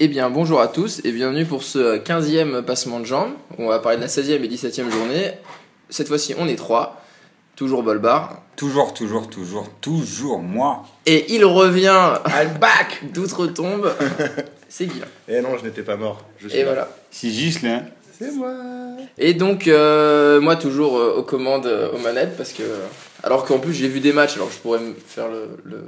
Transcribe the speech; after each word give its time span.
Eh 0.00 0.06
bien, 0.06 0.30
bonjour 0.30 0.60
à 0.60 0.68
tous 0.68 1.00
et 1.04 1.10
bienvenue 1.10 1.44
pour 1.44 1.64
ce 1.64 1.98
15e 1.98 2.62
passement 2.62 3.00
de 3.00 3.04
jambes. 3.04 3.32
On 3.58 3.66
va 3.66 3.80
parler 3.80 3.96
de 3.96 4.02
la 4.02 4.08
16e 4.08 4.44
et 4.44 4.48
17e 4.48 4.90
journée. 4.92 5.32
Cette 5.90 6.06
fois-ci, 6.06 6.34
on 6.38 6.46
est 6.46 6.54
trois. 6.54 7.02
Toujours 7.56 7.82
Bolbar. 7.82 8.42
Toujours, 8.54 8.94
toujours, 8.94 9.28
toujours, 9.28 9.68
toujours 9.80 10.38
moi. 10.38 10.84
Et 11.06 11.34
il 11.34 11.44
revient 11.44 12.12
I'm 12.26 12.58
back 12.60 13.02
d'outre-tombe. 13.12 13.92
C'est 14.68 14.86
Guillaume. 14.86 15.08
Eh 15.26 15.40
non, 15.40 15.58
je 15.58 15.64
n'étais 15.64 15.82
pas 15.82 15.96
mort. 15.96 16.22
Je 16.38 16.46
suis 16.48 16.58
Et 16.58 16.62
là. 16.62 16.66
voilà. 16.68 16.88
C'est 17.10 17.30
Gislain. 17.30 17.82
C'est 18.16 18.30
moi. 18.30 18.52
Et 19.16 19.34
donc, 19.34 19.66
euh, 19.66 20.40
moi, 20.40 20.54
toujours 20.54 20.96
euh, 20.96 21.16
aux 21.16 21.22
commandes, 21.24 21.66
euh, 21.66 21.90
aux 21.90 21.98
manettes, 21.98 22.36
parce 22.36 22.52
que. 22.52 22.62
Alors 23.24 23.44
qu'en 23.44 23.58
plus, 23.58 23.74
j'ai 23.74 23.88
vu 23.88 23.98
des 23.98 24.12
matchs, 24.12 24.36
alors 24.36 24.50
je 24.52 24.58
pourrais 24.58 24.78
me 24.78 24.94
faire 24.94 25.26
le. 25.28 25.48
le 25.64 25.78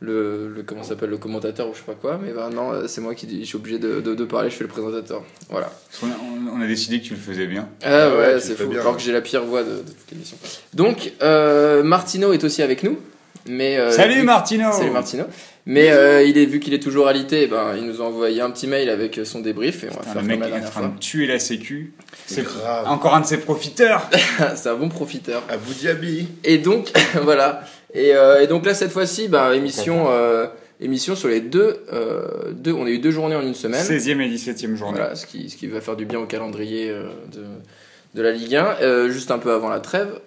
le, 0.00 0.48
le- 0.54 0.62
comment 0.62 0.82
s'appelle 0.82 1.08
le 1.10 1.16
commentateur 1.16 1.68
ou 1.68 1.72
je 1.72 1.78
sais 1.78 1.84
pas 1.84 1.94
quoi 1.94 2.20
mais 2.22 2.32
ben 2.32 2.50
non 2.50 2.72
euh, 2.72 2.86
c'est 2.86 3.00
moi 3.00 3.14
qui 3.14 3.40
je 3.40 3.46
suis 3.46 3.56
obligé 3.56 3.78
de, 3.78 4.00
de, 4.02 4.14
de 4.14 4.24
parler 4.26 4.50
je 4.50 4.54
fais 4.56 4.64
le 4.64 4.68
présentateur 4.68 5.22
voilà 5.48 5.72
On 6.02 6.06
a, 6.06 6.10
on 6.58 6.60
a 6.60 6.66
décidé 6.66 7.00
que 7.00 7.04
tu 7.06 7.14
le 7.14 7.20
faisais 7.20 7.46
bien. 7.46 7.68
Ah 7.82 8.10
ouais, 8.14 8.38
c'est 8.40 8.54
fou. 8.56 8.68
bien. 8.68 8.80
Alors 8.80 8.96
que 8.96 9.02
j'ai 9.02 9.12
la 9.12 9.22
pire 9.22 9.44
voix 9.44 9.62
de, 9.62 9.70
de 9.70 9.76
toute 9.78 10.10
l'émission. 10.12 10.36
Donc, 10.74 11.12
euh, 11.22 11.82
Martino 11.82 12.32
est 12.34 12.44
aussi 12.44 12.60
avec 12.62 12.82
nous. 12.82 12.98
Mais, 13.48 13.78
euh, 13.78 13.90
Salut 13.92 14.22
Martino 14.22 14.72
Salut 14.72 14.90
Martino. 14.90 15.24
Mais 15.66 15.90
euh, 15.90 16.22
il 16.24 16.36
est, 16.38 16.46
vu 16.46 16.60
qu'il 16.60 16.74
est 16.74 16.82
toujours 16.82 17.06
alité, 17.08 17.42
eh 17.44 17.46
ben, 17.46 17.74
il 17.76 17.84
nous 17.86 18.00
a 18.02 18.04
envoyé 18.04 18.40
un 18.40 18.50
petit 18.50 18.66
mail 18.66 18.88
avec 18.90 19.20
son 19.24 19.40
débrief 19.40 19.82
et 19.84 19.88
on 19.90 19.94
va 19.94 19.98
Putain, 20.00 20.12
faire 20.12 20.22
Le 20.22 20.28
mec 20.28 20.40
la 20.40 20.46
est 20.46 20.48
en 20.48 20.52
dernière 20.54 20.70
train 20.70 20.80
fois. 20.82 20.90
de 20.90 20.98
tuer 20.98 21.26
la 21.26 21.38
sécu. 21.38 21.92
C'est 22.26 22.42
grave. 22.44 22.86
encore 22.88 23.14
un 23.14 23.20
de 23.20 23.26
ses 23.26 23.38
profiteurs. 23.38 24.08
c'est 24.56 24.68
un 24.68 24.74
bon 24.76 24.88
profiteur. 24.88 25.42
Abu 25.48 25.72
Dhabi. 25.82 26.28
Et 26.44 26.58
donc, 26.58 26.92
voilà. 27.22 27.62
Et, 27.96 28.14
euh, 28.14 28.42
et 28.42 28.46
donc 28.46 28.66
là, 28.66 28.74
cette 28.74 28.92
fois-ci, 28.92 29.28
ben, 29.28 29.52
émission, 29.52 30.06
euh, 30.10 30.46
émission 30.80 31.16
sur 31.16 31.28
les 31.28 31.40
deux, 31.40 31.78
euh, 31.92 32.52
deux. 32.52 32.72
On 32.72 32.86
a 32.86 32.90
eu 32.90 32.98
deux 32.98 33.10
journées 33.10 33.36
en 33.36 33.42
une 33.42 33.54
semaine. 33.54 33.82
16e 33.82 34.20
et 34.20 34.28
17e 34.28 34.76
journée. 34.76 34.98
Voilà, 34.98 35.14
ce 35.14 35.26
qui, 35.26 35.50
ce 35.50 35.56
qui 35.56 35.66
va 35.66 35.80
faire 35.80 35.96
du 35.96 36.04
bien 36.04 36.20
au 36.20 36.26
calendrier 36.26 36.88
de, 36.88 37.42
de 38.14 38.22
la 38.22 38.32
Ligue 38.32 38.54
1, 38.54 38.76
euh, 38.82 39.08
juste 39.08 39.30
un 39.30 39.38
peu 39.38 39.52
avant 39.52 39.68
la 39.68 39.80
trêve. 39.80 40.20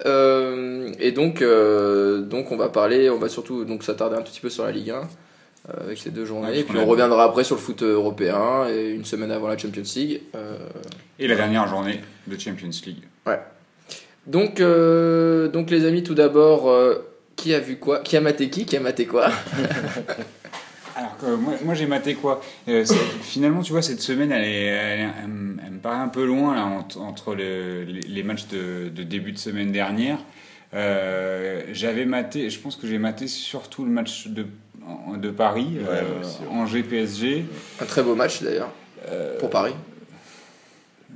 Et 1.00 1.12
donc, 1.12 1.44
donc, 1.44 2.52
on 2.52 2.58
va 2.58 2.70
parler, 2.70 3.10
on 3.10 3.18
va 3.18 3.30
surtout 3.30 3.64
donc 3.66 3.84
s'attarder 3.84 4.18
un 4.18 4.22
petit 4.22 4.42
peu 4.42 4.50
sur 4.50 4.66
la 4.66 4.72
Ligue 4.72 4.92
1 4.92 5.08
euh, 5.68 5.84
avec 5.84 5.98
ces 5.98 6.10
deux 6.10 6.26
journées. 6.26 6.50
Ouais, 6.50 6.60
et 6.60 6.64
puis 6.64 6.78
on 6.78 6.86
reviendra 6.86 7.26
après 7.26 7.44
sur 7.44 7.56
le 7.56 7.62
foot 7.62 7.84
européen 7.84 8.68
et 8.70 8.90
une 8.90 9.06
semaine 9.06 9.32
avant 9.32 9.48
la 9.48 9.58
Champions 9.58 9.84
League. 9.96 10.22
Euh, 10.36 10.56
Et 11.20 11.28
la 11.28 11.36
dernière 11.36 11.68
journée 11.68 12.00
de 12.28 12.40
Champions 12.40 12.70
League. 12.86 13.04
donc, 14.26 14.62
euh, 14.62 15.48
donc, 15.50 15.70
les 15.70 15.86
amis, 15.86 16.04
tout 16.04 16.14
d'abord, 16.16 16.70
euh, 16.70 16.96
qui 17.40 17.54
a 17.54 17.60
vu 17.60 17.78
quoi? 17.78 18.00
Qui 18.00 18.18
a 18.18 18.22
maté 18.22 18.50
qui? 18.50 18.66
Qui 18.66 18.78
a 18.78 18.80
maté 18.80 19.06
quoi? 19.06 19.30
Alors 20.96 21.16
que 21.18 21.28
moi, 21.36 21.54
moi 21.64 21.74
j'ai 21.76 21.86
maté 21.86 22.16
quoi? 22.16 22.42
Euh, 22.68 22.84
Finalement, 23.22 23.62
tu 23.62 23.72
vois, 23.72 23.82
cette 23.82 24.02
semaine, 24.02 24.32
elle, 24.32 24.44
est, 24.44 24.66
elle, 24.66 25.28
me- 25.28 25.58
elle 25.66 25.72
me 25.74 25.80
paraît 25.80 26.00
un 26.00 26.10
peu 26.10 26.26
loin 26.26 26.56
là, 26.56 26.66
entre, 26.66 27.00
entre 27.00 27.36
le- 27.36 27.84
les, 27.84 28.02
les 28.02 28.24
matchs 28.24 28.48
de, 28.48 28.90
de 28.90 29.04
début 29.04 29.32
de 29.32 29.38
semaine 29.38 29.72
dernière. 29.72 30.18
Euh, 30.74 31.62
J'avais 31.72 32.06
maté, 32.06 32.50
je 32.50 32.60
pense 32.60 32.76
que 32.76 32.86
j'ai 32.88 32.98
maté 32.98 33.28
surtout 33.28 33.86
le 33.86 33.92
match 33.92 34.28
de, 34.28 34.46
en- 34.86 35.16
de 35.18 35.30
Paris, 35.30 35.68
Ouais, 35.78 35.86
euh, 35.88 36.02
moi 36.20 36.20
aussi, 36.28 36.40
ouais. 36.42 36.48
Angers 36.52 36.84
PSG. 36.84 37.46
Un 37.82 37.86
très 37.86 38.04
beau 38.04 38.16
match 38.16 38.42
d'ailleurs 38.44 38.72
Euh, 39.08 39.40
pour 39.40 39.50
Paris. 39.50 39.74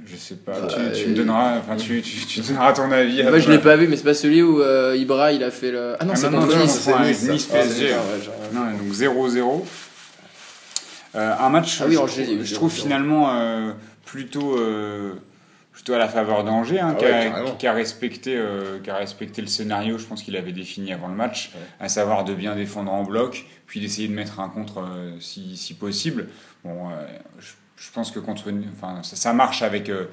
Je 0.06 0.16
sais 0.18 0.36
pas, 0.36 0.60
Bah, 0.60 0.68
tu, 0.68 0.76
tu 1.00 1.06
euh, 1.06 1.10
me 1.10 1.16
donneras, 1.16 1.58
enfin, 1.60 1.76
tu, 1.78 2.02
tu, 2.02 2.26
tu 2.26 2.42
donneras 2.42 2.74
ton 2.74 2.92
avis. 2.92 3.24
Moi, 3.24 3.32
je 3.34 3.44
après. 3.44 3.52
l'ai 3.54 3.60
pas 3.60 3.76
vu, 3.78 3.88
mais 3.88 3.96
c'est 3.96 4.04
pas 4.04 4.14
celui 4.14 4.42
où 4.42 4.62
euh, 4.62 4.96
Ibra 4.98 5.32
il 5.32 5.44
a 5.44 5.52
fait 5.52 5.72
le. 5.72 5.96
Ah 6.00 6.06
non, 6.06 6.14
Ah 6.14 6.16
c'est 6.18 6.30
contre 6.30 6.58
Nice. 6.58 6.72
c'est 6.82 6.94
avec 6.94 7.08
Nice, 7.22 7.30
Nice 7.30 7.48
ça. 7.48 7.58
Ah, 7.60 7.64
PSG. 7.64 7.86
ouais, 7.86 8.00
Non, 8.54 8.66
donc 8.72 8.92
0-0. 8.94 9.66
Euh, 11.16 11.34
un 11.40 11.50
match, 11.50 11.80
Ah 11.82 11.86
oui, 11.88 11.96
je, 12.16 12.22
eu 12.22 12.46
je 12.46 12.54
trouve 12.56 12.72
0-0. 12.72 12.76
finalement 12.76 13.34
euh, 13.40 13.72
plutôt, 14.06 14.58
plutôt 15.72 15.94
à 15.94 15.98
la 16.00 16.08
faveur 16.10 16.44
d'Angers, 16.44 16.80
hein, 16.80 16.90
Ah 16.92 16.96
qui, 17.00 17.06
ouais, 17.06 17.12
a, 17.14 17.24
carrément. 17.30 17.52
qui 17.56 17.68
a 17.68 17.74
respecté, 17.74 18.40
qui 18.84 18.90
a 18.90 18.96
respecté 18.96 19.42
le 19.42 19.48
scénario, 19.48 19.98
je 19.98 20.06
pense 20.06 20.24
qu'il 20.24 20.36
avait 20.36 20.52
défini 20.52 20.92
avant 20.92 21.08
le 21.08 21.16
match, 21.16 21.52
Ouais. 21.56 21.62
à 21.80 21.90
savoir 21.90 22.24
de 22.26 22.34
bien 22.34 22.56
défendre 22.56 22.92
en 22.92 23.04
bloc, 23.04 23.46
puis 23.68 23.80
d'essayer 23.80 24.08
de 24.08 24.14
mettre 24.14 24.40
un 24.40 24.50
contre 24.50 24.84
si, 25.20 25.56
si 25.56 25.74
possible. 25.76 26.28
Bon, 26.66 26.90
je, 27.40 27.48
je 27.78 27.92
pense 27.92 28.12
que 28.12 28.20
contre 28.20 28.48
une, 28.50 28.66
enfin, 28.78 29.02
ça, 29.04 29.16
ça 29.16 29.34
marche 29.34 29.62
avec 29.62 29.90
euh, 29.90 30.06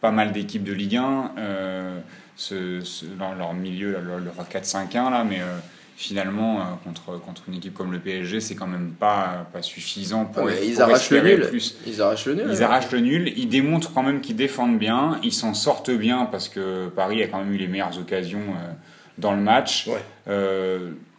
pas 0.00 0.10
mal 0.10 0.32
d'équipes 0.32 0.64
de 0.64 0.72
Ligue 0.72 0.96
1, 0.96 1.32
euh, 1.38 2.00
ce, 2.36 2.80
ce- 2.80 3.04
leur, 3.18 3.34
leur 3.34 3.52
milieu, 3.54 3.92
leur, 3.92 4.18
leur 4.20 4.34
4-5-1 4.50 5.10
là, 5.10 5.24
mais 5.24 5.40
euh, 5.40 5.58
finalement, 5.96 6.60
euh, 6.60 6.64
contre, 6.84 7.20
contre 7.20 7.42
une 7.48 7.54
équipe 7.54 7.74
comme 7.74 7.92
le 7.92 7.98
PSG, 7.98 8.40
c'est 8.40 8.54
quand 8.54 8.66
même 8.66 8.92
pas, 8.98 9.46
pas 9.52 9.60
suffisant 9.60 10.24
pour, 10.24 10.44
Ouais, 10.44 10.66
ils 10.66 10.74
pour 10.74 10.84
arrachent 10.84 11.10
le 11.10 11.20
nul. 11.20 11.46
plus. 11.48 11.76
Ils 11.86 12.00
arrachent 12.00 12.24
le 12.26 12.34
nul. 12.36 12.46
Ils 12.50 12.62
arrachent 12.62 12.90
le 12.90 13.00
nul, 13.00 13.32
ils 13.36 13.48
démontrent 13.48 13.92
quand 13.92 14.02
même 14.02 14.20
qu'ils 14.22 14.36
défendent 14.36 14.78
bien, 14.78 15.18
ils 15.22 15.32
s'en 15.34 15.52
sortent 15.52 15.90
bien 15.90 16.24
parce 16.24 16.48
que 16.48 16.88
Paris 16.88 17.22
a 17.22 17.26
quand 17.28 17.38
même 17.38 17.52
eu 17.52 17.58
les 17.58 17.68
meilleures 17.68 17.98
occasions 17.98 18.42
dans 19.18 19.32
le 19.32 19.42
match. 19.42 19.88
Ouais. 19.88 20.02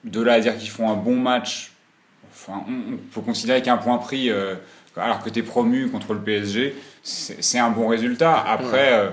De 0.04 0.20
là 0.22 0.34
à 0.34 0.40
dire 0.40 0.58
qu'ils 0.58 0.70
font 0.72 0.90
un 0.90 0.96
bon 0.96 1.16
match, 1.16 1.74
enfin, 2.32 2.64
on, 2.68 2.94
on 2.94 2.98
peut 3.14 3.22
considérer 3.22 3.62
qu'un 3.62 3.78
point 3.78 4.00
pris 4.00 4.32
alors 4.98 5.24
que 5.24 5.30
tu 5.30 5.40
es 5.40 5.44
promu 5.44 5.90
contre 5.90 6.14
le 6.14 6.20
PSG, 6.20 6.76
c'est 7.04 7.60
un 7.60 7.70
bon 7.70 7.88
résultat. 7.88 8.38
Après, 8.40 8.94
euh, 8.94 9.10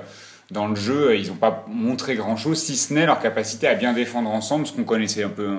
dans 0.50 0.66
le 0.66 0.76
jeu, 0.76 1.16
ils 1.16 1.28
n'ont 1.28 1.34
pas 1.36 1.64
montré 1.68 2.14
grand-chose, 2.14 2.58
si 2.58 2.76
ce 2.76 2.92
n'est 2.94 3.06
leur 3.06 3.20
capacité 3.20 3.66
à 3.68 3.74
bien 3.74 3.92
défendre 3.92 4.30
ensemble, 4.30 4.66
ce 4.66 4.72
qu'on 4.72 4.84
connaissait 4.84 5.22
un 5.22 5.28
peu, 5.28 5.50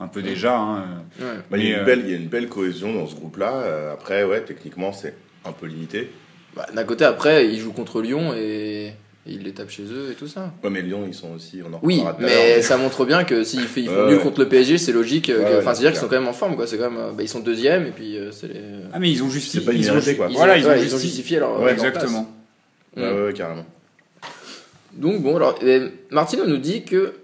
un 0.00 0.06
peu 0.08 0.20
déjà. 0.22 0.58
hein. 0.58 0.84
Ouais. 1.20 1.24
Bah, 1.50 1.58
il, 1.58 1.64
y 1.68 1.68
a 1.68 1.70
Mais, 1.70 1.74
une 1.76 1.80
euh, 1.80 1.84
belle, 1.84 2.00
il 2.04 2.10
y 2.10 2.14
a 2.14 2.16
une 2.16 2.28
belle 2.28 2.48
cohésion 2.48 2.92
dans 2.92 3.06
ce 3.06 3.14
groupe-là. 3.14 3.52
Euh, 3.54 3.92
après, 3.92 4.24
ouais, 4.24 4.40
techniquement, 4.42 4.92
c'est 4.92 5.14
un 5.44 5.52
peu 5.52 5.66
limité. 5.66 6.10
Bah, 6.56 6.66
D'un 6.74 6.84
côté, 6.84 7.04
après, 7.04 7.46
ils 7.46 7.58
jouent 7.60 7.72
contre 7.72 8.02
Lyon 8.02 8.32
et, 8.34 8.92
et 9.26 9.32
ils 9.32 9.42
les 9.42 9.52
tapent 9.52 9.70
chez 9.70 9.84
eux 9.84 10.10
et 10.10 10.14
tout 10.14 10.26
ça. 10.26 10.52
Ouais, 10.64 10.70
mais 10.70 10.82
Lyon, 10.82 11.04
ils 11.06 11.14
sont 11.14 11.32
aussi. 11.34 11.60
On 11.64 11.72
en 11.74 11.80
Oui, 11.82 12.02
mais 12.18 12.60
ça 12.62 12.76
montre 12.76 13.04
bien 13.04 13.22
que 13.24 13.44
s'ils 13.44 13.60
font 13.62 13.80
Ouais, 13.80 14.06
nul 14.08 14.16
ouais. 14.16 14.22
contre 14.22 14.40
le 14.40 14.48
PSG, 14.48 14.78
c'est 14.78 14.92
logique. 14.92 15.30
Enfin, 15.34 15.42
ouais, 15.44 15.62
c'est-à-dire 15.62 15.90
qu'ils 15.92 16.00
sont 16.00 16.08
quand 16.08 16.18
même 16.18 16.28
en 16.28 16.32
forme, 16.32 16.56
quoi. 16.56 16.66
C'est 16.66 16.76
quand 16.76 16.90
même, 16.90 17.14
bah, 17.16 17.22
ils 17.22 17.28
sont 17.28 17.40
deuxième 17.40 17.86
et 17.86 17.90
puis 17.92 18.16
euh, 18.18 18.32
c'est 18.32 18.48
les. 18.48 18.60
Ah, 18.92 18.98
mais 18.98 19.10
ils 19.10 19.22
ont 19.22 19.28
justifié. 19.30 19.60
C'est 19.60 19.66
pas 19.66 19.72
ils 19.72 19.90
ont 19.90 20.16
quoi. 20.16 20.26
Ils 20.30 20.36
Voilà, 20.36 20.54
ont, 20.54 20.56
ils 20.56 20.66
ont 20.66 20.74
justifié. 20.74 20.98
justifié 20.98 21.38
leur. 21.38 21.52
Ouais, 21.58 21.60
leur 21.66 21.72
Exactement. 21.72 22.26
place. 22.94 23.04
Ouais, 23.04 23.12
Mm. 23.22 23.24
ouais, 23.26 23.32
carrément. 23.32 23.66
Donc 24.94 25.22
bon, 25.22 25.36
alors 25.36 25.58
euh, 25.62 25.88
Martino 26.10 26.46
nous 26.46 26.58
dit 26.58 26.82
que 26.82 27.14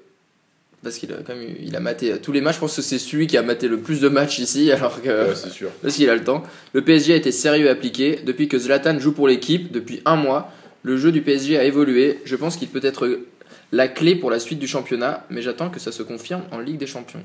parce 0.83 0.97
qu'il 0.97 1.13
a 1.13 1.17
quand 1.27 1.35
même 1.35 1.43
eu- 1.43 1.57
il 1.65 1.75
a 1.77 1.81
maté 1.81 2.17
tous 2.23 2.33
les 2.33 2.41
matchs. 2.41 2.55
Je 2.55 2.61
pense 2.61 2.77
que 2.77 2.83
c'est 2.83 2.99
celui 2.99 3.27
qui 3.27 3.37
a 3.37 3.43
maté 3.43 3.69
le 3.69 3.79
plus 3.79 4.01
de 4.01 4.09
matchs 4.09 4.39
ici, 4.39 4.71
alors 4.73 5.03
que 5.03 5.09
Ouais, 5.29 5.35
c'est 5.35 5.51
sûr. 5.51 5.69
parce 5.83 5.95
qu'il 5.97 6.09
a 6.09 6.15
le 6.15 6.25
temps. 6.25 6.43
Le 6.73 6.83
PSG 6.83 7.13
a 7.13 7.17
été 7.17 7.33
sérieux 7.33 7.67
et 7.67 7.69
appliqué 7.69 8.21
depuis 8.25 8.49
que 8.49 8.59
Zlatan 8.59 8.99
joue 9.01 9.13
pour 9.13 9.29
l'équipe 9.29 9.73
depuis 9.73 10.01
un 10.07 10.17
mois. 10.17 10.51
Le 10.89 10.97
jeu 10.97 11.13
du 11.13 11.21
PSG 11.21 11.59
a 11.59 11.65
évolué. 11.65 12.19
Je 12.25 12.35
pense 12.35 12.57
qu'il 12.57 12.69
peut 12.69 12.81
être 12.83 13.21
la 13.73 13.89
clé 13.89 14.17
pour 14.17 14.31
la 14.31 14.39
suite 14.39 14.59
du 14.59 14.67
championnat, 14.67 15.27
mais 15.29 15.43
j'attends 15.43 15.69
que 15.69 15.79
ça 15.79 15.93
se 15.93 16.03
confirme 16.03 16.45
en 16.51 16.61
Ligue 16.61 16.79
des 16.79 16.87
Champions. 16.87 17.23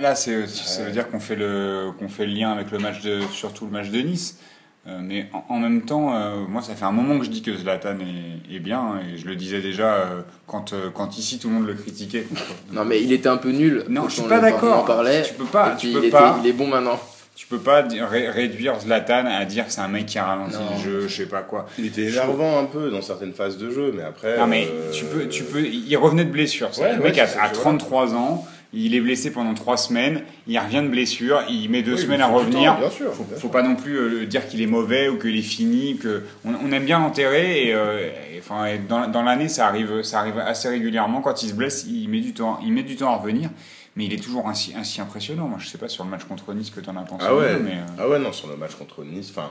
Là, 0.00 0.16
ça 0.16 0.32
veut 0.32 0.90
dire 0.90 1.08
qu'on 1.08 1.20
fait, 1.20 1.36
le, 1.36 1.90
qu'on 1.96 2.08
fait 2.08 2.26
le 2.26 2.32
lien 2.32 2.50
avec 2.50 2.72
le 2.72 2.78
match 2.78 3.02
de, 3.02 3.20
surtout 3.32 3.66
le 3.66 3.70
match 3.70 3.90
de 3.90 4.00
Nice. 4.00 4.40
Euh, 4.88 4.98
mais 5.00 5.28
en, 5.32 5.44
en 5.54 5.60
même 5.60 5.82
temps, 5.82 6.12
euh, 6.16 6.44
moi, 6.48 6.60
ça 6.60 6.74
fait 6.74 6.84
un 6.84 6.90
moment 6.90 7.20
que 7.20 7.24
je 7.24 7.30
dis 7.30 7.40
que 7.42 7.56
Zlatan 7.56 7.98
est, 8.00 8.56
est 8.56 8.58
bien, 8.58 8.80
hein, 8.80 9.00
et 9.08 9.16
je 9.16 9.26
le 9.26 9.36
disais 9.36 9.60
déjà 9.62 9.94
euh, 9.94 10.22
quand, 10.48 10.74
quand 10.92 11.16
ici 11.16 11.38
tout 11.38 11.48
le 11.48 11.54
monde 11.54 11.66
le 11.68 11.74
critiquait. 11.74 12.26
Non, 12.72 12.84
mais 12.84 13.00
il 13.00 13.12
était 13.12 13.28
un 13.28 13.36
peu 13.36 13.50
nul. 13.52 13.84
Non, 13.88 14.08
je 14.08 14.14
suis 14.20 14.28
pas 14.28 14.40
d'accord. 14.40 14.84
Parlait. 14.84 15.22
Tu 15.22 15.34
peux 15.34 15.44
pas, 15.44 15.76
tu 15.76 15.86
peux 15.92 15.98
il, 15.98 16.04
était- 16.06 16.10
pas. 16.10 16.36
il 16.42 16.48
est 16.48 16.52
bon 16.52 16.66
maintenant. 16.66 16.98
Tu 17.36 17.46
peux 17.48 17.58
pas 17.58 17.82
ré- 17.82 18.28
réduire 18.30 18.78
Zlatan 18.80 19.26
à 19.26 19.44
dire 19.44 19.66
que 19.66 19.72
c'est 19.72 19.80
un 19.80 19.88
mec 19.88 20.06
qui 20.06 20.18
a 20.18 20.24
ralenti 20.24 20.54
Non. 20.54 20.76
le 20.76 20.82
jeu, 20.82 21.08
je 21.08 21.14
sais 21.16 21.26
pas 21.26 21.42
quoi. 21.42 21.66
Il 21.78 21.86
était 21.86 22.04
énervant 22.04 22.58
un 22.60 22.64
peu 22.64 22.90
dans 22.90 23.02
certaines 23.02 23.32
phases 23.32 23.58
de 23.58 23.70
jeu, 23.70 23.92
mais 23.94 24.04
après. 24.04 24.38
Non 24.38 24.46
mais 24.46 24.68
euh, 24.70 24.90
tu 24.92 25.04
peux, 25.04 25.28
tu 25.28 25.42
peux. 25.42 25.60
Il 25.62 25.96
revenait 25.96 26.24
de 26.24 26.30
blessure. 26.30 26.70
Ouais, 26.78 26.92
le 26.94 26.98
ouais, 27.02 27.08
mec 27.08 27.18
a, 27.18 27.26
je 27.26 27.52
33 27.52 28.14
ans. 28.14 28.46
Il 28.76 28.94
est 28.96 29.00
blessé 29.00 29.30
pendant 29.32 29.54
3 29.54 29.76
semaines. 29.76 30.22
Il 30.48 30.58
revient 30.58 30.82
de 30.82 30.88
blessure. 30.88 31.42
Il 31.48 31.68
met 31.70 31.82
2 31.82 31.92
oui, 31.92 31.98
il 31.98 32.02
semaines 32.04 32.20
à 32.20 32.26
revenir. 32.26 32.72
temps, 32.74 32.80
bien 32.80 32.90
sûr. 32.90 33.12
faut, 33.14 33.22
bien 33.24 33.34
faut 33.34 33.40
sûr. 33.42 33.50
pas 33.52 33.62
non 33.62 33.76
plus 33.76 33.96
euh, 33.96 34.26
dire 34.26 34.48
qu'il 34.48 34.60
est 34.62 34.66
mauvais 34.66 35.08
ou 35.08 35.16
qu'il 35.18 35.36
est 35.36 35.42
fini. 35.42 35.96
Que 35.96 36.22
on, 36.44 36.50
on 36.64 36.72
aime 36.72 36.84
bien 36.84 36.98
l'enterrer. 36.98 37.66
Et, 37.68 37.74
euh, 37.74 38.08
et, 38.34 38.38
enfin, 38.40 38.66
et 38.66 38.78
dans, 38.78 39.06
dans 39.08 39.22
l'année, 39.22 39.48
ça 39.48 39.66
arrive, 39.68 40.02
ça 40.02 40.18
arrive 40.20 40.38
assez 40.38 40.68
régulièrement. 40.68 41.20
Quand 41.20 41.42
il 41.44 41.48
se 41.50 41.54
blesse, 41.54 41.84
il 41.88 42.08
met 42.08 42.18
du 42.20 42.32
temps, 42.32 42.58
il 42.64 42.72
met 42.72 42.82
du 42.82 42.96
temps 42.96 43.12
à 43.12 43.16
revenir. 43.16 43.48
Mais 43.96 44.06
il 44.06 44.12
est 44.12 44.22
toujours 44.22 44.48
ainsi, 44.48 44.74
ainsi 44.74 45.00
impressionnant. 45.00 45.46
Moi, 45.48 45.58
je 45.60 45.68
sais 45.68 45.78
pas 45.78 45.88
sur 45.88 46.04
le 46.04 46.10
match 46.10 46.24
contre 46.24 46.52
Nice 46.52 46.70
que 46.70 46.80
t'en 46.80 46.96
as 46.96 47.02
pensé. 47.02 47.24
Ah 47.28 47.34
ouais, 47.36 47.58
mais 47.60 47.74
euh, 47.78 47.86
ah 47.98 48.08
ouais, 48.08 48.18
non, 48.18 48.32
sur 48.32 48.48
le 48.48 48.56
match 48.56 48.74
contre 48.74 49.04
Nice, 49.04 49.30
enfin, 49.30 49.50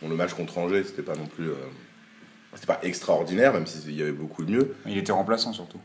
bon, 0.00 0.08
le 0.08 0.14
match 0.16 0.32
contre 0.34 0.58
Angers, 0.58 0.84
c'était 0.84 1.02
pas 1.02 1.16
non 1.16 1.26
plus. 1.26 1.48
euh, 1.50 1.54
c'était 2.54 2.66
pas 2.66 2.78
extraordinaire, 2.82 3.52
même 3.52 3.66
s'il 3.66 3.94
y 3.96 4.02
avait 4.02 4.12
beaucoup 4.12 4.44
de 4.44 4.50
mieux. 4.52 4.74
il 4.86 4.96
était 4.98 5.12
remplaçant 5.12 5.52
surtout. 5.52 5.78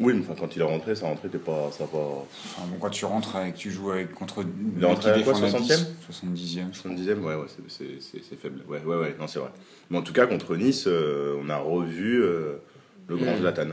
Oui, 0.00 0.12
mais 0.14 0.20
enfin, 0.20 0.36
quand 0.38 0.54
il 0.54 0.62
est 0.62 0.64
rentré, 0.64 0.94
sa 0.94 1.06
rentrée, 1.06 1.28
t'es 1.28 1.38
pas, 1.38 1.72
ça 1.72 1.84
pas. 1.86 1.98
Enfin, 1.98 2.62
bon, 2.68 2.76
quand 2.80 2.90
tu 2.90 3.04
rentres 3.04 3.36
et 3.44 3.50
que 3.50 3.56
tu 3.56 3.72
joues 3.72 3.90
avec 3.90 4.14
contre. 4.14 4.44
Il 4.76 4.80
est 4.80 4.86
rentré 4.86 5.10
à 5.10 5.20
quoi, 5.22 5.32
10, 5.32 5.40
60e 5.40 5.86
70e. 6.08 6.72
70e, 6.72 7.24
ouais, 7.24 7.34
ouais, 7.34 7.46
c'est- 7.48 7.62
c'est- 7.68 8.00
c'est 8.00 8.22
c'est 8.22 8.40
faible. 8.40 8.62
Ouais, 8.68 8.80
ouais, 8.84 8.96
ouais, 8.96 9.16
non, 9.18 9.26
c'est 9.26 9.40
vrai. 9.40 9.50
Mais 9.90 9.98
en 9.98 10.02
tout 10.02 10.12
cas, 10.12 10.26
contre 10.28 10.54
Nice, 10.54 10.84
euh, 10.86 11.36
on 11.44 11.48
a 11.50 11.56
revu 11.56 12.20
le 12.20 13.16
grand 13.16 13.34
Mm. 13.34 13.38
Zlatan. 13.40 13.68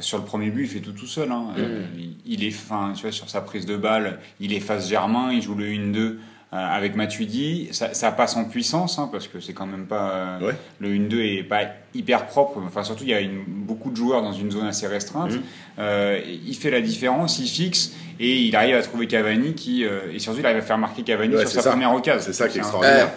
Sur 0.00 0.18
le 0.18 0.24
premier 0.24 0.50
but, 0.50 0.62
il 0.64 0.68
fait 0.68 0.80
tout 0.80 0.92
tout 0.92 1.06
seul. 1.06 1.30
Hein. 1.32 1.46
Mm. 1.56 1.60
Euh, 1.60 1.82
il, 2.26 2.44
est 2.44 2.50
fin, 2.50 2.92
tu 2.94 3.02
vois, 3.02 3.12
sur 3.12 3.28
sa 3.30 3.40
prise 3.40 3.64
de 3.66 3.76
balle, 3.76 4.18
il 4.40 4.52
efface 4.52 4.88
Germain, 4.88 5.30
il 5.32 5.40
joue 5.42 5.54
le 5.54 5.66
1-2 5.66 5.96
euh, 5.98 6.16
avec 6.52 6.94
Matuidi, 6.94 7.68
ça, 7.72 7.92
ça 7.92 8.12
passe 8.12 8.36
en 8.36 8.44
puissance, 8.44 8.98
hein, 9.00 9.08
parce 9.10 9.26
que 9.26 9.40
c'est 9.40 9.52
quand 9.52 9.66
même 9.66 9.86
pas. 9.86 10.10
euh, 10.40 10.46
Ouais. 10.48 10.54
Le 10.78 10.90
1-2 10.90 11.38
est 11.38 11.42
pas 11.42 11.62
hyper 11.94 12.26
propre. 12.26 12.60
Enfin, 12.64 12.84
surtout, 12.84 13.02
il 13.04 13.10
y 13.10 13.14
a 13.14 13.20
une- 13.20 13.42
beaucoup 13.46 13.90
de 13.90 13.96
joueurs 13.96 14.22
dans 14.22 14.32
une 14.32 14.50
zone 14.52 14.66
assez 14.66 14.86
restreinte. 14.86 15.32
Mhm. 15.32 15.42
Euh, 15.80 16.20
il 16.24 16.54
fait 16.54 16.70
la 16.70 16.80
différence, 16.80 17.38
il 17.40 17.48
fixe 17.48 17.92
et 18.20 18.42
il 18.42 18.54
arrive 18.54 18.76
à 18.76 18.82
trouver 18.82 19.06
Cavani 19.08 19.54
qui. 19.54 19.84
euh, 19.84 20.12
et 20.12 20.18
surtout, 20.20 20.38
il 20.40 20.46
arrive 20.46 20.58
à 20.58 20.62
faire 20.62 20.78
marquer 20.78 21.02
Cavani 21.02 21.34
Ouais, 21.34 21.40
sur 21.40 21.50
sa 21.50 21.62
ça. 21.62 21.70
première 21.70 21.92
occasion. 21.92 22.22
C'est 22.24 22.32
ça 22.32 22.48
qui 22.48 22.58
est 22.58 22.60
un- 22.60 22.62
extraordinaire. 22.62 23.10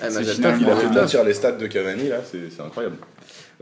Ah, 0.00 0.10
Majata, 0.10 0.32
finalement- 0.34 0.58
Il 0.60 0.70
a 0.70 0.76
fait 0.76 0.82
est 0.82 0.88
top. 0.90 1.02
mentir 1.02 1.24
les 1.24 1.34
stats 1.34 1.52
de 1.52 1.66
Cavani, 1.66 2.08
là, 2.10 2.18
c'est 2.30 2.62
incroyable. 2.62 2.96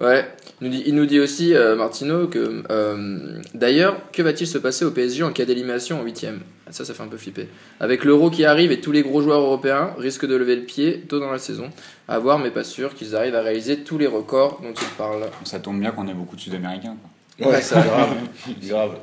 Ouais, 0.00 0.26
il 0.60 0.64
nous 0.68 0.70
dit, 0.72 0.82
il 0.86 0.94
nous 0.94 1.06
dit 1.06 1.20
aussi, 1.20 1.54
euh, 1.54 1.76
Martino, 1.76 2.26
que 2.26 2.62
euh, 2.70 3.40
d'ailleurs, 3.54 3.96
que 4.12 4.22
va-t-il 4.22 4.46
se 4.48 4.58
passer 4.58 4.84
au 4.84 4.90
PSG 4.90 5.22
en 5.22 5.32
cas 5.32 5.44
d'élimination 5.44 6.00
en 6.00 6.02
huitième? 6.02 6.40
Ça, 6.70 6.84
ça 6.84 6.94
fait 6.94 7.02
un 7.02 7.08
peu 7.08 7.16
flipper. 7.16 7.48
Avec 7.78 8.04
l'euro 8.04 8.30
qui 8.30 8.44
arrive 8.44 8.72
et 8.72 8.80
tous 8.80 8.90
les 8.90 9.02
gros 9.02 9.20
joueurs 9.22 9.38
européens 9.40 9.90
risquent 9.98 10.26
de 10.26 10.34
lever 10.34 10.56
le 10.56 10.62
pied 10.62 11.00
tôt 11.08 11.20
dans 11.20 11.30
la 11.30 11.38
saison. 11.38 11.70
À 12.08 12.18
voir, 12.18 12.38
mais 12.40 12.50
pas 12.50 12.64
sûr 12.64 12.94
qu'ils 12.94 13.14
arrivent 13.14 13.36
à 13.36 13.42
réaliser 13.42 13.80
tous 13.84 13.98
les 13.98 14.06
records 14.08 14.60
dont 14.62 14.72
ils 14.72 14.96
parlent. 14.96 15.26
Ça 15.44 15.60
tombe 15.60 15.78
bien 15.78 15.92
qu'on 15.92 16.08
ait 16.08 16.14
beaucoup 16.14 16.34
de 16.36 16.40
Sud-Américains. 16.40 16.96
quoi. 17.38 17.52
Ouais, 17.52 17.60
ça- 17.62 17.80
grave. 17.82 18.16
grave. 18.62 18.96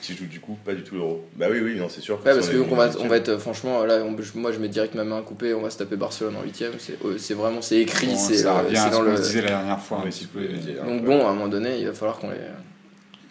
Qui 0.00 0.14
joue 0.14 0.26
du 0.26 0.38
coup 0.38 0.56
pas 0.64 0.74
du 0.74 0.82
tout 0.82 0.94
l'euro. 0.94 1.24
Bah 1.36 1.46
oui, 1.50 1.58
oui, 1.60 1.74
non, 1.76 1.88
c'est 1.88 2.00
sûr. 2.00 2.14
Ouais, 2.16 2.20
parce 2.24 2.46
Si 2.46 2.52
que 2.52 2.58
on 2.58 2.74
va, 2.76 2.88
on 3.00 3.08
va 3.08 3.16
être, 3.16 3.36
franchement, 3.38 3.84
là, 3.84 4.00
on- 4.04 4.16
moi 4.38 4.52
je 4.52 4.58
mets 4.60 4.68
direct 4.68 4.94
ma 4.94 5.02
main 5.02 5.22
coupée, 5.22 5.54
on 5.54 5.60
va 5.62 5.70
se 5.70 5.78
taper 5.78 5.96
Barcelone 5.96 6.36
en 6.36 6.44
huitième. 6.44 6.72
C'est 6.78 6.96
euh, 7.04 7.16
c'est 7.18 7.34
vraiment, 7.34 7.60
c'est 7.62 7.78
écrit, 7.80 8.06
Bon, 8.06 8.16
c'est 8.16 8.36
ça 8.36 8.58
euh, 8.58 8.62
revient 8.62 8.76
c'est 8.76 8.82
à 8.82 8.92
ce 8.92 8.96
dans 8.96 9.02
le. 9.02 9.14
disait 9.16 9.42
la 9.42 9.48
dernière 9.48 9.80
fois. 9.80 10.04
tu 10.10 10.26
peu. 10.26 10.38
peux 10.40 10.46
le 10.46 10.58
dire. 10.58 10.84
Donc 10.84 11.04
bon, 11.04 11.26
à 11.26 11.30
un 11.30 11.32
moment 11.34 11.48
donné, 11.48 11.78
il 11.80 11.86
va 11.86 11.92
falloir 11.94 12.18
qu'on 12.18 12.30
les, 12.30 12.36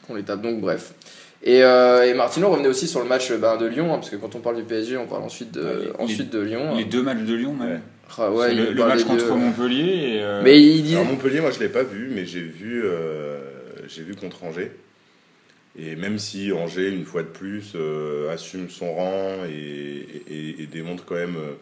qu'on 0.05 0.15
les 0.15 0.23
tape. 0.23 0.41
Donc 0.41 0.59
bref. 0.59 0.93
Et, 1.43 1.63
euh, 1.63 2.03
et 2.05 2.13
Martino 2.15 2.49
revenait 2.49 2.67
aussi 2.67 2.87
sur 2.87 2.99
le 2.99 3.05
match 3.07 3.31
ben, 3.31 3.55
de 3.57 3.65
Lyon, 3.67 3.93
hein, 3.93 3.97
parce 3.99 4.09
que 4.09 4.15
quand 4.17 4.35
on 4.35 4.39
parle 4.39 4.57
du 4.57 4.63
PSG, 4.63 4.97
on 4.97 5.05
parle 5.07 5.23
ensuite 5.23 5.51
de, 5.53 5.61
Ouais, 5.61 5.85
les- 5.85 6.03
ensuite 6.03 6.31
de 6.33 6.39
Lyon. 6.39 6.75
Les 6.75 6.83
deux 6.85 7.01
matchs 7.03 7.19
de 7.19 7.33
Lyon, 7.35 7.53
même. 7.53 7.69
Ouais. 7.69 7.79
Ah, 8.17 8.31
ouais, 8.31 8.53
le, 8.53 8.73
match 8.73 9.03
contre 9.03 9.23
deux. 9.25 9.33
Montpellier. 9.33 10.15
Et, 10.15 10.21
euh, 10.21 10.41
Mais 10.43 10.61
il 10.61 10.83
dit. 10.83 10.95
Alors 10.95 11.05
Montpellier, 11.05 11.39
moi 11.39 11.51
je 11.51 11.59
l'ai 11.59 11.69
pas 11.69 11.83
vu, 11.83 12.09
mais 12.13 12.25
j'ai 12.25 12.41
vu, 12.41 12.81
euh, 12.85 13.37
j'ai 13.87 14.01
vu 14.01 14.15
contre 14.15 14.43
Angers. 14.43 14.71
Et 15.77 15.95
même 15.95 16.17
si 16.17 16.51
Angers, 16.51 16.89
une 16.89 17.05
fois 17.05 17.21
de 17.23 17.27
plus, 17.27 17.73
euh, 17.75 18.31
assume 18.33 18.69
son 18.69 18.93
rang 18.95 19.45
et, 19.47 20.23
et- 20.27 20.61
et 20.63 20.65
démontre 20.67 21.05
quand 21.05 21.15
même 21.15 21.35
euh, 21.37 21.53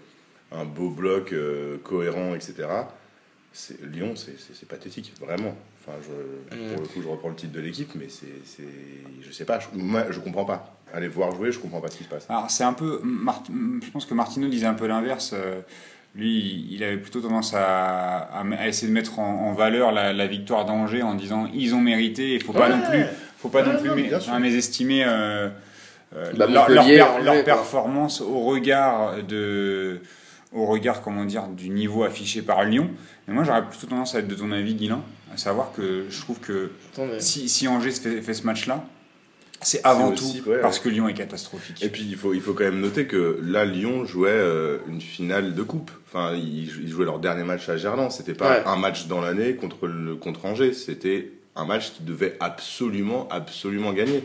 un 0.52 0.64
beau 0.66 0.90
bloc 0.90 1.34
euh, 1.34 1.78
cohérent, 1.84 2.34
etc., 2.36 2.68
Lyon, 3.84 4.16
c'est- 4.16 4.66
pathétique, 4.68 5.14
vraiment. 5.20 5.56
Enfin, 5.82 5.98
je, 6.04 6.56
Mm. 6.58 6.74
Pour 6.74 6.82
le 6.82 6.88
coup, 6.88 7.02
je 7.02 7.08
reprends 7.08 7.30
le 7.30 7.36
titre 7.36 7.54
de 7.54 7.60
l'équipe, 7.62 7.90
mais 7.96 8.08
c'est, 8.10 8.26
c'est- 8.44 8.64
je 9.22 9.32
sais 9.32 9.46
pas, 9.46 9.60
je, 9.60 9.68
moi, 9.78 10.06
je 10.12 10.20
comprends 10.20 10.44
pas. 10.46 10.78
Aller 10.94 11.08
voir 11.08 11.34
jouer, 11.36 11.52
je 11.52 11.60
comprends 11.60 11.80
pas 11.82 11.90
ce 11.90 11.98
qui 11.98 12.04
se 12.04 12.10
passe. 12.10 12.26
Alors, 12.30 12.50
c'est 12.52 12.64
un 12.64 12.74
peu. 12.74 13.00
Mart- 13.04 13.46
Je 13.84 13.90
pense 13.92 14.06
que 14.06 14.14
Martino 14.14 14.48
disait 14.50 14.66
un 14.66 14.74
peu 14.74 14.88
l'inverse. 14.88 15.32
euh, 15.34 15.62
Lui, 16.16 16.66
il 16.72 16.84
avait 16.84 16.98
plutôt 16.98 17.20
tendance 17.20 17.54
à, 17.54 18.18
à- 18.18 18.44
à 18.58 18.68
essayer 18.68 18.88
de 18.88 18.94
mettre 18.94 19.20
en, 19.20 19.48
en 19.50 19.54
valeur 19.54 19.92
la, 19.92 20.14
la 20.14 20.28
victoire 20.28 20.66
d'Angers 20.66 21.04
en 21.04 21.14
disant 21.14 21.50
ils 21.54 21.76
ont 21.76 21.82
mérité. 21.82 22.36
Il 22.36 22.44
faut 22.44 22.54
pas 22.54 22.70
Ouais. 22.70 22.76
non 22.76 22.82
plus, 22.90 23.04
faut 23.38 23.50
pas 23.50 23.64
Ouais, 23.64 23.74
non 23.74 23.80
plus 23.80 23.90
non, 23.90 23.96
mé- 23.96 24.40
mésestimer 24.40 25.04
euh, 25.06 25.50
euh, 26.16 26.32
Bah, 26.38 26.48
leur, 26.48 26.70
Montpellier, 26.70 26.98
leur 26.98 27.08
per- 27.08 27.14
Angers, 27.16 27.26
leur 27.26 27.34
quoi. 27.36 27.44
performance 27.44 28.22
au 28.22 28.40
regard 28.46 29.24
de, 29.28 30.00
au 30.54 30.66
regard 30.68 31.02
comment 31.02 31.26
dire 31.26 31.48
du 31.50 31.70
niveau 31.70 32.04
affiché 32.06 32.42
par 32.42 32.64
Lyon. 32.64 32.90
Mais 33.28 33.34
moi, 33.34 33.44
j'aurais 33.44 33.66
plutôt 33.68 33.88
tendance 33.88 34.16
à 34.16 34.20
être 34.20 34.28
de 34.28 34.36
ton 34.36 34.52
avis, 34.54 34.76
Guilain, 34.76 35.02
à 35.34 35.38
savoir 35.38 35.72
que 35.74 36.06
je 36.10 36.22
trouve 36.22 36.40
que 36.40 36.72
Attends, 36.94 37.08
mais- 37.08 37.20
si, 37.20 37.50
si 37.50 37.68
Angers 37.68 37.92
fait, 37.92 38.22
fait 38.22 38.34
ce 38.34 38.44
match-là, 38.46 38.86
c'est 39.66 39.84
avant 39.84 40.12
aussi, 40.14 40.42
tout 40.42 40.50
ouais, 40.50 40.60
parce 40.62 40.78
ouais. 40.78 40.84
que 40.84 40.90
Lyon 40.90 41.08
est 41.08 41.14
catastrophique. 41.14 41.84
Et 41.84 41.90
puis 41.90 42.04
il 42.08 42.16
faut, 42.16 42.34
il 42.34 42.42
faut 42.42 42.54
quand 42.54 42.64
même 42.64 42.80
noter 42.80 43.08
que 43.08 43.40
là, 43.44 43.66
Lyon 43.66 44.06
jouait 44.06 44.30
euh, 44.32 44.78
une 44.88 45.02
finale 45.02 45.56
de 45.56 45.64
coupe. 45.64 45.92
Enfin, 46.08 46.34
ils, 46.36 46.68
ils 46.84 46.88
jouaient 46.90 47.06
leur 47.06 47.20
dernier 47.20 47.44
match 47.44 47.68
à 47.68 47.76
Gerland. 47.78 48.12
C'était 48.12 48.34
pas 48.34 48.60
Ouais. 48.60 48.64
un 48.66 48.76
match 48.78 49.08
dans 49.08 49.22
l'année 49.22 49.56
contre, 49.56 49.88
le, 49.88 50.16
contre 50.16 50.46
Angers. 50.46 50.74
C'était 50.74 51.32
un 51.56 51.66
match 51.66 51.94
qui 51.94 52.04
devait 52.04 52.38
absolument, 52.40 53.28
absolument 53.30 53.92
gagner. 53.94 54.24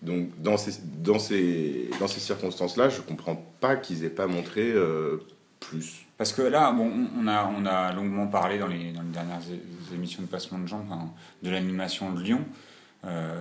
Donc 0.00 0.28
dans 0.38 0.56
ces, 0.56 0.80
dans 1.04 1.18
ces, 1.20 1.90
dans 2.00 2.08
ces 2.08 2.20
circonstances-là, 2.20 2.88
je 2.88 3.00
comprends 3.02 3.36
pas 3.60 3.76
qu'ils 3.76 4.04
aient 4.04 4.08
pas 4.10 4.26
montré 4.26 4.72
euh, 4.72 5.18
plus. 5.60 6.06
Parce 6.18 6.32
que 6.32 6.42
là, 6.42 6.72
bon, 6.72 6.90
on 7.20 7.26
a, 7.28 7.52
on 7.56 7.66
a 7.66 7.92
longuement 7.92 8.26
parlé 8.26 8.58
dans 8.58 8.66
les, 8.68 8.92
dans 8.92 9.02
les 9.02 9.08
dernières 9.12 9.40
émissions 9.94 10.22
de 10.22 10.28
Passement 10.28 10.58
de 10.58 10.66
Jambes 10.66 10.86
de 11.42 11.50
l'animation 11.50 12.12
de 12.12 12.20
Lyon. 12.20 12.40
Euh, 13.04 13.34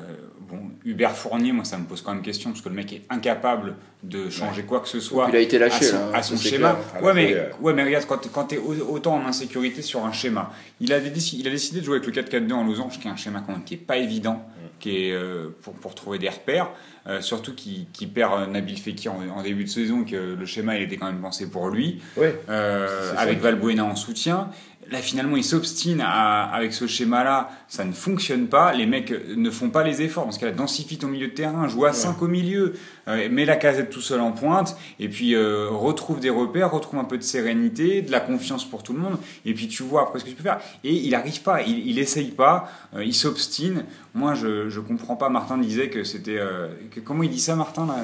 bon, 0.49 0.59
Hubert 0.85 1.15
Fournier, 1.15 1.51
moi, 1.51 1.65
ça 1.65 1.77
me 1.77 1.85
pose 1.85 2.01
quand 2.01 2.13
même 2.13 2.23
question 2.23 2.49
parce 2.49 2.61
que 2.61 2.69
le 2.69 2.75
mec 2.75 2.91
est 2.93 3.03
incapable 3.09 3.75
de 4.03 4.29
changer 4.29 4.63
quoi 4.63 4.79
que 4.79 4.87
ce 4.87 4.99
soit 4.99 5.27
Il 5.29 5.35
a 5.35 5.39
été 5.39 5.61
à 5.61 5.69
son, 5.69 6.11
à 6.13 6.23
c'est 6.23 6.37
schéma. 6.37 6.79
clair. 6.91 7.03
Ouais 7.03 7.13
mais, 7.13 7.27
folie, 7.27 7.41
ouais. 7.61 7.73
mais 7.73 7.83
regarde, 7.83 8.05
quand, 8.07 8.31
quand 8.31 8.45
tu 8.45 8.55
es 8.55 8.57
autant 8.57 9.15
en 9.15 9.25
insécurité 9.27 9.81
sur 9.83 10.03
un 10.03 10.11
schéma, 10.11 10.51
il, 10.79 10.91
avait 10.93 11.11
décidé, 11.11 11.43
il 11.43 11.47
a 11.47 11.51
décidé 11.51 11.79
de 11.81 11.85
jouer 11.85 11.97
avec 11.97 12.07
le 12.15 12.21
4-4-2 12.21 12.53
en 12.53 12.63
losange, 12.63 12.99
qui 12.99 13.07
est 13.07 13.11
un 13.11 13.15
schéma 13.15 13.43
quand 13.45 13.51
même 13.51 13.63
qui 13.63 13.75
est 13.75 13.77
pas 13.77 13.97
évident, 13.97 14.43
Mm. 14.61 14.79
qui 14.79 15.07
est 15.07 15.11
euh, 15.11 15.49
pour, 15.61 15.73
pour 15.73 15.95
trouver 15.95 16.19
des 16.19 16.29
repères, 16.29 16.69
euh, 17.07 17.21
surtout 17.21 17.53
qui, 17.53 17.87
qui 17.93 18.07
perd 18.07 18.33
euh, 18.33 18.47
Nabil 18.47 18.77
Fekir 18.77 19.13
en, 19.13 19.39
en 19.39 19.43
début 19.43 19.63
de 19.63 19.69
saison, 19.69 20.03
que 20.03 20.35
le 20.37 20.45
schéma 20.45 20.75
il 20.77 20.83
était 20.83 20.97
quand 20.97 21.07
même 21.07 21.21
pensé 21.21 21.49
pour 21.49 21.69
lui. 21.69 22.01
Ouais. 22.17 22.39
Euh, 22.49 23.13
avec 23.17 23.39
Valbuena 23.39 23.85
en 23.85 23.95
soutien. 23.95 24.49
Là, 24.91 24.97
finalement, 24.99 25.37
il 25.37 25.43
s'obstine 25.45 26.01
à- 26.01 26.43
avec 26.53 26.73
ce 26.73 26.85
schéma-là. 26.85 27.49
Ça 27.69 27.85
ne 27.85 27.93
fonctionne 27.93 28.47
pas. 28.47 28.73
Les 28.73 28.85
mecs 28.85 29.13
ne 29.37 29.49
font 29.49 29.69
pas 29.69 29.83
les 29.83 30.01
efforts. 30.01 30.25
Dans 30.25 30.31
ce 30.31 30.39
cas-là, 30.39 30.51
densifie 30.51 30.97
ton 30.97 31.07
milieu 31.07 31.27
de 31.27 31.33
terrain, 31.33 31.67
joue 31.69 31.85
à 31.85 31.93
5 31.93 32.21
au 32.21 32.27
milieu, 32.27 32.73
euh, 33.07 33.29
mets 33.29 33.45
la 33.45 33.55
casette 33.55 33.89
tout 33.89 34.01
seul 34.01 34.19
en 34.19 34.33
pointe, 34.33 34.75
et 34.99 35.07
puis 35.07 35.33
euh, 35.33 35.69
retrouve 35.69 36.19
des 36.19 36.29
repères, 36.29 36.71
retrouve 36.71 36.99
un 36.99 37.05
peu 37.05 37.17
de 37.17 37.23
sérénité, 37.23 38.01
de 38.01 38.11
la 38.11 38.19
confiance 38.19 38.65
pour 38.65 38.83
tout 38.83 38.91
le 38.91 38.99
monde, 38.99 39.17
et 39.45 39.53
puis 39.53 39.69
tu 39.69 39.81
vois 39.83 40.01
après 40.03 40.19
ce 40.19 40.25
que 40.25 40.29
tu 40.29 40.35
peux 40.35 40.43
faire. 40.43 40.59
Et 40.83 40.91
il 40.93 41.11
n'arrive 41.11 41.41
pas, 41.41 41.61
il, 41.61 41.87
il 41.87 41.97
essaye 41.97 42.31
pas, 42.31 42.69
euh, 42.93 43.03
il 43.05 43.13
s'obstine. 43.15 43.85
Moi, 44.13 44.33
je, 44.35 44.67
je 44.69 44.79
comprends 44.81 45.15
pas. 45.15 45.29
Martin 45.29 45.57
disait 45.57 45.87
que 45.89 46.03
c'était. 46.03 46.37
euh, 46.37 46.67
comment 47.05 47.23
il 47.23 47.29
dit 47.29 47.39
ça, 47.39 47.55
Martin 47.55 47.85
là? 47.87 47.95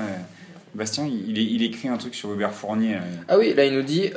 Bastien, 0.74 1.06
il, 1.06 1.38
il 1.38 1.63
écrit 1.63 1.90
un 1.90 1.98
truc 1.98 2.13
sur 2.16 2.31
Hubert 2.33 2.54
Fournier. 2.54 2.98
Ah 3.28 3.38
oui, 3.38 3.54
là 3.56 3.66
il 3.66 3.74
nous 3.74 3.81
dit 3.81 4.10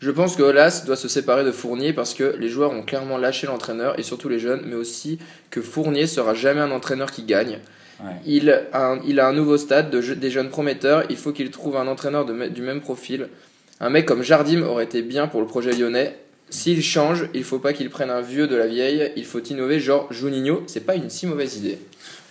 Je 0.00 0.10
pense 0.10 0.36
que 0.36 0.42
Olas 0.42 0.82
doit 0.86 0.96
se 0.96 1.08
séparer 1.08 1.44
de 1.44 1.50
Fournier 1.52 1.92
parce 1.92 2.14
que 2.14 2.36
les 2.38 2.48
joueurs 2.48 2.72
ont 2.72 2.82
clairement 2.82 3.18
lâché 3.18 3.46
l'entraîneur 3.46 3.98
et 3.98 4.02
surtout 4.02 4.28
les 4.28 4.38
jeunes, 4.38 4.62
mais 4.66 4.74
aussi 4.76 5.18
que 5.50 5.60
Fournier 5.62 6.06
sera 6.06 6.34
jamais 6.34 6.60
un 6.60 6.70
entraîneur 6.70 7.10
qui 7.10 7.22
gagne. 7.22 7.58
ouais. 8.00 8.10
Il 8.26 8.50
a 8.50 8.62
un, 8.74 9.00
il 9.06 9.20
a 9.20 9.26
un 9.28 9.32
nouveau 9.32 9.56
stade 9.56 9.90
de 9.90 10.00
des 10.14 10.30
jeunes 10.30 10.50
prometteurs. 10.50 11.04
Il 11.10 11.16
faut 11.16 11.32
qu'il 11.32 11.50
trouve 11.50 11.76
un 11.76 11.86
entraîneur 11.86 12.24
de 12.26 12.48
du 12.48 12.62
même 12.62 12.80
profil. 12.80 13.28
Un 13.80 13.90
mec 13.90 14.06
comme 14.06 14.22
Jardim 14.22 14.62
aurait 14.62 14.84
été 14.84 15.02
bien 15.02 15.26
pour 15.28 15.40
le 15.40 15.46
projet 15.46 15.72
lyonnais. 15.72 16.16
S'il 16.48 16.82
change, 16.82 17.28
il 17.34 17.42
faut 17.42 17.58
pas 17.58 17.72
qu'il 17.72 17.90
prenne 17.90 18.08
un 18.10 18.20
vieux 18.20 18.46
de 18.46 18.54
la 18.54 18.66
vieille. 18.68 19.12
Il 19.16 19.24
faut 19.24 19.40
innover, 19.40 19.80
genre 19.80 20.06
Juninho. 20.12 20.62
C'est 20.66 20.86
pas 20.86 20.94
une 20.94 21.10
si 21.10 21.26
mauvaise 21.26 21.56
idée. 21.56 21.78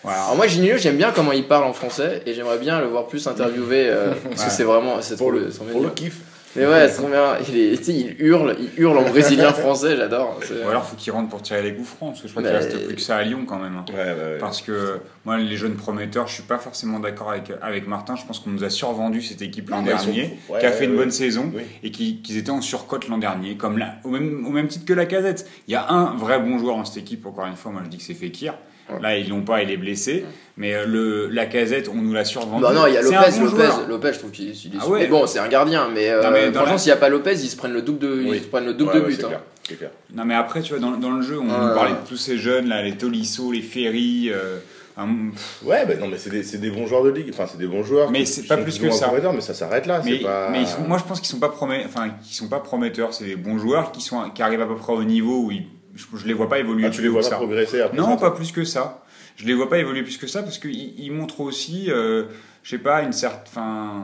Voilà. 0.03 0.24
Alors 0.24 0.35
moi, 0.38 0.47
Juninho, 0.47 0.77
j'aime 0.77 0.95
bien 0.97 1.12
comment 1.13 1.31
il 1.33 1.43
parle 1.45 1.65
en 1.65 1.74
français 1.74 2.21
et 2.25 2.33
j'aimerais 2.33 2.57
bien 2.59 2.79
le 2.79 2.88
voir 2.88 3.07
plus 3.07 3.27
interviewé 3.27 3.88
euh, 3.89 4.12
parce 4.29 4.41
Ouais. 4.41 4.47
que 4.47 4.51
c'est 4.53 4.63
vraiment, 4.63 5.01
c'est 5.01 5.15
trop, 5.17 5.31
le, 5.31 5.50
pour 5.71 5.81
le 5.81 5.89
kiff. 5.89 6.19
Mais 6.55 6.65
ouais, 6.65 6.88
c'est 6.88 6.97
trop 6.97 7.07
bien. 7.07 7.38
Il, 7.50 7.57
est, 7.57 7.88
il 7.89 8.15
hurle, 8.19 8.55
il 8.59 8.81
hurle 8.81 8.97
en 8.97 9.03
brésilien 9.03 9.51
français. 9.53 9.97
J'adore. 9.97 10.39
Ou 10.65 10.69
alors 10.69 10.85
faut 10.85 10.95
qu'il 10.95 11.12
rentre 11.12 11.29
pour 11.29 11.41
tirer 11.41 11.62
les 11.62 11.74
coups 11.75 11.88
francs, 11.89 12.12
parce 12.12 12.21
que 12.21 12.27
je 12.27 12.33
crois 12.33 12.43
Mais- 12.43 12.50
qu'il 12.50 12.57
reste 12.57 12.85
plus 12.88 12.95
que 12.95 13.01
ça 13.01 13.17
à 13.17 13.24
Lyon 13.24 13.45
quand 13.45 13.59
même. 13.59 13.75
hein. 13.75 13.85
Ouais, 13.89 13.95
ouais, 13.95 14.03
ouais. 14.33 14.38
Parce 14.39 14.62
que 14.62 15.00
moi, 15.25 15.38
les 15.38 15.57
jeunes 15.57 15.75
prometteurs, 15.75 16.27
je 16.27 16.33
suis 16.35 16.43
pas 16.43 16.57
forcément 16.57 17.00
d'accord 17.00 17.31
avec, 17.31 17.51
avec 17.62 17.88
Martin. 17.88 18.15
Je 18.15 18.25
pense 18.25 18.39
qu'on 18.39 18.51
nous 18.51 18.63
a 18.63 18.69
survendu 18.69 19.21
cette 19.21 19.41
équipe 19.41 19.69
l'an 19.69 19.77
Non, 19.77 19.83
mais 19.83 19.91
ils 19.91 20.00
sont- 20.00 20.05
dernier, 20.05 20.39
ouais, 20.50 20.59
qui 20.59 20.65
a 20.65 20.71
fait 20.71 20.85
une 20.85 20.91
ouais, 20.91 20.97
bonne 20.97 21.05
ouais. 21.07 21.12
saison 21.12 21.51
Oui. 21.53 21.63
et 21.83 21.91
qui- 21.91 22.21
qu'ils 22.21 22.38
étaient 22.38 22.50
en 22.51 22.62
surcote 22.62 23.07
l'an 23.07 23.17
dernier, 23.17 23.55
comme 23.57 23.77
là, 23.77 23.95
au, 24.03 24.09
même, 24.09 24.45
au 24.45 24.51
même 24.51 24.67
titre 24.67 24.85
que 24.85 24.93
la 24.93 25.05
casette. 25.05 25.47
Il 25.67 25.71
y 25.71 25.75
a 25.75 25.89
un 25.91 26.15
vrai 26.15 26.39
bon 26.39 26.57
joueur 26.59 26.77
dans 26.77 26.85
cette 26.85 26.97
équipe, 27.03 27.25
encore 27.25 27.45
une 27.47 27.55
fois, 27.55 27.71
moi 27.71 27.81
je 27.83 27.89
dis 27.89 27.97
que 27.97 28.03
c'est 28.03 28.13
Fekir. 28.13 28.53
Ouais. 28.89 29.01
Là, 29.01 29.17
ils 29.17 29.29
l'ont 29.29 29.41
pas, 29.41 29.63
il 29.63 29.71
est 29.71 29.77
blessé. 29.77 30.25
Mais 30.57 30.73
euh, 30.73 30.85
le, 30.85 31.27
la 31.27 31.47
casette, 31.47 31.89
on 31.89 31.95
nous 31.95 32.13
l'a 32.13 32.23
survendu. 32.23 32.61
Bah 32.61 32.71
non, 32.73 32.85
il 32.87 32.93
y 32.93 32.97
a 32.97 33.01
Lopez, 33.01 33.15
bon 33.17 33.45
Lopez, 33.45 33.55
joueur. 33.55 33.87
Lopez, 33.87 34.13
je 34.13 34.19
trouve 34.19 34.31
qu'il 34.31 34.45
il 34.49 34.75
est 34.75 34.77
Ah 34.79 34.87
ouais. 34.87 34.99
Mais 35.01 35.07
bon, 35.07 35.25
c'est 35.27 35.39
un 35.39 35.47
gardien, 35.47 35.89
mais, 35.93 36.09
euh, 36.09 36.21
Non, 36.23 36.31
mais 36.31 36.51
franchement, 36.53 36.71
la- 36.73 36.77
s'il 36.77 36.89
n'y 36.91 36.93
a 36.93 36.97
pas 36.97 37.09
Lopez, 37.09 37.31
ils 37.33 37.49
se 37.49 37.57
prennent 37.57 37.73
le 37.73 37.81
double 37.81 37.99
de, 37.99 38.07
Oui. 38.29 38.37
ils 38.37 38.41
se 38.43 38.47
prennent 38.47 38.65
le 38.65 38.73
double 38.73 38.91
Ouais, 38.91 38.99
de 38.99 39.05
ouais, 39.05 39.09
but. 39.09 39.15
c'est 39.19 39.25
hein. 39.25 39.75
clair. 39.77 39.89
Non, 40.13 40.23
mais 40.25 40.35
après, 40.35 40.61
tu 40.61 40.73
vois, 40.73 40.79
dans, 40.79 40.91
dans 40.97 41.11
le 41.11 41.21
jeu, 41.23 41.39
on 41.39 41.45
Ouais. 41.45 41.73
parlait 41.75 41.91
de 41.91 42.07
tous 42.07 42.15
ces 42.17 42.37
jeunes, 42.37 42.67
là, 42.69 42.81
les 42.83 42.93
Tolisso, 42.95 43.51
les 43.51 43.61
Ferry. 43.61 44.29
euh, 44.31 44.59
un- 44.97 45.31
Ouais, 45.65 45.85
bah 45.85 45.95
non, 45.99 46.07
mais 46.07 46.17
c'est 46.17 46.29
des, 46.29 46.43
c'est 46.43 46.59
des 46.59 46.69
bons 46.69 46.85
joueurs 46.87 47.03
de 47.03 47.09
ligue. 47.09 47.27
Enfin, 47.33 47.47
c'est 47.51 47.57
des 47.57 47.67
bons 47.67 47.83
joueurs. 47.83 48.11
Mais 48.11 48.19
qui 48.19 48.27
c'est 48.27 48.41
sont 48.43 48.47
pas 48.47 48.57
plus 48.57 48.79
que 48.79 48.89
ça. 48.91 49.07
prometteurs, 49.07 49.33
mais 49.33 49.41
ça 49.41 49.53
s'arrête 49.53 49.87
là. 49.87 50.01
Mais, 50.05 50.19
c'est 50.19 50.23
pas... 50.23 50.47
mais 50.51 50.61
ils 50.61 50.67
sont- 50.67 50.81
moi, 50.87 50.97
je 50.99 51.03
pense 51.03 51.19
qu'ils 51.19 51.27
sont 51.27 51.39
pas 51.39 51.49
promet, 51.49 51.83
enfin, 51.85 52.11
qu'ils 52.23 52.35
sont 52.35 52.47
pas 52.47 52.59
prometteurs. 52.59 53.13
C'est 53.13 53.25
des 53.25 53.35
bons 53.35 53.57
joueurs 53.57 53.91
qui 53.91 53.99
sont, 53.99 54.29
qui 54.29 54.41
arrivent 54.41 54.61
à 54.61 54.67
peu 54.67 54.75
près 54.77 54.93
au 54.93 55.03
niveau 55.03 55.41
où 55.47 55.51
ils, 55.51 55.63
je, 55.95 56.05
je 56.15 56.25
les 56.27 56.33
vois 56.33 56.49
pas 56.49 56.59
évoluer 56.59 56.85
Ah, 56.85 56.89
plus 56.89 56.97
tu 56.97 57.01
les 57.01 57.07
vois 57.09 57.21
pas 57.21 57.29
ça. 57.29 57.35
progresser 57.37 57.81
après 57.81 57.97
Non, 57.97 58.17
ça, 58.17 58.29
pas 58.29 58.31
plus 58.31 58.51
que 58.51 58.63
ça. 58.63 59.03
Je 59.37 59.45
les 59.45 59.53
vois 59.53 59.69
pas 59.69 59.77
évoluer 59.79 60.03
plus 60.03 60.17
que 60.17 60.27
ça 60.27 60.43
parce 60.43 60.57
qu'ils 60.59 60.99
ils 60.99 61.11
montrent 61.11 61.41
aussi, 61.41 61.89
euh, 61.89 62.25
je 62.63 62.69
sais 62.69 62.77
pas, 62.77 63.01
une 63.01 63.11
certaine, 63.13 64.03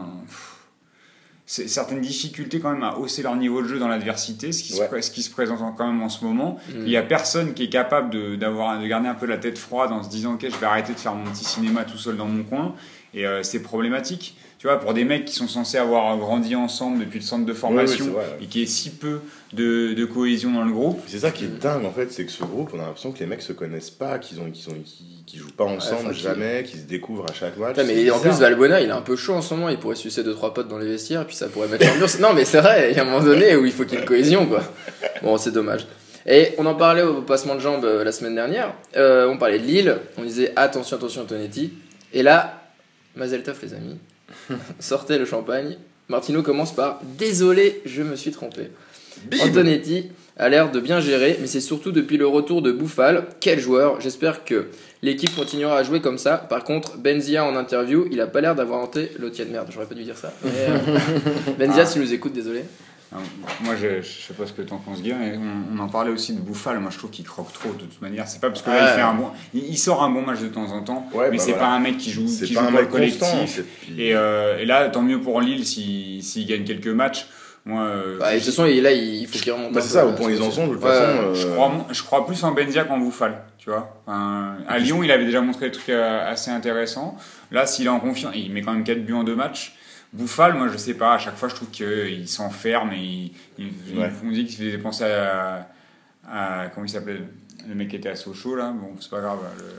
certaines 1.46 2.00
difficultés 2.02 2.60
quand 2.60 2.72
même 2.72 2.84
à 2.84 2.98
hausser 2.98 3.24
leur 3.24 3.36
niveau 3.36 3.62
de 3.62 3.68
jeu 3.68 3.78
dans 3.80 3.88
l'adversité, 3.90 4.52
ce 4.54 4.64
qui, 4.64 4.72
se, 4.74 4.80
Ouais. 4.82 4.88
pré- 4.88 5.02
ce 5.02 5.12
qui 5.12 5.22
se 5.22 5.30
présente 5.30 5.60
quand 5.78 5.86
même 5.88 6.02
en 6.02 6.08
ce 6.10 6.24
moment. 6.24 6.60
Mm. 6.70 6.82
Il 6.86 6.90
y 6.90 6.98
a 6.98 7.02
personne 7.04 7.54
qui 7.54 7.64
est 7.64 7.70
capable 7.70 8.10
de 8.10 8.36
garder 8.88 9.08
un 9.10 9.16
peu 9.16 9.26
la 9.26 9.38
tête 9.38 9.58
froide 9.58 9.92
en 9.92 10.02
se 10.04 10.10
disant 10.10 10.34
ok, 10.36 10.46
je 10.50 10.56
vais 10.58 10.66
arrêter 10.66 10.94
de 10.94 11.00
faire 11.00 11.14
mon 11.14 11.30
petit 11.30 11.44
cinéma 11.44 11.84
tout 11.84 11.98
seul 11.98 12.16
dans 12.16 12.26
mon 12.28 12.44
coin. 12.44 12.76
Et 13.14 13.26
euh, 13.28 13.44
c'est 13.44 13.62
problématique. 13.62 14.38
Tu 14.62 14.68
vois, 14.68 14.80
pour 14.80 14.94
des 14.94 15.06
mecs 15.06 15.26
qui 15.26 15.34
sont 15.34 15.48
censés 15.48 15.80
avoir 15.80 16.16
grandi 16.20 16.56
ensemble 16.56 17.00
depuis 17.00 17.18
le 17.18 17.26
centre 17.26 17.48
de 17.48 17.54
formation 17.54 18.06
Ouais, 18.06 18.18
ouais, 18.18 18.44
et 18.44 18.46
qui 18.46 18.62
est 18.62 18.68
si 18.68 18.92
peu 18.92 19.22
de, 19.54 19.96
de 19.96 20.06
cohésion 20.06 20.52
dans 20.52 20.64
le 20.64 20.72
groupe. 20.72 21.02
C'est 21.08 21.18
ça 21.18 21.32
qui 21.32 21.46
est 21.46 21.60
dingue 21.60 21.84
en 21.84 21.92
fait, 21.92 22.12
c'est 22.12 22.26
que 22.26 22.32
ce 22.32 22.44
groupe, 22.44 22.70
on 22.72 22.78
a 22.78 22.84
l'impression 22.84 23.12
que 23.12 23.18
les 23.18 23.26
mecs 23.26 23.42
se 23.42 23.54
connaissent 23.54 23.90
pas, 23.90 24.20
qu'ils 24.20 24.40
ont, 24.40 24.52
qu'ils 24.52 24.70
ont, 24.70 24.76
qu'ils, 24.86 25.26
qu'ils 25.26 25.40
jouent 25.40 25.52
pas 25.58 25.64
ensemble 25.64 26.14
jamais, 26.14 26.62
qu'ils 26.62 26.82
se 26.82 26.86
découvrent 26.86 27.26
à 27.28 27.34
chaque 27.34 27.58
match. 27.58 27.70
Putain, 27.76 27.86
mais 27.86 28.12
en 28.12 28.20
plus. 28.20 28.30
Valbuena, 28.30 28.82
il 28.82 28.90
est 28.90 28.92
un 28.92 29.02
peu 29.02 29.16
chaud 29.16 29.34
en 29.34 29.42
ce 29.42 29.56
moment. 29.56 29.68
Il 29.70 29.80
pourrait 29.80 29.96
sucer 29.96 30.22
deux 30.22 30.36
trois 30.36 30.54
potes 30.54 30.68
dans 30.68 30.78
les 30.78 30.86
vestiaires, 30.86 31.26
puis 31.26 31.36
ça 31.36 31.48
pourrait 31.48 31.68
mettre 31.68 31.88
l'ambiance. 31.88 32.20
non, 32.20 32.32
mais 32.36 32.46
c'est 32.46 32.62
vrai, 32.62 32.92
il 32.92 32.98
y 32.98 33.00
a 33.00 33.02
un 33.02 33.06
moment 33.06 33.24
donné 33.24 33.56
où 33.56 33.66
il 33.66 33.72
faut 33.72 33.86
qu'il 33.86 33.94
y 33.94 33.98
ait 33.98 34.02
une 34.02 34.08
cohésion, 34.08 34.46
quoi. 34.46 34.62
Bon, 35.24 35.40
c'est 35.40 35.52
dommage. 35.52 35.88
Et 36.28 36.50
on 36.60 36.68
en 36.68 36.76
parlait 36.76 37.02
au 37.02 37.24
passement 37.24 37.56
de 37.56 37.62
jambes 37.62 37.86
euh, 37.86 38.04
la 38.04 38.12
semaine 38.12 38.36
dernière. 38.36 38.76
Euh, 38.96 39.28
on 39.28 39.40
parlait 39.40 39.58
de 39.58 39.66
Lille. 39.66 39.98
On 40.20 40.24
disait 40.24 40.54
attention, 40.56 40.98
attention, 40.98 41.24
Antonetti. 41.24 41.74
Et 42.14 42.22
là, 42.22 42.62
Mazel 43.16 43.42
Tov, 43.42 43.58
les 43.64 43.74
amis. 43.74 43.98
Sortez 44.80 45.18
le 45.18 45.26
champagne. 45.26 45.78
Martino 46.10 46.42
commence 46.44 46.74
par 46.76 47.00
Désolé, 47.18 47.82
je 47.86 48.02
me 48.04 48.16
suis 48.16 48.32
trompé. 48.32 48.70
Antonetti 49.42 50.10
a 50.38 50.50
l'air 50.50 50.72
de 50.72 50.80
bien 50.80 51.00
gérer, 51.00 51.38
mais 51.40 51.48
c'est 51.48 51.62
surtout 51.62 51.92
depuis 51.92 52.18
le 52.18 52.26
retour 52.28 52.62
de 52.62 52.72
Bouffal. 52.72 53.26
Quel 53.40 53.60
joueur 53.60 54.02
J'espère 54.02 54.44
que 54.44 54.68
l'équipe 55.02 55.34
continuera 55.36 55.78
à 55.78 55.84
jouer 55.84 56.02
comme 56.02 56.18
ça. 56.18 56.38
Par 56.38 56.64
contre, 56.64 56.98
Benzia 56.98 57.46
en 57.46 57.56
interview, 57.56 58.08
il 58.12 58.20
a 58.22 58.28
pas 58.28 58.42
l'air 58.42 58.56
d'avoir 58.56 58.80
hanté 58.80 59.12
l'Otienne. 59.20 59.50
Merde, 59.52 59.68
j'aurais 59.72 59.86
pas 59.86 59.96
dû 59.96 60.04
dire 60.04 60.18
ça. 60.18 60.34
Mais, 60.44 60.52
euh, 60.70 61.54
Benzia, 61.60 61.84
Ah. 61.84 61.86
si 61.86 62.00
nous 62.00 62.14
écoutes, 62.14 62.34
désolé. 62.34 62.64
Alors, 63.12 63.24
Moi, 63.62 63.76
je, 63.76 64.02
je 64.02 64.08
sais 64.28 64.34
pas 64.34 64.46
ce 64.48 64.54
que 64.54 64.62
t'en 64.62 64.78
penses, 64.78 65.02
Guy. 65.02 65.10
et 65.10 65.14
On, 65.38 65.76
on 65.76 65.80
en 65.80 65.90
parlait 65.90 66.12
aussi 66.12 66.34
de 66.34 66.40
Bouffal. 66.40 66.80
Moi, 66.80 66.92
je 66.92 66.98
trouve 66.98 67.10
qu'il 67.12 67.26
croque 67.26 67.52
trop 67.52 67.70
de 67.74 67.80
toute 67.84 68.02
manière. 68.02 68.28
C'est 68.28 68.40
pas 68.40 68.50
parce 68.50 68.62
que 68.62 68.70
là, 68.70 68.92
il 68.92 68.96
fait 68.96 69.02
un 69.02 69.14
bon. 69.14 69.28
Il, 69.54 69.64
il 69.66 69.78
sort 69.78 70.02
un 70.04 70.10
bon 70.10 70.22
match 70.22 70.40
de 70.40 70.48
temps 70.48 70.72
en 70.72 70.82
temps, 70.82 71.08
Ouais, 71.14 71.30
mais 71.30 71.38
bah 71.38 71.44
c'est 71.44 71.52
voilà. 71.52 71.68
pas 71.68 71.72
un 71.74 71.80
mec 71.80 71.98
qui 71.98 72.12
joue, 72.12 72.28
C'est 72.28 72.46
qui 72.46 72.54
pas 72.54 72.62
joue 72.62 72.68
un 72.68 72.72
mec 72.72 72.90
collectif. 72.90 73.62
Et, 73.98 74.16
euh, 74.16 74.60
et 74.60 74.66
là, 74.66 74.90
tant 74.90 75.02
mieux 75.02 75.20
pour 75.20 75.42
Lille 75.42 75.66
s'il 75.66 76.24
s'il 76.24 76.48
gagne 76.48 76.64
quelques 76.64 76.88
matchs. 76.88 77.28
Moi, 77.66 77.82
euh, 77.84 78.18
Bah, 78.18 78.32
et 78.34 78.40
de 78.40 78.44
toute 78.44 78.54
façon, 78.56 78.64
là, 78.64 78.92
il 78.92 79.28
faut 79.28 79.38
qu'il 79.40 79.52
remonte. 79.52 79.74
Bah, 79.74 79.80
un 79.80 79.84
c'est 79.84 79.90
ça, 79.94 80.08
au 80.08 80.14
point 80.14 80.28
où 80.28 80.30
ils 80.32 80.42
en 80.42 80.50
sont, 80.50 80.68
de 80.68 80.74
toute 80.76 80.84
Ouais, 80.84 80.90
façon. 80.90 81.34
je, 81.36 81.48
euh, 81.48 81.54
crois, 81.54 81.72
je 81.92 82.04
crois 82.04 82.26
plus 82.26 82.44
en 82.44 82.52
Benzia 82.54 82.86
qu'en 82.86 82.98
Bouffal. 82.98 83.44
Tu 83.60 83.70
vois 83.70 83.94
Enfin, 84.08 84.56
à 84.68 84.80
Lyon, 84.80 85.04
il 85.04 85.12
avait 85.12 85.26
déjà 85.26 85.42
montré 85.42 85.66
des 85.68 85.72
trucs 85.74 85.90
euh, 85.90 86.28
assez 86.32 86.50
intéressants. 86.50 87.16
Là, 87.52 87.68
s'il 87.68 87.86
est 87.86 87.90
en 87.90 88.00
confiance, 88.00 88.34
il 88.36 88.52
met 88.52 88.62
quand 88.62 88.72
même 88.74 88.84
4 88.84 89.06
buts 89.06 89.14
en 89.14 89.24
deux 89.24 89.36
matchs. 89.36 89.76
Bouffal, 90.14 90.54
moi 90.56 90.68
je 90.68 90.78
sais 90.78 90.94
pas, 90.96 91.14
à 91.14 91.18
chaque 91.18 91.38
fois 91.38 91.48
je 91.50 91.56
trouve 91.56 91.70
qu'il 91.70 92.28
s'enferme 92.28 92.92
et 92.94 92.98
il, 92.98 93.32
il, 93.58 93.74
il- 93.90 93.98
Ouais. 94.00 94.12
on 94.24 94.30
dit 94.32 94.46
qu'il 94.46 94.58
faisait 94.58 94.78
penser 94.78 95.06
à, 95.06 95.70
à- 96.28 96.68
comment 96.74 96.86
il 96.86 96.90
s'appelle? 96.90 97.28
Le 97.70 97.76
mec 97.76 97.90
qui 97.90 97.96
était 97.96 98.10
à 98.10 98.16
Sochaux 98.16 98.56
là, 98.56 98.74
bon 98.76 98.90
c'est 99.00 99.10
pas 99.10 99.20
grave, 99.20 99.38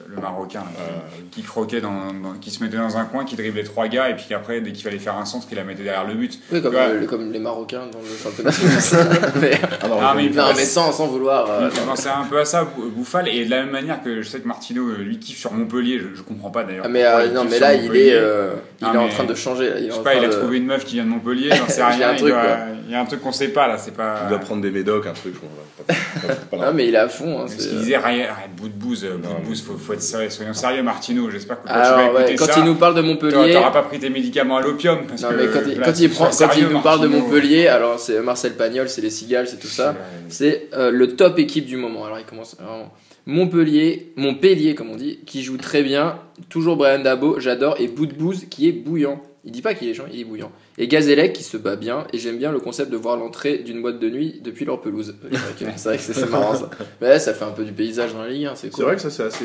le, 0.09 0.15
le 0.17 0.21
marocain 0.21 0.61
là, 0.61 0.67
Euh, 0.81 1.21
qui 1.31 1.43
croquait 1.43 1.81
dans, 1.81 2.13
dans- 2.13 2.39
qui 2.41 2.51
se 2.51 2.63
mettait 2.63 2.77
dans 2.77 2.97
un 2.97 3.05
coin, 3.05 3.25
qui 3.25 3.37
driblait 3.37 3.65
trois 3.65 3.89
gars 3.89 4.09
et 4.11 4.15
puis 4.17 4.33
après 4.35 4.61
dès 4.61 4.73
qu'il 4.73 4.83
fallait 4.85 4.99
faire 4.99 5.17
un 5.17 5.25
centre, 5.25 5.47
il 5.51 5.57
la 5.57 5.65
mettait 5.65 5.83
derrière 5.83 6.07
le 6.07 6.15
but. 6.15 6.39
Oui, 6.53 6.63
comme, 6.63 6.75
Ouais. 6.75 7.07
comme 7.09 7.33
les 7.33 7.39
Marocains 7.39 7.87
dans 7.93 7.99
le 8.01 8.17
championnat 8.23 8.53
français. 8.53 8.97
mais, 9.41 9.51
Ah 9.83 9.89
non, 9.89 9.99
Ah, 10.01 10.15
mais 10.17 10.29
non, 10.31 10.45
mais 10.57 10.65
sans, 10.65 10.93
sans 10.93 11.07
vouloir. 11.07 11.51
euh, 11.51 11.71
penser 11.87 12.09
un 12.09 12.25
peu 12.25 12.39
à 12.41 12.45
ça, 12.45 12.65
Bou- 12.65 12.91
Bouffal, 12.91 13.29
et 13.29 13.45
de 13.45 13.51
la 13.51 13.63
même 13.63 13.71
manière 13.71 14.03
que 14.03 14.23
je 14.23 14.29
sais 14.29 14.41
que 14.41 14.49
Martino, 14.49 14.89
euh, 14.89 14.97
lui, 15.03 15.19
kiffe 15.19 15.39
sur 15.39 15.53
Montpellier, 15.53 15.99
je, 15.99 16.15
je 16.17 16.23
comprends 16.23 16.51
pas 16.51 16.65
d'ailleurs. 16.65 16.85
Ah, 16.87 16.89
mais, 16.89 17.05
euh, 17.05 17.31
non, 17.33 17.45
mais 17.49 17.59
là, 17.59 17.75
il 17.75 17.95
est, 17.97 18.13
euh, 18.15 18.53
il 18.81 18.87
Ah, 18.89 18.95
est 18.95 18.99
en 18.99 19.09
train 19.09 19.25
de 19.25 19.35
changer. 19.35 19.71
là. 19.71 19.79
Il 19.79 19.87
est 19.87 19.91
Je 19.91 19.95
sais 19.95 20.03
pas, 20.03 20.15
il 20.15 20.25
a 20.25 20.29
de- 20.29 20.33
trouvé 20.33 20.59
une 20.59 20.67
meuf 20.67 20.85
qui 20.85 20.95
vient 20.95 21.05
de 21.05 21.09
Montpellier, 21.11 21.51
j'en 21.55 21.67
sais 21.69 21.81
Il 21.95 22.01
y 22.01 22.03
a 22.03 22.11
rien. 22.11 22.11
un 22.11 22.73
il, 22.87 22.93
y 22.93 22.95
a 22.95 23.01
un 23.01 23.05
truc 23.07 23.23
qu'on 23.23 23.33
sait 23.33 23.49
pas 23.49 23.69
là, 23.69 23.79
c'est 23.79 23.95
pas. 23.95 24.21
Il 24.25 24.29
doit 24.29 24.39
prendre 24.39 24.61
des 24.63 24.71
médocs, 24.71 25.07
un 25.07 25.13
truc, 25.13 25.35
je 25.35 25.39
crois. 25.39 25.51
Pas- 26.51 26.67
Ah, 26.69 26.73
mais 26.73 26.89
il 26.89 26.95
est 26.95 26.99
à 26.99 27.09
fond. 27.09 27.47
Qu'il 27.73 27.81
disait, 27.81 27.95
arrête, 27.95 28.29
arrête, 28.29 28.51
bout 28.57 28.69
de 28.69 28.75
bouse, 28.75 29.05
bout 29.05 29.29
de 29.29 29.47
bouse, 29.47 29.63
faut, 29.63 29.77
faut 29.77 29.93
être 29.93 30.03
sérieux, 30.03 30.31
soyons 30.31 30.55
sérieux, 30.55 30.83
Martino. 30.83 31.31
J'espère 31.31 31.63
que 31.63 31.69
quand 31.69 31.75
Alors, 31.75 31.87
tu 31.87 31.95
vas 31.95 32.13
ouais, 32.13 32.21
écouter 32.21 32.37
quand 32.37 32.53
ça, 32.53 32.61
il 32.61 32.65
nous 32.65 32.75
parle 32.75 32.95
de 32.95 33.03
Montpellier. 33.03 33.53
t'auras 33.53 33.71
pas 33.71 33.83
pris 33.83 33.99
tes 33.99 34.11
médicaments 34.11 34.57
à 34.57 34.63
l'opium. 34.63 35.07
parce 35.07 35.23
Non, 35.23 35.31
que 35.31 35.35
mais 35.35 35.47
quand 35.49 35.61
il, 35.67 35.79
là, 35.79 35.87
quand 35.87 36.01
il, 36.01 36.11
prend, 36.11 36.31
quand 36.31 36.57
il 36.57 36.67
nous 36.69 36.81
parle 36.81 37.01
de. 37.01 37.09
Montpellier, 37.09 37.69
alors 37.69 37.99
c'est 37.99 38.21
Marcel 38.21 38.55
Pagnol, 38.55 38.89
c'est 38.89 39.01
les 39.03 39.11
Cigales, 39.11 39.49
c'est 39.49 39.59
tout 39.59 39.67
ça. 39.67 39.95
C'est 40.29 40.69
euh, 40.75 40.91
le 40.91 41.17
top 41.17 41.39
équipe 41.39 41.67
du 41.67 41.77
moment. 41.77 42.05
Alors 42.05 42.19
il 42.19 42.25
commence 42.25 42.57
vraiment. 42.57 42.93
Montpellier, 43.27 44.13
Montpellier 44.17 44.75
comme 44.75 44.91
on 44.91 44.97
dit, 44.97 45.21
qui 45.27 45.43
joue 45.43 45.57
très 45.57 45.83
bien. 45.83 46.19
Toujours 46.49 46.77
Brian 46.77 46.99
Dabo, 46.99 47.39
j'adore. 47.39 47.77
Et 47.79 47.89
Boudbouz 47.89 48.47
qui 48.51 48.69
est 48.69 48.73
bouillant. 48.73 49.21
Il 49.45 49.53
dit 49.53 49.63
pas 49.63 49.75
qu'il 49.75 49.89
est 49.89 49.95
chiant, 49.95 50.05
il 50.13 50.21
est 50.21 50.25
bouillant. 50.25 50.53
Et 50.79 50.89
Gazellec 50.89 51.35
qui 51.35 51.43
se 51.43 51.57
bat 51.59 51.77
bien. 51.77 52.07
Et 52.15 52.19
j'aime 52.19 52.39
bien 52.39 52.51
le 52.51 52.59
concept 52.59 52.91
de 52.91 52.97
voir 52.97 53.17
l'entrée 53.19 53.59
d'une 53.59 53.83
boîte 53.83 53.99
de 53.99 54.09
nuit 54.09 54.41
depuis 54.43 54.65
leur 54.65 54.81
pelouse. 54.81 55.15
C'est 55.31 55.37
vrai 55.37 55.75
que 55.75 55.81
c'est 55.81 55.99
c'est 55.99 56.13
c'est 56.15 56.31
marrant 56.31 56.55
ça. 56.55 56.71
Mais 57.01 57.09
là, 57.11 57.19
ça 57.19 57.35
fait 57.35 57.45
un 57.45 57.51
peu 57.51 57.65
du 57.65 57.73
paysage 57.73 58.15
dans 58.15 58.23
la 58.23 58.31
ligue, 58.31 58.47
hein, 58.47 58.53
c'est 58.55 58.69
C'est 58.69 58.73
cool. 58.73 58.85
vrai 58.85 58.97
que 58.97 59.03
ça, 59.03 59.11
c'est 59.11 59.25
assez. 59.25 59.45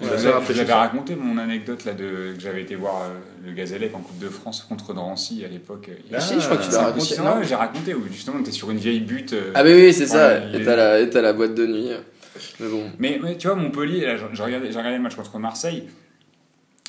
c'est 0.00 0.06
vous 0.06 0.12
assez 0.14 0.14
avais- 0.14 0.16
je 0.16 0.20
vous 0.22 0.26
avais 0.26 0.32
rafraîchissant. 0.32 0.78
raconté 0.78 1.14
mon 1.14 1.38
anecdote 1.38 1.84
là 1.84 1.92
de 1.92 2.32
que 2.34 2.40
j'avais 2.40 2.62
été 2.62 2.74
voir 2.74 3.02
euh, 3.02 3.46
le 3.48 3.52
Gazellec 3.52 3.94
en 3.94 4.00
Coupe 4.00 4.18
de 4.18 4.28
France 4.28 4.66
contre 4.68 4.94
Drancy 4.94 5.44
à 5.44 5.48
l'époque. 5.48 5.90
Ah, 6.12 6.18
Si, 6.18 6.34
je 6.40 6.44
crois 6.44 6.56
que 6.56 6.64
tu 6.64 6.70
l'as 6.72 6.82
raconté. 6.86 7.16
non 7.18 7.42
j'ai 7.42 7.54
raconté 7.54 7.94
où 7.94 8.02
justement 8.10 8.42
t'es 8.42 8.50
sur 8.52 8.70
une 8.70 8.78
vieille 8.78 9.00
butte. 9.00 9.32
euh, 9.34 9.52
Ah, 9.54 9.62
mais 9.62 9.74
oui, 9.74 9.92
c'est 9.92 10.06
ça. 10.06 10.38
Il 10.52 10.60
et 10.60 10.64
t'as 10.64 10.74
la, 10.76 11.00
et 11.00 11.08
t'as 11.08 11.22
la 11.22 11.32
boîte 11.32 11.54
de 11.54 11.66
nuit. 11.66 11.90
Mais 12.58 12.68
bon. 12.68 12.82
Mais, 12.98 13.20
mais 13.22 13.36
tu 13.36 13.46
vois, 13.46 13.54
Montpellier, 13.56 14.06
là, 14.06 14.16
j'ai 14.32 14.42
regardé, 14.42 14.66
j'ai 14.72 14.76
regardé 14.78 14.96
le 14.96 15.02
match 15.04 15.14
contre 15.14 15.38
Marseille. 15.38 15.84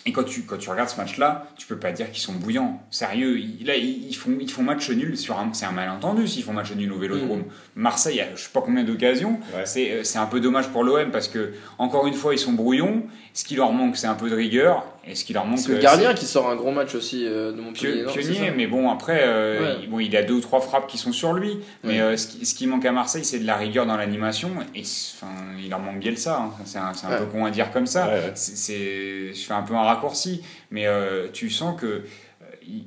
Et 0.07 0.11
quand 0.11 0.23
tu, 0.23 0.43
quand 0.43 0.57
tu 0.57 0.69
regardes 0.69 0.89
ce 0.89 0.97
match-là, 0.97 1.47
tu 1.57 1.65
peux 1.65 1.77
pas 1.79 1.91
dire 1.91 2.11
qu'ils 2.11 2.21
sont 2.21 2.33
bouillants. 2.33 2.79
Sérieux, 2.91 3.39
ils, 3.39 3.65
là, 3.65 3.75
ils, 3.75 4.15
font, 4.15 4.37
ils 4.39 4.51
font 4.51 4.61
match 4.61 4.89
nul 4.91 5.17
sur 5.17 5.39
un. 5.39 5.51
C'est 5.53 5.65
un 5.65 5.71
malentendu 5.71 6.27
s'ils 6.27 6.43
font 6.43 6.53
match 6.53 6.71
nul 6.73 6.91
au 6.91 6.99
vélodrome. 6.99 7.45
Marseille 7.75 8.21
a 8.21 8.27
je 8.35 8.43
sais 8.43 8.49
pas 8.53 8.61
combien 8.61 8.83
d'occasions. 8.83 9.39
Ouais. 9.55 9.65
C'est, 9.65 9.91
euh, 9.91 10.03
c'est 10.03 10.19
un 10.19 10.27
peu 10.27 10.39
dommage 10.39 10.67
pour 10.69 10.83
l'OM 10.83 11.09
parce 11.09 11.27
que, 11.27 11.53
encore 11.79 12.05
une 12.05 12.13
fois, 12.13 12.35
ils 12.35 12.39
sont 12.39 12.53
brouillons. 12.53 13.03
Ce 13.33 13.43
qui 13.43 13.55
leur 13.55 13.71
manque, 13.73 13.97
c'est 13.97 14.05
un 14.05 14.13
peu 14.13 14.29
de 14.29 14.35
rigueur. 14.35 14.85
Et 15.07 15.13
ce 15.13 15.23
qui 15.23 15.33
leur 15.33 15.45
manque. 15.45 15.59
C'est 15.59 15.69
le 15.69 15.77
euh, 15.77 15.81
gardien 15.81 16.13
qui 16.15 16.25
sort 16.25 16.49
un 16.49 16.55
gros 16.55 16.71
match 16.71 16.95
aussi 16.95 17.25
euh, 17.27 17.51
de 17.51 17.61
Montpellier. 17.61 17.93
Pio- 17.93 18.05
non, 18.05 18.11
c'est 18.13 18.21
pionnier, 18.21 18.51
mais 18.51 18.65
bon, 18.65 18.89
après, 18.89 19.21
euh, 19.23 19.61
Ouais. 19.75 19.79
il, 19.83 19.89
bon, 19.89 19.99
il 19.99 20.15
a 20.17 20.23
deux 20.23 20.33
ou 20.33 20.39
trois 20.41 20.61
frappes 20.61 20.87
qui 20.87 20.97
sont 20.97 21.11
sur 21.11 21.33
lui. 21.33 21.59
Mais 21.83 21.93
Ouais. 21.93 21.99
euh, 22.01 22.17
ce, 22.17 22.25
qui, 22.27 22.43
ce 22.45 22.55
qui 22.55 22.65
manque 22.65 22.85
à 22.85 22.91
Marseille, 22.91 23.23
c'est 23.23 23.37
de 23.39 23.45
la 23.45 23.55
rigueur 23.55 23.85
dans 23.85 23.97
l'animation. 23.97 24.49
Et 24.73 24.81
enfin, 24.81 25.31
il 25.61 25.69
leur 25.69 25.79
manque 25.79 25.99
bien 25.99 26.15
ça. 26.15 26.39
hein. 26.41 26.51
C'est 26.65 26.79
un, 26.79 26.93
c'est 26.95 27.05
un 27.05 27.11
Ouais. 27.11 27.17
peu 27.19 27.25
con 27.25 27.45
à 27.45 27.51
dire 27.51 27.71
comme 27.71 27.85
ça. 27.85 28.07
Ouais, 28.07 28.13
ouais. 28.13 28.31
C'est- 28.33 29.33
je 29.33 29.39
fais 29.45 29.53
un 29.53 29.61
peu 29.61 29.75
un 29.75 29.83
raccourci, 29.83 30.41
mais 30.71 30.87
euh, 30.87 31.27
tu 31.31 31.49
sens 31.51 31.79
que 31.79 31.85
euh, 31.85 31.99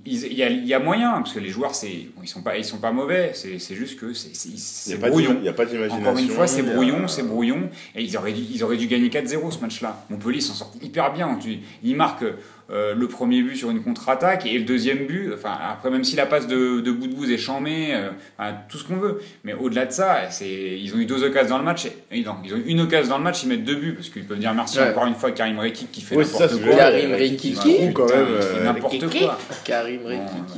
il 0.06 0.34
y, 0.34 0.42
a, 0.42 0.48
il 0.50 0.66
y 0.66 0.74
a 0.74 0.78
moyen 0.78 1.12
parce 1.12 1.32
que 1.32 1.38
les 1.38 1.50
joueurs, 1.50 1.74
c'est 1.74 2.08
bon, 2.16 2.22
ils 2.22 2.28
sont 2.28 2.42
pas 2.42 2.56
ils 2.58 2.64
sont 2.64 2.78
pas 2.78 2.92
mauvais. 2.92 3.30
C'est 3.34 3.58
c'est 3.58 3.74
juste 3.74 3.98
que 3.98 4.12
c'est 4.12 4.34
c'est- 4.34 4.48
Il 4.48 4.58
c'est 4.58 4.90
n'y 4.90 4.96
a 4.96 5.00
pas 5.00 5.08
brouillon. 5.10 5.36
il 5.40 5.44
y 5.44 5.48
a 5.48 5.52
pas 5.52 5.64
d'imagination. 5.66 6.00
Encore 6.08 6.18
une 6.18 6.28
fois, 6.28 6.46
c'est 6.46 6.60
a- 6.60 6.72
brouillon, 6.74 7.06
c'est 7.08 7.22
brouillon, 7.22 7.70
et 7.94 8.02
ils 8.02 8.16
auraient 8.16 8.32
dû, 8.32 8.42
ils 8.52 8.62
auraient 8.64 8.76
dû 8.76 8.86
gagner 8.86 9.08
4-0 9.10 9.50
ce 9.50 9.60
match-là. 9.60 10.04
Montpellier 10.10 10.40
s'en 10.40 10.54
sort 10.54 10.72
hyper 10.82 11.12
bien. 11.12 11.36
Tu, 11.40 11.58
ils 11.82 11.96
marquent 11.96 12.24
euh, 12.70 12.94
le 12.94 13.08
premier 13.08 13.42
but 13.42 13.56
sur 13.56 13.70
une 13.70 13.82
contre-attaque 13.82 14.44
et 14.46 14.58
le 14.58 14.64
deuxième 14.64 15.06
but. 15.06 15.30
Enfin, 15.34 15.56
après, 15.70 15.90
même 15.90 16.04
si 16.04 16.16
la 16.16 16.26
passe 16.26 16.46
de, 16.46 16.80
de 16.80 16.90
bout 16.92 17.06
de 17.06 17.14
bout 17.14 17.30
est 17.30 17.38
chambée, 17.38 17.88
euh, 17.92 18.10
enfin, 18.38 18.54
tout 18.68 18.76
ce 18.78 18.84
qu'on 18.84 18.96
veut. 18.98 19.20
Mais 19.44 19.54
au-delà 19.54 19.86
de 19.86 19.92
ça, 19.92 20.30
c'est, 20.30 20.78
ils 20.78 20.94
ont 20.94 20.98
eu 20.98 21.06
deux 21.06 21.24
occasions 21.24 21.50
dans 21.54 21.58
le 21.58 21.64
match. 21.64 21.86
Et, 22.10 22.22
non, 22.22 22.36
ils 22.44 22.52
ont 22.54 22.58
eu 22.58 22.64
une 22.66 22.80
occasion 22.80 23.10
dans 23.10 23.18
le 23.18 23.24
match, 23.24 23.42
ils 23.42 23.48
mettent 23.48 23.64
deux 23.64 23.76
buts 23.76 23.94
parce 23.94 24.10
qu'ils 24.10 24.24
peuvent 24.24 24.38
dire 24.38 24.52
merci 24.54 24.78
Ouais. 24.78 24.90
encore 24.90 25.06
une 25.06 25.14
fois 25.14 25.30
à 25.30 25.32
Karim 25.32 25.58
Rekik 25.58 25.90
qui 25.90 26.00
fait 26.02 26.22
ça, 26.24 26.46
n'importe 26.46 26.62
quoi. 26.62 26.76
Karim 26.76 27.16
trouve 27.56 27.92
quand 27.94 28.06
même. 28.14 28.64
n'importe 28.64 29.18
quoi. 29.18 29.38
Karim 29.64 30.00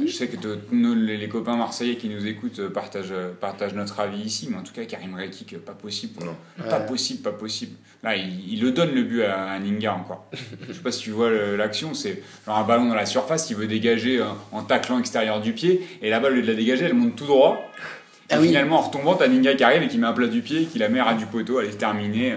je 0.05 0.13
sais 0.13 0.29
que 0.29 0.37
les, 0.73 1.17
les 1.17 1.29
copains 1.29 1.57
marseillais 1.57 1.97
qui 1.97 2.09
nous 2.09 2.27
écoutent 2.27 2.59
euh, 2.59 2.71
partagent, 2.71 3.13
partagent 3.41 3.75
notre 3.75 4.01
avis 4.01 4.21
ici, 4.23 4.49
mais 4.51 4.57
en 4.57 4.63
tout 4.63 4.73
cas, 4.73 4.85
Karim 4.85 5.15
Rekik, 5.15 5.59
pas 5.59 5.73
possible. 5.73 6.15
Non. 6.25 6.35
Pas 6.69 6.81
Ouais. 6.81 6.87
possible, 6.87 7.21
pas 7.23 7.33
possible. 7.33 7.77
Là, 8.03 8.17
il, 8.17 8.55
il 8.55 8.61
le 8.63 8.71
donne 8.73 8.95
le 8.95 9.03
but 9.03 9.23
à, 9.23 9.51
à 9.51 9.59
Ninga 9.59 9.95
encore. 9.95 10.27
je 10.69 10.73
sais 10.73 10.81
pas 10.81 10.91
si 10.93 11.03
tu 11.03 11.11
vois 11.11 11.31
l'action, 11.31 11.93
c'est 12.01 12.23
genre 12.47 12.59
un 12.59 12.65
ballon 12.65 12.87
dans 12.87 12.95
la 12.95 13.07
surface, 13.07 13.51
il 13.51 13.57
veut 13.57 13.67
dégager 13.67 14.19
euh, 14.21 14.25
en 14.53 14.63
taclant 14.63 14.99
extérieur 14.99 15.41
du 15.41 15.53
pied, 15.53 15.81
et 16.03 16.11
la 16.11 16.21
balle, 16.21 16.33
au 16.33 16.37
lieu 16.37 16.43
de 16.43 16.49
la 16.49 16.55
dégager, 16.55 16.85
elle 16.87 16.95
monte 16.95 17.17
tout 17.17 17.27
droit. 17.27 17.71
Et 18.29 18.35
Ah 18.35 18.41
oui. 18.41 18.49
finalement, 18.49 18.79
en 18.79 18.83
retombant, 18.83 19.15
t'as 19.15 19.27
Ninga 19.29 19.55
qui 19.55 19.65
arrive 19.65 19.83
et 19.83 19.89
qui 19.89 19.99
met 19.99 20.07
un 20.07 20.13
plat 20.13 20.29
du 20.29 20.41
pied, 20.41 20.65
qui 20.67 20.79
la 20.79 20.89
met 20.89 21.01
à 21.01 21.15
du 21.15 21.27
poteau, 21.27 21.61
elle 21.61 21.69
est 21.69 21.79
terminée. 21.79 22.33
euh. 22.33 22.37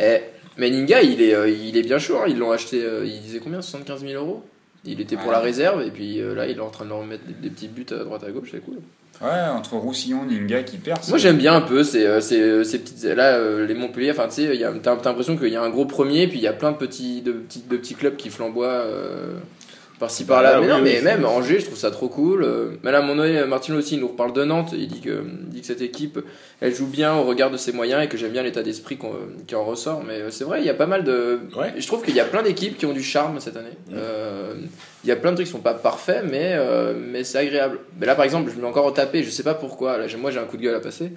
Eh, 0.00 0.20
mais 0.58 0.70
Ninga, 0.70 1.02
il 1.02 1.22
est, 1.22 1.34
euh, 1.34 1.48
il 1.48 1.76
est 1.76 1.82
bien 1.82 1.98
chaud. 1.98 2.18
hein. 2.18 2.24
Ils 2.28 2.36
l'ont 2.38 2.50
acheté, 2.52 2.82
euh, 2.82 3.04
il 3.06 3.20
disait 3.20 3.38
combien 3.38 3.62
75 3.62 4.00
000 4.04 4.12
euros? 4.22 4.44
Il 4.84 5.00
était 5.00 5.16
pour 5.16 5.26
Ouais. 5.26 5.32
la 5.32 5.40
réserve, 5.40 5.82
et 5.82 5.90
puis 5.90 6.20
euh, 6.20 6.34
là, 6.34 6.46
il 6.48 6.56
est 6.56 6.60
en 6.60 6.70
train 6.70 6.84
de 6.84 6.90
leur 6.90 6.98
remettre 7.00 7.24
des, 7.26 7.34
des 7.34 7.50
petits 7.50 7.68
buts 7.68 7.86
à 7.90 8.02
droite 8.02 8.24
à 8.24 8.30
gauche, 8.30 8.48
c'est 8.50 8.64
cool. 8.64 8.78
Ouais, 9.22 9.28
entre 9.54 9.74
Roussillon, 9.76 10.24
Ninga 10.24 10.62
qui 10.62 10.78
perce. 10.78 11.08
Moi, 11.10 11.18
j'aime 11.18 11.36
bien 11.36 11.54
un 11.54 11.60
peu 11.60 11.84
ces, 11.84 12.06
euh, 12.06 12.20
ces, 12.22 12.40
euh, 12.40 12.64
ces 12.64 12.78
petites. 12.78 13.04
Là, 13.04 13.34
euh, 13.34 13.66
les 13.66 13.74
Montpellier, 13.74 14.12
enfin, 14.12 14.26
tu 14.28 14.36
sais, 14.36 14.44
il 14.54 14.60
y 14.60 14.64
a- 14.64 14.72
t'as 14.72 14.96
t'as 14.96 15.10
l'impression 15.10 15.36
qu'il 15.36 15.48
y 15.48 15.56
a 15.56 15.62
un 15.62 15.68
gros 15.68 15.84
premier, 15.84 16.26
puis 16.26 16.38
il 16.38 16.42
y 16.42 16.46
a 16.46 16.54
plein 16.54 16.72
de 16.72 16.78
petits, 16.78 17.20
de, 17.20 17.32
petits, 17.32 17.62
de 17.68 17.76
petits 17.76 17.94
clubs 17.94 18.16
qui 18.16 18.30
flamboient. 18.30 18.66
euh, 18.68 19.34
par-ci 20.00 20.24
par-là. 20.24 20.54
Ah, 20.54 20.60
mais 20.60 20.66
oui, 20.66 20.72
non, 20.72 20.76
oui, 20.78 20.82
mais 20.82 20.96
c'est- 20.96 21.04
même 21.04 21.24
Angers, 21.24 21.60
je 21.60 21.66
trouve 21.66 21.78
ça 21.78 21.92
trop 21.92 22.08
cool. 22.08 22.42
Euh, 22.42 22.70
Mais 22.82 22.90
là, 22.90 23.00
mon 23.02 23.16
oeil, 23.20 23.46
Martino 23.46 23.78
aussi, 23.78 23.94
il 23.94 24.00
nous 24.00 24.08
reparle 24.08 24.32
de 24.32 24.42
Nantes. 24.44 24.70
Il 24.76 24.88
dit 24.88 25.00
que, 25.00 25.22
il 25.44 25.50
dit 25.50 25.60
que 25.60 25.66
cette 25.66 25.82
équipe, 25.82 26.18
elle 26.60 26.74
joue 26.74 26.86
bien 26.88 27.14
au 27.14 27.22
regard 27.22 27.50
de 27.52 27.56
ses 27.56 27.70
moyens 27.72 28.02
et 28.02 28.08
que 28.08 28.16
j'aime 28.16 28.32
bien 28.32 28.42
l'état 28.42 28.62
d'esprit 28.64 28.96
qu'on- 28.96 29.14
qui 29.46 29.54
en 29.54 29.64
ressort. 29.64 30.02
Mais 30.04 30.14
euh, 30.14 30.30
c'est 30.30 30.42
vrai, 30.44 30.60
il 30.60 30.66
y 30.66 30.70
a 30.70 30.74
pas 30.74 30.86
mal 30.86 31.04
de. 31.04 31.38
Ouais. 31.56 31.72
Je 31.78 31.86
trouve 31.86 32.02
qu'il 32.02 32.16
y 32.16 32.20
a 32.20 32.24
plein 32.24 32.42
d'équipes 32.42 32.76
qui 32.76 32.86
ont 32.86 32.92
du 32.92 33.02
charme 33.04 33.38
cette 33.38 33.56
année. 33.56 33.76
Euh, 33.94 34.54
Il 35.04 35.08
y 35.08 35.12
a 35.12 35.16
plein 35.16 35.30
de 35.30 35.36
trucs 35.36 35.46
qui 35.46 35.52
sont 35.52 35.60
pas 35.60 35.72
parfaits, 35.72 36.24
mais, 36.30 36.52
euh, 36.54 36.92
mais 36.94 37.24
c'est 37.24 37.38
agréable. 37.38 37.78
Mais 37.98 38.04
là, 38.06 38.14
par 38.14 38.24
exemple, 38.26 38.50
je 38.50 38.56
me 38.56 38.60
l'ai 38.60 38.66
encore 38.68 38.84
retapé, 38.84 39.22
je 39.22 39.30
sais 39.30 39.42
pas 39.42 39.54
pourquoi. 39.54 39.96
Là, 39.96 40.04
moi, 40.18 40.30
j'ai 40.30 40.38
un 40.38 40.44
coup 40.44 40.58
de 40.58 40.62
gueule 40.62 40.74
à 40.74 40.80
passer. 40.80 41.12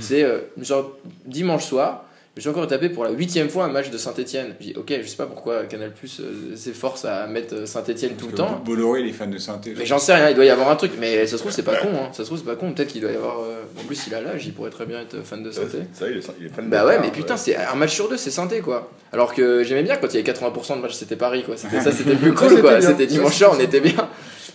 C'est 0.00 0.22
euh, 0.22 0.38
genre 0.60 0.92
dimanche 1.26 1.64
soir. 1.64 2.04
Je 2.36 2.40
me 2.40 2.42
suis 2.42 2.50
encore 2.50 2.66
tapé 2.66 2.88
pour 2.88 3.04
la 3.04 3.10
huitième 3.12 3.48
fois 3.48 3.66
un 3.66 3.68
match 3.68 3.90
de 3.90 3.96
Saint-Etienne. 3.96 4.56
J'ai 4.60 4.72
dit, 4.72 4.76
ok, 4.76 4.92
je 5.02 5.06
sais 5.06 5.14
pas 5.16 5.26
pourquoi 5.26 5.62
Canal 5.66 5.92
Plus 5.92 6.18
euh, 6.20 6.56
s'efforce 6.56 7.04
à 7.04 7.28
mettre 7.28 7.64
Saint-Etienne 7.68 8.14
tout 8.18 8.26
le 8.26 8.32
temps. 8.34 8.60
Bolloré, 8.64 9.04
les 9.04 9.12
fans 9.12 9.28
de 9.28 9.38
saint 9.38 9.60
Mais 9.76 9.86
j'en 9.86 10.00
sais 10.00 10.12
rien, 10.14 10.30
il 10.30 10.34
doit 10.34 10.44
y 10.44 10.50
avoir 10.50 10.68
un 10.68 10.74
truc. 10.74 10.90
Mais 10.98 11.24
ça 11.28 11.36
se 11.36 11.42
trouve, 11.42 11.52
c'est 11.52 11.62
pas 11.62 11.76
con. 11.76 11.90
Hein. 11.94 12.08
Ça 12.10 12.18
se 12.18 12.22
trouve, 12.24 12.38
c'est 12.38 12.44
pas 12.44 12.56
con. 12.56 12.72
Peut-être 12.72 12.88
qu'il 12.88 13.02
doit 13.02 13.12
y 13.12 13.16
avoir. 13.16 13.38
euh, 13.38 13.62
En 13.80 13.84
plus, 13.84 14.04
il 14.08 14.14
a 14.16 14.20
l'âge, 14.20 14.44
il 14.46 14.52
pourrait 14.52 14.70
très 14.70 14.84
bien 14.84 15.00
être 15.00 15.22
fan 15.22 15.44
de 15.44 15.52
Saint-Etienne. 15.52 15.82
Euh, 15.82 15.96
Ça, 15.96 16.10
il 16.10 16.16
est, 16.18 16.26
il 16.40 16.46
est 16.46 16.48
fan 16.48 16.64
de 16.64 16.70
Bah 16.70 16.84
ouais, 16.84 16.98
mais 17.00 17.12
putain, 17.12 17.36
c'est 17.36 17.54
un 17.56 17.74
match 17.76 17.94
sur 17.94 18.08
deux, 18.08 18.16
c'est 18.16 18.32
synthé 18.32 18.58
quoi. 18.60 18.90
Alors 19.12 19.32
que 19.32 19.62
j'aimais 19.62 19.84
bien 19.84 19.94
quand 19.96 20.08
il 20.12 20.16
y 20.16 20.18
avait 20.28 20.32
80% 20.32 20.76
de 20.78 20.82
matchs, 20.82 20.94
c'était 20.94 21.14
Paris 21.14 21.44
quoi. 21.44 21.56
C'était 21.56 21.80
ça, 21.80 21.92
c'était 21.92 22.16
plus 22.16 22.34
cool 22.34 22.60
quoi. 22.60 22.80
C'était 22.80 23.06
dimanche 23.06 23.36
soir, 23.36 23.52
on 23.56 23.60
était 23.60 23.78
bien. 23.80 24.08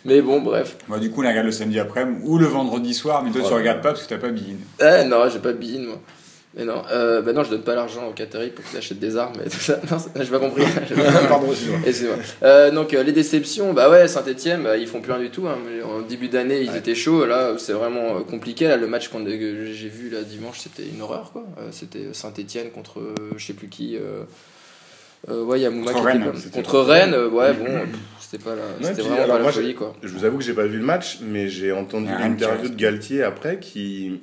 Mais 0.04 0.22
bon, 0.22 0.42
bref. 0.42 0.76
Bah, 0.90 0.98
du 1.00 1.12
coup, 1.12 1.20
on 1.22 1.24
la 1.24 1.30
regarde 1.30 1.46
le 1.46 1.52
samedi 1.54 1.80
après-midi 1.80 2.22
ou 2.26 2.38
le 2.38 2.46
vendredi 2.46 2.94
soir, 2.94 3.24
mais 3.24 3.32
toi, 3.32 3.42
tu 3.48 3.54
regardes 3.54 3.82
pas 3.82 3.92
parce 3.94 4.04
que 4.04 4.10
t'as 4.10 4.18
pas 4.18 4.30
Bein. 4.30 4.42
Eh 4.82 5.06
non, 5.06 5.30
j'ai 5.30 5.40
pas 5.40 5.54
de 5.54 5.58
billin 5.58 5.88
moi. 5.88 6.02
Mais 6.58 6.66
non, 6.66 6.82
euh, 6.92 7.22
bah 7.22 7.32
non, 7.32 7.44
je 7.44 7.52
donne 7.52 7.62
pas 7.62 7.76
l'argent 7.76 8.08
au 8.08 8.12
Qatari 8.12 8.50
pour 8.50 8.66
qu'il 8.66 8.76
achète 8.80 8.98
des 8.98 9.18
armes 9.18 9.36
et 9.46 9.50
tout 9.50 9.60
ça. 9.60 9.80
Non, 9.92 9.98
j'ai 10.16 10.26
pas 10.32 10.40
compris. 10.40 10.64
Pas- 10.96 11.28
Pardon, 11.28 11.52
excuse-moi. 11.86 12.16
Euh, 12.42 12.72
donc 12.72 12.94
euh, 12.96 13.04
les 13.04 13.12
déceptions, 13.12 13.72
bah 13.74 13.88
ouais, 13.90 14.08
Saint-Etienne, 14.08 14.68
ils 14.80 14.88
font 14.88 15.00
plus 15.00 15.12
rien 15.12 15.22
du 15.22 15.30
tout. 15.30 15.48
hein. 15.48 15.58
En 15.86 16.02
début 16.02 16.28
d'année, 16.28 16.62
ils 16.62 16.72
Ouais. 16.72 16.80
étaient 16.80 16.96
chauds. 16.96 17.26
Là, 17.26 17.54
c'est 17.60 17.74
vraiment 17.74 18.18
euh, 18.18 18.20
compliqué. 18.22 18.68
Là, 18.68 18.78
le 18.78 18.88
match 18.88 19.10
qu'on- 19.10 19.24
que 19.24 19.66
j'ai 19.72 19.90
vu 19.90 20.10
là 20.10 20.24
dimanche, 20.24 20.58
c'était 20.60 20.88
une 20.92 21.02
horreur 21.04 21.32
quoi. 21.34 21.46
Euh, 21.60 21.68
c'était 21.72 22.08
Saint-Etienne 22.14 22.72
contre 22.72 23.00
euh, 23.00 23.14
je 23.38 23.46
sais 23.46 23.54
plus 23.54 23.68
qui. 23.68 23.96
Euh, 23.98 24.24
euh, 25.30 25.44
ouais, 25.44 25.60
il 25.60 25.64
y 25.64 25.66
a 25.68 25.70
Mouma 25.70 25.92
Contre 25.92 26.10
qui 26.10 26.16
était 26.18 26.24
Rennes, 26.26 26.34
c'était 26.38 26.50
contre 26.62 26.80
Rennes. 26.80 27.14
euh, 27.14 27.30
ouais, 27.30 27.54
bon, 27.54 27.66
pff, 27.66 27.88
c'était 28.22 28.44
pas 28.44 28.56
la, 28.56 28.64
c'était 28.82 29.02
puis, 29.02 29.04
vraiment 29.04 29.16
alors, 29.18 29.28
pas 29.28 29.38
la 29.38 29.44
moi, 29.44 29.52
folie 29.52 29.76
quoi. 29.76 29.94
Je 30.02 30.08
vous 30.08 30.26
avoue 30.26 30.38
que 30.40 30.44
j'ai 30.46 30.54
pas 30.54 30.66
vu 30.66 30.80
le 30.80 30.86
match, 30.86 31.20
mais 31.22 31.48
j'ai 31.50 31.72
entendu 31.74 32.08
l'interview 32.10 32.70
de 32.70 32.76
Galtier 32.76 33.22
après 33.24 33.60
qui, 33.60 34.20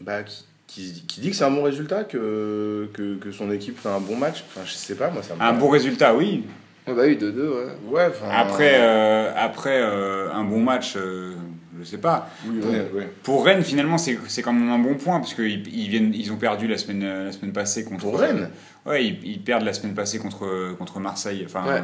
bah, 0.00 0.22
qui, 0.22 0.44
qui, 0.68 1.02
qui 1.08 1.20
dit 1.20 1.30
que 1.30 1.36
c'est 1.36 1.44
un 1.44 1.50
bon 1.50 1.64
résultat, 1.64 2.04
que, 2.04 2.88
que, 2.92 3.16
que 3.16 3.32
son 3.32 3.50
équipe 3.50 3.76
fait 3.78 3.88
un 3.88 3.98
bon 4.00 4.16
match. 4.16 4.44
Enfin, 4.46 4.60
je 4.64 4.72
sais 4.74 4.94
pas, 4.94 5.10
moi 5.10 5.22
ça 5.24 5.34
me 5.34 5.42
Un 5.42 5.52
bon 5.54 5.68
résultat, 5.68 6.14
oui. 6.14 6.44
Ouais, 6.86 6.94
bah 6.94 7.02
oui, 7.06 7.16
2-2, 7.16 7.48
ouais. 7.48 7.66
Ouais. 7.90 8.10
Après, 8.30 8.74
euh, 8.78 9.32
après 9.36 9.80
euh, 9.82 10.32
un 10.32 10.44
bon 10.44 10.60
match, 10.60 10.94
euh, 10.96 11.34
je 11.78 11.84
sais 11.84 11.98
pas. 11.98 12.30
oui, 12.46 12.60
ouais, 12.64 12.90
ouais. 12.94 13.08
Pour 13.22 13.44
Rennes, 13.44 13.62
finalement, 13.64 13.98
c'est 13.98 14.18
c'est 14.28 14.42
quand 14.42 14.52
même 14.52 14.70
un 14.70 14.78
bon 14.78 14.94
point 14.94 15.18
parce 15.20 15.34
qu'ils 15.34 15.66
ils 15.68 15.88
viennent, 15.88 16.14
ils 16.14 16.30
ont 16.32 16.36
perdu 16.36 16.66
la 16.68 16.78
semaine, 16.78 17.02
euh, 17.02 17.24
la 17.26 17.32
semaine 17.32 17.52
passée 17.52 17.84
contre. 17.84 18.02
Pour 18.04 18.18
Rennes 18.20 18.50
Ouais, 18.86 19.04
ils, 19.04 19.18
ils 19.26 19.42
perdent 19.42 19.64
la 19.64 19.72
semaine 19.74 19.94
passée 19.94 20.18
contre, 20.18 20.74
contre 20.78 21.00
Marseille, 21.00 21.42
enfin, 21.44 21.66
Ouais. 21.66 21.80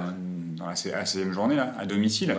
dans 0.57 0.65
la, 0.67 0.73
la 0.93 1.05
16e 1.05 1.33
journée, 1.33 1.57
là, 1.57 1.73
à 1.79 1.85
domicile. 1.87 2.35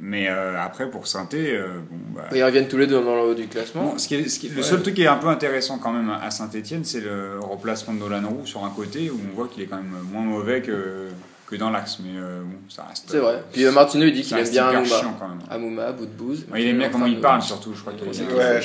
Mais 0.00 0.26
euh, 0.28 0.60
après, 0.60 0.90
pour 0.90 1.06
Sainté, 1.06 1.52
euh, 1.56 1.68
bon, 1.90 1.96
bah, 2.16 2.22
Ils 2.34 2.42
reviennent 2.42 2.66
tous 2.68 2.76
les 2.78 2.86
deux 2.88 3.00
dans 3.00 3.14
le 3.14 3.20
haut 3.30 3.34
du 3.34 3.46
classement. 3.46 3.84
Bon, 3.92 3.98
ce 3.98 4.08
qui 4.08 4.16
est- 4.16 4.28
ce 4.28 4.40
qui 4.40 4.48
est- 4.48 4.54
le 4.54 4.62
seul 4.62 4.82
truc 4.82 4.94
qui 4.94 5.02
est 5.02 5.06
un 5.06 5.16
peu 5.16 5.28
intéressant 5.28 5.78
quand 5.78 5.92
même 5.92 6.10
à 6.10 6.30
Saint-Etienne, 6.32 6.84
c'est 6.84 7.00
le 7.00 7.38
remplacement 7.40 7.94
de 7.94 8.00
Nolan 8.00 8.28
Roux 8.28 8.44
sur 8.44 8.64
un 8.64 8.70
côté 8.70 9.08
où 9.10 9.20
on 9.32 9.36
voit 9.36 9.46
qu'il 9.48 9.62
est 9.62 9.66
quand 9.66 9.76
même 9.76 9.94
moins 10.12 10.22
mauvais 10.22 10.62
que, 10.62 11.06
que 11.46 11.54
dans 11.54 11.70
l'axe. 11.70 11.98
Mais 12.02 12.18
euh, 12.18 12.40
bon, 12.42 12.56
ça 12.68 12.86
reste. 12.88 13.04
C'est 13.08 13.18
vrai. 13.18 13.44
Puis 13.52 13.64
euh, 13.64 13.70
Martino, 13.70 14.04
il 14.04 14.12
dit 14.12 14.22
qu'il 14.22 14.32
aime 14.32 14.40
reste 14.40 14.52
bien 14.52 14.66
Amouma. 14.66 14.84
chiant 14.84 15.16
quand 15.18 15.28
même. 15.28 15.38
Amouma, 15.48 15.92
bout 15.92 16.06
de 16.06 16.10
bouse. 16.10 16.44
Ouais, 16.52 16.62
il 16.62 16.68
aime 16.70 16.78
bien 16.78 16.88
comment 16.88 17.06
il 17.06 17.20
parle 17.20 17.42
surtout, 17.42 17.72
je 17.72 17.80
crois 17.80 17.92
qu'il 17.92 18.08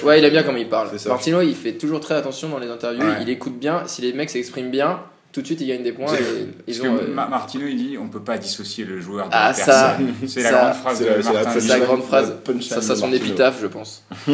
Ouais, 0.03 0.19
il 0.19 0.25
aime 0.25 0.31
bien 0.31 0.43
comment 0.43 0.57
il 0.57 0.67
parle. 0.67 0.89
Martino, 1.07 1.41
il 1.41 1.55
fait 1.55 1.73
toujours 1.73 1.99
très 1.99 2.15
attention 2.15 2.49
dans 2.49 2.57
les 2.59 2.69
interviews. 2.69 3.03
Ouais. 3.03 3.17
Il 3.21 3.29
écoute 3.29 3.59
bien. 3.59 3.83
Si 3.85 4.01
les 4.01 4.13
mecs 4.13 4.31
s'expriment 4.31 4.71
bien, 4.71 4.99
tout 5.31 5.41
de 5.41 5.45
suite, 5.45 5.61
il 5.61 5.67
gagne 5.67 5.83
des 5.83 5.91
points. 5.91 6.07
Et 6.13 6.17
Parce 6.17 6.23
ils 6.67 6.79
que 6.81 6.87
ont, 6.87 6.97
euh, 6.97 7.07
Ma- 7.13 7.27
Martino 7.27 7.65
il 7.67 7.75
dit 7.77 7.97
on 8.01 8.07
peut 8.07 8.19
pas 8.21 8.37
dissocier 8.37 8.83
le 8.85 8.99
joueur 8.99 9.25
de 9.27 9.31
Ah, 9.33 9.49
la 9.49 9.53
ça, 9.53 9.65
personne. 9.97 10.13
C'est 10.27 10.41
la 10.41 10.51
grande 10.51 10.73
phrase 10.73 10.97
C'est 10.97 11.03
de 11.63 11.69
la, 11.69 11.79
grande 11.79 12.03
phrase. 12.03 12.33
ça, 12.61 12.81
ça 12.81 12.95
son 12.95 13.13
épitaphe, 13.13 13.59
je 13.61 13.67
pense. 13.67 14.03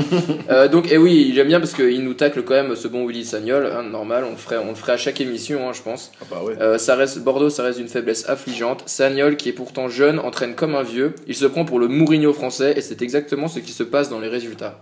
Euh, 0.50 0.68
donc, 0.68 0.92
et 0.92 0.98
oui, 0.98 1.28
il 1.30 1.40
aime 1.40 1.48
bien 1.48 1.60
parce 1.60 1.74
qu'il 1.74 2.04
nous 2.04 2.14
tacle 2.14 2.44
quand 2.44 2.54
même 2.54 2.76
ce 2.76 2.88
bon 2.88 3.06
Willy 3.08 3.26
Sagnol. 3.26 3.66
hein, 3.66 3.84
normal, 3.84 4.24
on 4.28 4.32
le 4.32 4.38
ferait, 4.38 4.58
on 4.58 4.70
le 4.70 4.76
ferait 4.76 4.94
à 4.94 4.98
chaque 4.98 5.20
émission, 5.20 5.68
hein, 5.68 5.74
je 5.74 5.82
pense. 5.82 6.12
Ah 6.22 6.26
bah 6.30 6.42
ouais. 6.44 6.56
Euh, 6.62 6.78
ça 6.78 6.96
reste, 6.96 7.20
Bordeaux, 7.20 7.50
ça 7.50 7.64
reste 7.64 7.80
une 7.80 7.88
faiblesse 7.88 8.30
affligeante. 8.30 8.84
Sagnol, 8.86 9.36
qui 9.38 9.50
est 9.50 9.54
pourtant 9.54 9.90
jeune, 9.90 10.20
entraîne 10.20 10.54
comme 10.56 10.76
un 10.76 10.84
vieux. 10.84 11.14
Il 11.28 11.36
se 11.36 11.46
prend 11.46 11.66
pour 11.66 11.80
le 11.80 11.88
Mourinho 11.88 12.32
français 12.34 12.74
et 12.78 12.82
c'est 12.82 13.02
exactement 13.02 13.48
ce 13.48 13.60
qui 13.60 13.72
se 13.72 13.84
passe 13.84 14.10
dans 14.10 14.20
les 14.20 14.30
résultats. 14.30 14.80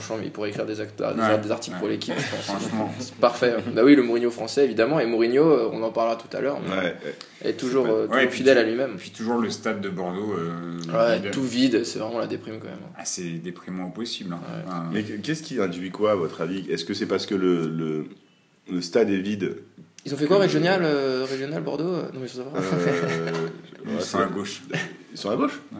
Franchement, 0.00 0.22
il 0.24 0.30
pourrait 0.30 0.50
écrire 0.50 0.66
des, 0.66 0.80
act- 0.80 0.98
des- 0.98 1.04
Ouais, 1.20 1.38
des 1.38 1.50
articles 1.50 1.74
ouais. 1.74 1.80
pour 1.80 1.88
l'équipe, 1.88 2.14
je 2.16 2.30
pense. 2.36 2.44
Franchement. 2.44 2.92
C'est 2.98 3.14
parfait. 3.16 3.54
Bah 3.74 3.82
oui, 3.84 3.94
le 3.96 4.02
Mourinho 4.02 4.30
français, 4.30 4.64
évidemment. 4.64 5.00
Et 5.00 5.06
Mourinho, 5.06 5.42
euh, 5.44 5.70
on 5.72 5.82
en 5.82 5.90
parlera 5.90 6.16
tout 6.16 6.34
à 6.36 6.40
l'heure, 6.40 6.58
mais 6.64 6.70
Ouais, 6.76 6.82
ouais. 7.04 7.50
est 7.50 7.52
toujours, 7.58 7.84
pas- 7.86 7.92
euh, 7.92 8.06
toujours 8.06 8.30
fidèle 8.30 8.56
tu- 8.56 8.60
à 8.60 8.64
lui-même. 8.64 8.92
Et 8.94 8.96
puis 8.98 9.10
toujours 9.10 9.38
le 9.38 9.50
stade 9.50 9.80
de 9.80 9.88
Bordeaux. 9.88 10.34
euh, 10.38 10.78
Ouais, 10.92 11.18
vide. 11.20 11.30
tout 11.32 11.42
vide, 11.42 11.84
c'est 11.84 11.98
vraiment 11.98 12.18
la 12.18 12.26
déprime 12.26 12.58
quand 12.60 12.68
même. 12.68 12.76
Ah, 12.96 13.04
c'est 13.04 13.22
déprimant 13.42 13.86
au 13.88 13.90
possible. 13.90 14.34
hein. 14.34 14.84
Mais 14.92 15.02
qu'est-ce 15.02 15.42
qui 15.42 15.60
induit 15.60 15.90
quoi, 15.90 16.12
à 16.12 16.14
votre 16.14 16.40
avis? 16.40 16.64
Est-ce 16.70 16.84
que 16.84 16.94
c'est 16.94 17.06
parce 17.06 17.26
que 17.26 17.34
le, 17.34 17.68
le, 17.68 18.06
le 18.70 18.80
stade 18.80 19.10
est 19.10 19.18
vide 19.18 19.56
Ils 20.04 20.14
ont 20.14 20.16
fait 20.16 20.26
quoi, 20.26 20.38
régional, 20.38 20.80
euh, 20.84 21.24
régional 21.28 21.62
Bordeaux? 21.62 21.84
Non, 22.12 22.20
mais 22.20 22.28
je 22.28 22.32
sais 22.34 22.40
pas. 22.42 22.58
Euh, 22.58 23.30
ils 23.98 24.00
sont 24.00 24.18
à 24.20 24.26
gauche. 24.26 24.62
Ils 25.12 25.18
sont 25.18 25.30
à 25.30 25.36
gauche? 25.36 25.60
Ouais. 25.72 25.78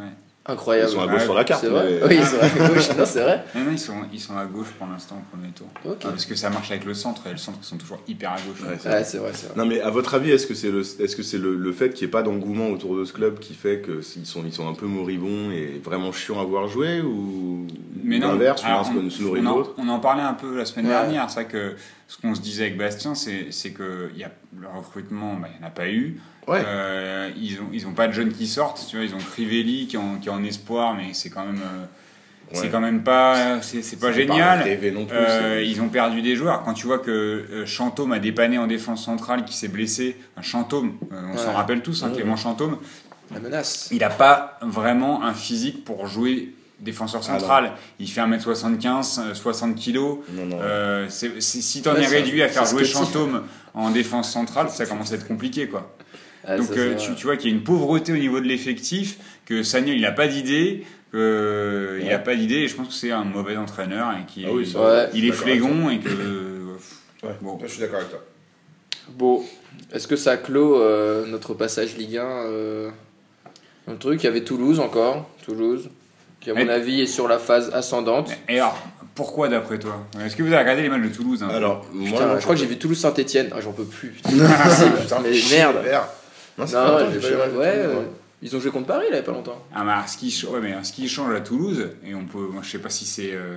Incroyable. 0.49 0.91
Ils 0.91 0.95
sont 0.95 1.01
à 1.03 1.07
gauche 1.07 1.15
Ouais, 1.19 1.25
sur 1.25 1.35
la 1.35 1.45
carte. 1.45 1.61
C'est 1.63 1.69
vrai 1.71 1.99
mais- 2.01 2.07
Oui, 2.09 2.17
ils 2.21 2.25
sont 2.27 2.39
à 2.41 2.69
gauche. 2.69 2.89
Non, 2.97 3.05
c'est 3.07 3.21
vrai. 3.23 3.45
Non, 3.55 3.65
non, 3.65 3.71
ils 3.73 3.79
sont, 3.79 3.95
ils 4.13 4.21
sont 4.21 4.37
à 4.37 4.45
gauche 4.45 4.69
pour 4.79 4.87
l'instant 4.87 5.17
au 5.17 5.37
premier 5.37 5.53
tour. 5.53 5.67
Ah, 5.85 5.89
parce 6.11 6.25
que 6.27 6.35
ça 6.35 6.51
marche 6.51 6.71
avec 6.71 6.85
le 6.85 6.95
centre 6.95 7.27
et 7.27 7.31
le 7.33 7.37
centre 7.37 7.59
ils 7.63 7.67
sont 7.67 7.77
toujours 7.77 7.99
hyper 8.07 8.31
à 8.33 8.37
gauche. 8.37 8.61
Ouais, 8.63 8.77
c'est 9.05 9.19
Ouais, 9.19 9.31
vrai. 9.31 9.33
Non 9.57 9.67
mais 9.67 9.81
à 9.81 9.91
votre 9.91 10.15
avis, 10.15 10.31
est-ce 10.31 10.47
que 10.47 10.55
c'est 10.55 10.71
le, 10.71 10.81
est-ce 10.81 11.17
que 11.17 11.23
c'est 11.23 11.39
le, 11.39 11.57
le 11.57 11.73
fait 11.73 11.91
qu'il 11.95 12.07
n'y 12.07 12.11
ait 12.11 12.13
pas 12.13 12.23
d'engouement 12.23 12.69
autour 12.71 12.97
de 12.97 13.05
ce 13.05 13.13
club 13.13 13.39
qui 13.39 13.55
fait 13.55 13.83
qu'ils 13.83 14.27
sont, 14.27 14.43
ils 14.45 14.53
sont 14.53 14.69
un 14.69 14.75
peu 14.75 14.87
moribonds 14.87 15.51
et 15.51 15.81
vraiment 15.83 16.13
chiants 16.13 16.41
à 16.41 16.45
voir 16.45 16.69
jouer 16.69 17.01
ou 17.01 17.67
Mais 18.05 18.19
non, 18.19 18.29
l'inverse, 18.29 18.63
on, 18.65 19.03
l'autre 19.43 19.75
on 19.79 19.89
en 19.89 19.99
parlait 20.01 20.23
un 20.23 20.35
peu 20.35 20.57
la 20.57 20.65
semaine 20.65 20.87
Ouais. 20.87 20.93
dernière. 20.93 21.29
C'est 21.31 21.43
vrai 21.43 21.51
que 21.53 21.75
ce 22.09 22.19
qu'on 22.21 22.35
se 22.35 22.40
disait 22.40 22.64
avec 22.64 22.77
Bastien, 22.77 23.14
c'est, 23.14 23.71
que 23.71 24.11
y 24.16 24.25
a, 24.25 24.31
le 24.59 24.69
recrutement, 24.69 25.35
bah, 25.35 25.49
il 25.53 25.59
n'y 25.59 25.64
en 25.64 25.69
a 25.69 25.71
pas 25.71 25.88
eu. 25.88 26.21
Ouais. 26.47 26.62
Euh, 26.64 27.31
ils 27.37 27.57
n'ont 27.57 27.69
ils 27.73 27.87
ont 27.88 27.92
pas 27.92 28.07
de 28.07 28.12
jeunes 28.12 28.33
qui 28.33 28.47
sortent. 28.47 28.85
Tu 28.88 28.97
vois, 28.97 29.05
ils 29.05 29.14
ont 29.14 29.19
Crivelli 29.19 29.87
qui 29.88 29.97
est 29.97 29.99
en, 29.99 30.16
qui 30.16 30.29
est 30.29 30.33
en 30.33 30.45
espoir, 30.45 30.95
mais 30.95 31.12
c'est 31.14 31.31
quand 31.31 31.45
même, 31.45 31.61
euh, 31.61 31.85
c'est 32.53 32.71
quand 32.71 32.81
même 32.81 33.03
pas, 33.03 33.61
c'est, 33.61 33.99
pas 33.99 34.12
génial. 34.12 34.62
rêvé 34.62 34.92
non 34.92 35.05
plus. 35.07 35.16
Euh, 35.19 35.64
ils 35.66 35.81
ont 35.83 35.88
perdu 35.88 36.23
des 36.23 36.37
joueurs. 36.37 36.62
Quand 36.62 36.75
tu 36.75 36.87
vois 36.87 37.01
que 37.01 37.64
Chantôme 37.66 38.12
a 38.12 38.21
dépanné 38.21 38.59
en 38.59 38.69
défense 38.69 39.05
centrale, 39.05 39.45
qui 39.45 39.57
s'est 39.57 39.66
blessé, 39.66 40.16
un 40.37 40.42
Chantôme, 40.42 40.97
on 41.11 41.37
s'en 41.37 41.49
Ouais. 41.49 41.55
rappelle 41.55 41.83
tous, 41.83 42.05
hein. 42.05 42.12
Clément 42.14 42.37
Chantôme, 42.37 42.79
La 43.35 43.40
menace. 43.40 43.88
il 43.90 43.99
n'a 43.99 44.11
pas 44.11 44.61
vraiment 44.62 45.25
un 45.25 45.35
physique 45.35 45.85
pour 45.85 46.07
jouer 46.07 46.55
défenseur 46.81 47.21
Ah 47.25 47.39
central. 47.39 47.73
il 47.99 48.09
fait 48.11 48.21
1m75, 48.21 49.21
euh, 49.21 49.35
60 49.35 49.75
kg. 49.77 49.97
Non, 49.97 50.47
non. 50.47 50.59
Euh, 50.61 51.07
c'est- 51.09 51.41
si 51.41 51.83
t'en 51.83 51.95
Ouais, 51.95 52.03
es 52.03 52.07
réduit 52.07 52.43
à 52.43 52.49
faire 52.49 52.67
jouer. 52.67 52.85
Chantôme 52.85 53.43
en 53.75 53.91
défense 53.91 54.31
centrale, 54.33 54.69
ça 54.71 54.87
commence 54.87 55.12
à 55.12 55.17
être 55.17 55.27
compliqué. 55.27 55.69
quoi. 55.69 55.95
Ah, 56.45 56.57
Donc 56.59 56.67
ça, 56.69 56.75
euh, 56.75 56.95
tu, 57.17 57.25
vois 57.27 57.37
qu'il 57.37 57.51
y 57.51 57.53
a 57.53 57.57
une 57.57 57.65
pauvreté 57.65 58.12
au 58.12 58.17
niveau 58.17 58.41
de 58.41 58.47
l'effectif, 58.47 59.19
que 59.47 59.62
Sagnol 59.62 59.97
il 59.97 60.03
n'a 60.03 60.12
pas 60.12 60.29
d'idée, 60.29 60.85
que 61.12 61.99
il 62.01 62.07
Ouais. 62.07 62.12
a 62.12 62.19
pas 62.19 62.37
d'idée, 62.37 62.57
et 62.57 62.69
je 62.69 62.77
pense 62.77 62.89
que 62.89 62.95
c'est 62.95 63.11
un 63.11 63.25
mauvais 63.25 63.57
entraîneur 63.57 64.12
et 64.12 64.25
qui 64.27 64.45
Ah 64.47 64.51
oui, 64.53 64.73
Ouais. 64.77 65.09
il 65.15 65.25
est 65.27 65.33
flégon 65.33 65.91
et 65.91 65.99
que 65.99 66.11
bon. 67.41 67.59
Je 67.62 67.67
suis 67.69 67.81
d'accord 67.81 67.97
avec 67.97 68.11
toi. 68.11 68.23
Bon, 69.11 69.43
est-ce 69.93 70.07
que 70.07 70.17
ça 70.17 70.37
clôt 70.37 70.81
euh, 70.81 71.27
notre 71.27 71.55
passage 71.55 71.97
Ligue 71.97 72.17
1 72.19 72.25
euh, 72.47 72.91
Un 73.89 73.95
truc, 73.95 74.23
il 74.23 74.27
y 74.27 74.29
avait 74.29 74.43
Toulouse 74.45 74.81
encore. 74.81 75.29
Toulouse, 75.45 75.89
qui 76.47 76.51
à 76.51 76.55
mon 76.55 76.61
Et- 76.71 76.73
avis 76.73 77.01
est 77.01 77.07
sur 77.07 77.27
la 77.27 77.39
phase 77.39 77.71
ascendante. 77.75 78.31
Et 78.49 78.61
alors, 78.61 78.79
pourquoi 79.15 79.49
d'après 79.49 79.79
toi 79.79 80.07
Est-ce 80.25 80.37
que 80.37 80.43
vous 80.43 80.49
avez 80.53 80.59
regardé 80.59 80.83
les 80.83 80.89
matchs 80.89 81.03
de 81.11 81.15
Toulouse 81.15 81.43
hein 81.43 81.49
Alors, 81.53 81.85
moi, 81.93 82.09
Putain, 82.09 82.37
je 82.37 82.43
crois 82.43 82.55
que 82.55 82.61
j'ai 82.61 82.67
vu 82.67 82.79
Toulouse-Saint-Etienne. 82.79 83.51
Ah, 83.53 83.61
j'en 83.61 83.73
peux 83.73 83.85
plus. 83.85 84.11
Putain, 84.25 85.21
mais 85.23 85.31
merde. 85.51 85.77
Non, 86.59 86.67
c'est 86.67 86.77
Non, 86.77 86.83
pas 86.85 86.91
longtemps, 87.01 87.07
ouais, 87.11 87.15
pas 87.15 87.49
Toulouse, 87.49 87.61
euh, 87.65 87.95
ils 88.43 88.57
ont 88.57 88.61
joué 88.61 88.71
contre 88.71 88.87
Paris 88.87 89.07
là, 89.11 89.17
il 89.17 89.17
y 89.17 89.19
a 89.19 89.23
pas 89.23 89.33
longtemps. 89.33 89.61
Ah 89.75 89.83
bah, 89.85 89.93
alors, 89.95 90.09
ce 90.09 90.17
qui, 90.17 90.47
ouais, 90.47 90.61
mais 90.63 90.75
ce 90.85 90.93
qui 90.93 91.09
change 91.09 91.35
à 91.35 91.41
Toulouse, 91.41 91.89
et 92.07 92.15
on 92.15 92.25
peut, 92.25 92.47
moi 92.53 92.63
je 92.63 92.71
sais 92.71 92.79
pas 92.79 92.89
si 92.91 93.05
c'est 93.05 93.33
euh, 93.35 93.57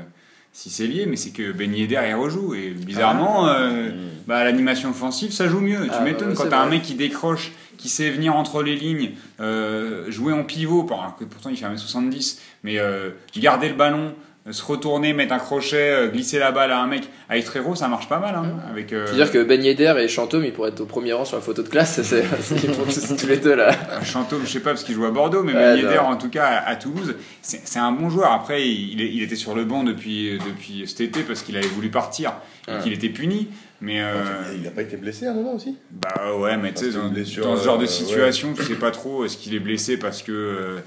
si 0.52 0.70
c'est 0.70 0.88
lié, 0.88 1.06
mais 1.06 1.16
c'est 1.16 1.30
que 1.30 1.52
Ben 1.52 1.74
Yedder 1.74 2.02
il 2.08 2.16
rejoue 2.16 2.54
et 2.56 2.72
bizarrement, 2.72 3.48
euh, 3.48 3.92
bah, 4.28 4.44
l'animation 4.44 4.90
offensive 4.90 5.32
ça 5.32 5.48
joue 5.48 5.62
mieux. 5.62 5.88
Ah, 5.90 5.98
tu 5.98 6.04
m'étonnes 6.04 6.34
quand 6.34 6.50
t'as 6.50 6.62
un 6.62 6.70
mec 6.70 6.82
qui 6.82 6.96
décroche, 6.96 7.52
qui 7.78 7.88
sait 7.88 8.10
venir 8.10 8.36
entre 8.36 8.62
les 8.62 8.76
lignes, 8.76 9.12
euh, 9.40 10.10
jouer 10.12 10.34
en 10.34 10.44
pivot, 10.44 10.86
alors 10.92 11.16
que 11.18 11.24
pourtant 11.24 11.50
il 11.50 11.58
fait 11.58 11.66
1m70, 11.66 12.40
mais 12.64 12.80
euh, 12.80 13.12
garder 13.38 13.70
le 13.70 13.76
ballon, 13.76 14.14
se 14.50 14.64
retourner, 14.64 15.14
mettre 15.14 15.34
un 15.34 15.40
crochet, 15.40 15.76
euh, 15.78 16.08
glisser 16.08 16.40
la 16.40 16.52
balle 16.52 16.72
à 16.72 16.80
un 16.82 16.88
mec 16.88 17.04
avec 17.28 17.46
Frérot, 17.46 17.76
ça 17.76 17.88
marche 17.88 18.10
pas 18.10 18.20
mal. 18.20 18.36
Hein, 18.36 18.46
avec, 18.70 18.94
euh, 18.94 19.06
veux 19.06 19.16
dire 19.16 19.32
que 19.32 19.44
Ben 19.44 19.64
Yedder 19.64 19.96
et 20.00 20.08
Chantôme, 20.08 20.44
ils 20.44 20.54
pourraient 20.54 20.70
être 20.70 20.82
au 20.82 20.86
premier 20.86 21.14
rang 21.14 21.26
sur 21.26 21.38
la 21.38 21.42
photo 21.42 21.62
de 21.62 21.68
classe. 21.68 22.02
C'est 22.02 22.24
tous, 23.18 23.28
les 23.28 23.38
deux 23.38 23.56
là. 23.56 23.72
Chantôme, 24.04 24.42
je 24.46 24.50
sais 24.50 24.60
pas 24.60 24.72
parce 24.72 24.84
qu'il 24.84 24.96
joue 24.96 25.06
à 25.06 25.12
Bordeaux, 25.12 25.44
mais 25.44 25.54
Ouais, 25.54 25.60
Ben 25.60 25.78
Yedder, 25.78 26.00
en 26.00 26.16
tout 26.16 26.30
cas 26.30 26.46
à, 26.46 26.70
à 26.70 26.76
Toulouse, 26.76 27.16
c'est 27.42 27.62
c'est 27.66 27.80
un 27.80 27.92
bon 27.92 28.10
joueur. 28.10 28.32
Après, 28.32 28.68
il, 28.68 29.22
était 29.22 29.36
sur 29.36 29.56
le 29.56 29.66
banc 29.66 29.84
depuis, 29.84 30.40
depuis 30.40 30.88
cet 30.88 31.02
été 31.02 31.22
parce 31.22 31.42
qu'il 31.42 31.58
avait 31.58 31.68
voulu 31.68 31.90
partir 31.90 32.34
et 32.68 32.72
Ouais. 32.72 32.80
qu'il 32.82 32.94
était 32.94 33.10
puni. 33.10 33.50
Mais 33.82 34.02
euh, 34.02 34.14
Il 34.60 34.68
a 34.68 34.72
pas 34.72 34.82
été 34.82 34.98
blessé 34.98 35.26
à 35.26 35.32
un 35.32 35.34
moment 35.34 35.54
aussi? 35.54 35.78
Bah 35.92 36.36
ouais, 36.36 36.58
mais 36.58 36.74
tu 36.74 36.92
sais, 36.92 36.98
dans, 36.98 37.14
ce 37.14 37.64
genre 37.64 37.78
de 37.78 37.84
euh, 37.84 37.88
situation, 37.88 38.54
tu 38.54 38.64
sais 38.64 38.76
pas 38.76 38.92
trop 38.92 39.24
est-ce 39.24 39.38
qu'il 39.38 39.56
est 39.56 39.60
blessé 39.60 39.98
parce 39.98 40.22
que 40.22 40.32
euh, 40.32 40.78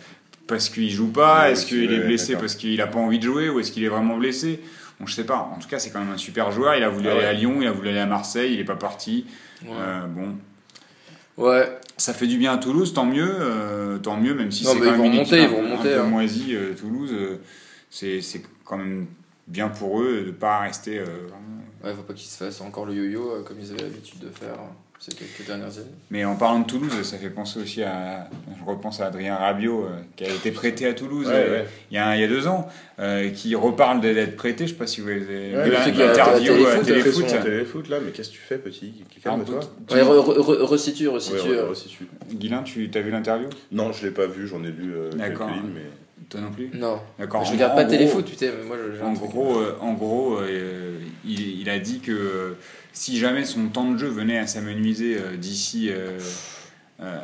parce 0.53 0.69
qu'il 0.69 0.91
joue 0.91 1.09
pas 1.11 1.43
Ouais, 1.45 1.53
Est-ce 1.53 1.67
qu'il 1.67 1.93
est 1.93 2.01
blessé 2.01 2.37
parce 2.37 2.55
qu'il 2.55 2.81
a 2.81 2.87
pas 2.87 2.99
envie 2.99 3.19
de 3.19 3.25
jouer 3.25 3.49
ou 3.49 3.59
est-ce 3.61 3.73
qu'il 3.73 3.83
est 3.85 3.89
vraiment 3.89 4.17
blessé? 4.17 4.61
Bon, 5.01 5.07
je 5.07 5.15
sais 5.15 5.25
pas. 5.25 5.51
En 5.55 5.59
tout 5.59 5.69
cas, 5.69 5.79
c'est 5.79 5.91
quand 5.91 5.99
même 6.01 6.13
un 6.13 6.17
super 6.19 6.53
joueur. 6.53 6.75
Il 6.77 6.83
a 6.85 6.89
voulu 6.89 7.09
Ah 7.09 7.13
aller 7.13 7.25
à 7.25 7.33
Lyon, 7.33 7.59
il 7.61 7.67
a 7.67 7.73
voulu 7.73 7.89
aller 7.89 7.99
à 7.99 8.07
Marseille, 8.07 8.53
il 8.55 8.61
est 8.61 8.65
pas 8.65 8.77
parti. 8.77 9.27
Euh, 9.69 10.07
bon, 10.07 10.37
Ouais. 11.39 11.67
ça 11.97 12.13
fait 12.13 12.27
du 12.27 12.37
bien 12.39 12.53
à 12.53 12.59
Toulouse, 12.59 12.93
tant 12.93 13.07
mieux, 13.07 13.27
euh, 13.41 13.99
tant 13.99 14.17
mieux, 14.19 14.35
même 14.35 14.51
si 14.53 14.65
c'est 14.65 14.71
quand 14.73 14.85
ils 14.85 14.91
même 14.91 14.97
vont 15.01 15.09
monter, 15.11 15.39
ils 15.39 15.45
un 15.45 15.49
vont 15.49 15.63
peu- 15.63 15.69
monter, 15.69 15.95
un 15.95 15.97
peu 15.97 16.01
hein. 16.03 16.05
moisie, 16.05 16.55
euh, 16.55 16.75
Toulouse. 16.75 17.15
c'est 17.91 18.21
quand 18.65 18.77
même 18.77 19.07
bien 19.49 19.69
pour 19.69 20.01
eux 20.03 20.23
de 20.27 20.31
pas 20.31 20.61
rester 20.61 21.01
Ouais, 21.83 21.93
faut 21.95 22.03
pas 22.03 22.13
qu'ils 22.15 22.29
se 22.29 22.37
fassent 22.45 22.61
encore 22.61 22.87
le 22.87 22.95
yo-yo 22.95 23.43
comme 23.45 23.57
ils 23.61 23.71
avaient 23.73 23.83
l'habitude 23.83 24.21
de 24.21 24.29
faire 24.29 24.55
ces 25.05 25.13
quelques 25.17 25.45
dernières 25.47 25.77
années. 25.79 25.87
Mais 26.13 26.25
en 26.25 26.37
parlant 26.37 26.61
de 26.61 26.67
Toulouse, 26.67 27.03
ça 27.03 27.19
fait 27.19 27.29
penser 27.31 27.59
aussi 27.59 27.83
à. 27.83 28.29
Je 28.57 28.65
repense 28.65 29.01
à 29.01 29.07
Adrien 29.07 29.35
Rabiot, 29.35 29.85
euh, 29.85 29.89
qui 30.15 30.23
a 30.25 30.29
été 30.29 30.53
prêté 30.53 30.87
à 30.87 30.95
Toulouse 30.95 31.27
Ouais, 31.27 31.35
euh, 31.35 31.63
ouais. 31.63 31.69
Il, 31.91 31.95
y 31.97 31.99
a, 31.99 32.15
il 32.17 32.21
y 32.21 32.25
a 32.25 32.29
deux 32.29 32.47
ans, 32.47 32.69
euh, 33.01 33.31
qui 33.31 33.57
reparle 33.57 34.01
d'être 34.01 34.37
prêté. 34.37 34.67
Je 34.69 34.73
sais 34.73 34.79
pas 34.79 34.87
si 34.87 35.01
vous 35.01 35.09
avez 35.09 35.19
vu 35.19 35.57
Ouais, 35.57 35.69
l'interview 35.71 36.67
à 36.67 36.79
Téléfoot, 36.79 37.27
Téléfoot. 37.43 37.89
Là, 37.89 37.99
mais 38.05 38.13
qu'est-ce 38.13 38.29
que 38.31 38.35
tu 38.35 38.41
fais, 38.41 38.59
petit? 38.59 38.95
Calme-toi. 39.25 39.57
Alors, 39.57 39.71
tu- 39.89 39.95
Ouais, 39.95 40.03
re- 40.03 40.39
re- 40.39 40.63
resitue, 40.63 41.09
resitue. 41.09 41.39
Guilain, 42.33 42.63
tu 42.63 42.89
as 42.95 43.01
vu 43.01 43.11
l'interview? 43.11 43.49
Non, 43.73 43.93
je 43.93 44.07
l'ai 44.07 44.13
pas 44.13 44.27
vu, 44.27 44.47
j'en 44.47 44.63
ai 44.63 44.69
lu 44.71 44.95
euh, 44.95 45.11
quelques 45.11 45.19
D'accord. 45.23 45.49
lignes, 45.51 45.73
mais. 45.75 45.81
Toi 46.29 46.41
non 46.41 46.51
plus 46.51 46.71
Non. 46.75 47.01
D'accord. 47.19 47.45
je 47.45 47.53
regarde 47.53 47.75
pas 47.75 47.85
gros- 47.85 47.91
Téléfoot, 47.93 48.43
moi 48.67 48.77
je- 48.77 48.97
j'ai 48.97 49.03
un 49.03 49.07
En 49.07 49.13
gros, 49.13 49.59
euh, 49.59 49.77
en 49.81 49.93
gros 49.95 50.37
euh, 50.39 50.99
il, 51.25 51.61
il 51.61 51.69
a 51.71 51.79
dit 51.79 52.01
que 52.01 52.13
euh, 52.13 52.59
si 52.93 53.19
jamais 53.19 53.45
son 53.45 53.69
temps 53.69 53.91
de 53.91 53.99
jeu 53.99 54.09
venait 54.09 54.39
à 54.39 54.47
s'amenuiser 54.47 55.17
euh, 55.19 55.37
d'ici, 55.37 55.89
euh, 55.91 56.19
euh, 57.01 57.19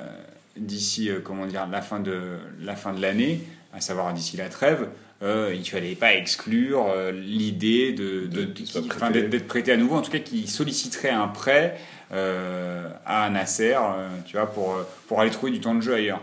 d'ici, 0.56 1.10
euh, 1.10 1.20
comment 1.22 1.46
dire, 1.46 1.66
la 1.70 1.82
fin 1.82 2.00
de 2.00 2.38
la 2.60 2.74
fin 2.76 2.92
de 2.92 3.00
l'année, 3.00 3.40
à 3.72 3.80
savoir 3.80 4.12
d'ici 4.14 4.36
la 4.36 4.48
trêve, 4.48 4.88
euh, 5.22 5.52
il 5.54 5.68
fallait 5.68 5.94
pas 5.94 6.14
exclure 6.14 6.86
euh, 6.88 7.12
l'idée 7.12 7.92
de, 7.92 8.26
qu'il 8.44 8.88
prêté. 8.88 9.12
d'être, 9.20 9.30
d'être 9.30 9.46
prêté 9.48 9.72
à 9.72 9.76
nouveau, 9.76 9.96
en 9.96 10.02
tout 10.02 10.10
cas, 10.12 10.18
qui 10.20 10.46
solliciterait 10.46 11.10
un 11.10 11.28
prêt 11.28 11.76
euh, 12.12 12.88
à 13.04 13.28
Nasser, 13.30 13.74
euh, 13.76 14.08
tu 14.26 14.36
vois, 14.36 14.46
pour 14.50 14.74
euh, 14.74 14.82
pour 15.06 15.20
aller 15.20 15.30
trouver 15.30 15.52
du 15.52 15.60
temps 15.60 15.74
de 15.74 15.80
jeu 15.82 15.94
ailleurs. 15.94 16.22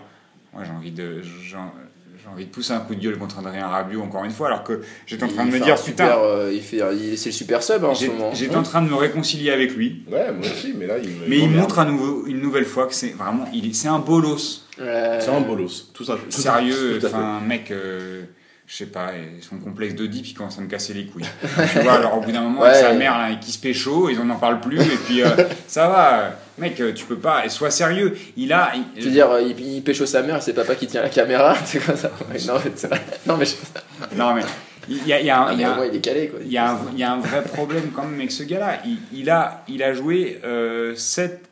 Moi, 0.53 0.63
j'ai 0.63 0.71
envie 0.71 0.91
de 0.91 1.21
j'ai 2.25 2.31
envie 2.31 2.45
de 2.45 2.49
pousser 2.49 2.73
un 2.73 2.79
coup 2.79 2.95
de 2.95 2.99
gueule 3.01 3.17
contre 3.19 3.37
Adrien 3.39 3.67
Rabiot 3.67 4.01
encore 4.01 4.23
une 4.25 4.31
fois, 4.31 4.47
alors 4.47 4.63
que 4.63 4.81
j'étais 5.05 5.23
en 5.23 5.27
train 5.27 5.43
Il 5.45 5.51
de 5.51 5.57
me 5.57 5.63
dire 5.63 5.75
putain, 5.75 6.05
super, 6.05 6.19
euh, 6.23 6.51
il 6.51 6.61
fait, 6.61 6.81
il- 6.99 7.17
c'est 7.19 7.29
le 7.29 7.33
super 7.33 7.61
sub 7.61 7.83
hein, 7.85 7.89
en 7.89 7.95
ce 7.95 8.07
moment. 8.07 8.31
J'étais 8.33 8.55
en 8.55 8.63
train 8.63 8.81
de 8.81 8.89
me 8.89 8.95
réconcilier 8.95 9.51
avec 9.51 9.75
lui, 9.75 10.03
Ouais, 10.11 10.31
moi 10.31 10.41
aussi, 10.41 10.73
mais 10.75 10.87
là, 10.87 10.95
il 10.97 11.09
me. 11.09 11.27
mais 11.27 11.37
il 11.37 11.49
montre 11.51 11.77
à 11.79 11.85
nouveau, 11.85 12.25
une 12.25 12.41
nouvelle 12.41 12.65
fois 12.65 12.87
que 12.87 12.95
c'est 12.95 13.09
vraiment, 13.09 13.45
il 13.53 13.67
est- 13.69 13.73
c'est 13.73 13.87
un 13.89 13.99
bolos. 13.99 14.65
Ouais. 14.79 15.19
C'est 15.21 15.29
un 15.29 15.41
bolos, 15.41 15.91
tout 15.93 16.03
ça. 16.03 16.17
Sérieux, 16.29 16.97
tout 16.99 17.05
enfin, 17.05 17.39
mec, 17.45 17.69
euh, 17.71 18.23
je 18.65 18.75
sais 18.75 18.87
pas, 18.87 19.11
son 19.41 19.57
complexe 19.57 19.93
d'Oedipe, 19.93 20.25
il 20.27 20.33
commence 20.33 20.57
à 20.57 20.61
me 20.61 20.67
casser 20.67 20.93
les 20.95 21.05
couilles. 21.05 21.23
tu 21.73 21.79
vois, 21.81 21.93
alors 21.93 22.17
au 22.17 22.21
bout 22.21 22.31
d'un 22.31 22.41
moment, 22.41 22.63
avec 22.63 22.77
sa 22.77 22.93
mère 22.93 23.17
là, 23.19 23.35
qui 23.35 23.51
se 23.51 23.59
pécho, 23.59 24.09
ils 24.09 24.19
en 24.19 24.27
en 24.31 24.35
parlent 24.37 24.61
plus, 24.61 24.81
et 24.81 24.97
puis 25.05 25.21
euh, 25.21 25.27
ça 25.67 25.87
va, 25.87 26.19
euh, 26.19 26.29
mec, 26.57 26.79
euh, 26.81 26.93
tu 26.93 27.05
peux 27.05 27.17
pas, 27.17 27.47
sois 27.49 27.71
sérieux. 27.71 28.15
Il 28.37 28.51
a. 28.53 28.71
il- 28.75 29.01
Je 29.01 29.05
veux 29.07 29.11
dire, 29.11 29.29
euh, 29.31 29.41
il, 29.41 29.59
il 29.59 29.81
pécho 29.83 30.05
sa 30.05 30.21
mère, 30.21 30.41
c'est 30.41 30.53
papa 30.53 30.75
qui 30.75 30.87
tient 30.87 31.01
la 31.01 31.09
caméra, 31.09 31.55
c'est 31.65 31.79
comme 31.79 31.95
ça. 31.97 32.11
Ouais, 32.31 32.37
non, 32.47 32.59
mais. 32.63 32.71
Non, 33.25 33.37
mais, 33.37 33.45
je- 33.45 34.15
non, 34.17 34.33
mais 34.33 34.41
il 34.87 35.07
y 35.07 35.13
a, 35.13 35.19
il 35.19 35.25
y 35.25 35.29
a 35.29 35.41
un- 35.41 35.53
il 35.53 35.59
y 35.59 35.63
a 35.63 35.85
il 35.85 35.95
est 35.95 35.99
calé 36.01 36.27
quoi. 36.29 36.39
Il 36.45 36.51
y, 36.51 36.57
a 36.57 36.71
un, 36.71 36.79
il 36.93 36.99
y 36.99 37.03
a 37.03 37.11
un 37.11 37.19
vrai 37.19 37.43
problème 37.43 37.91
quand 37.95 38.03
même 38.03 38.15
avec 38.19 38.31
ce 38.31 38.43
gars-là. 38.43 38.79
Il, 39.13 39.29
a, 39.29 39.63
il 39.67 39.81
a 39.83 39.93
joué 39.93 40.39
7 40.95 41.43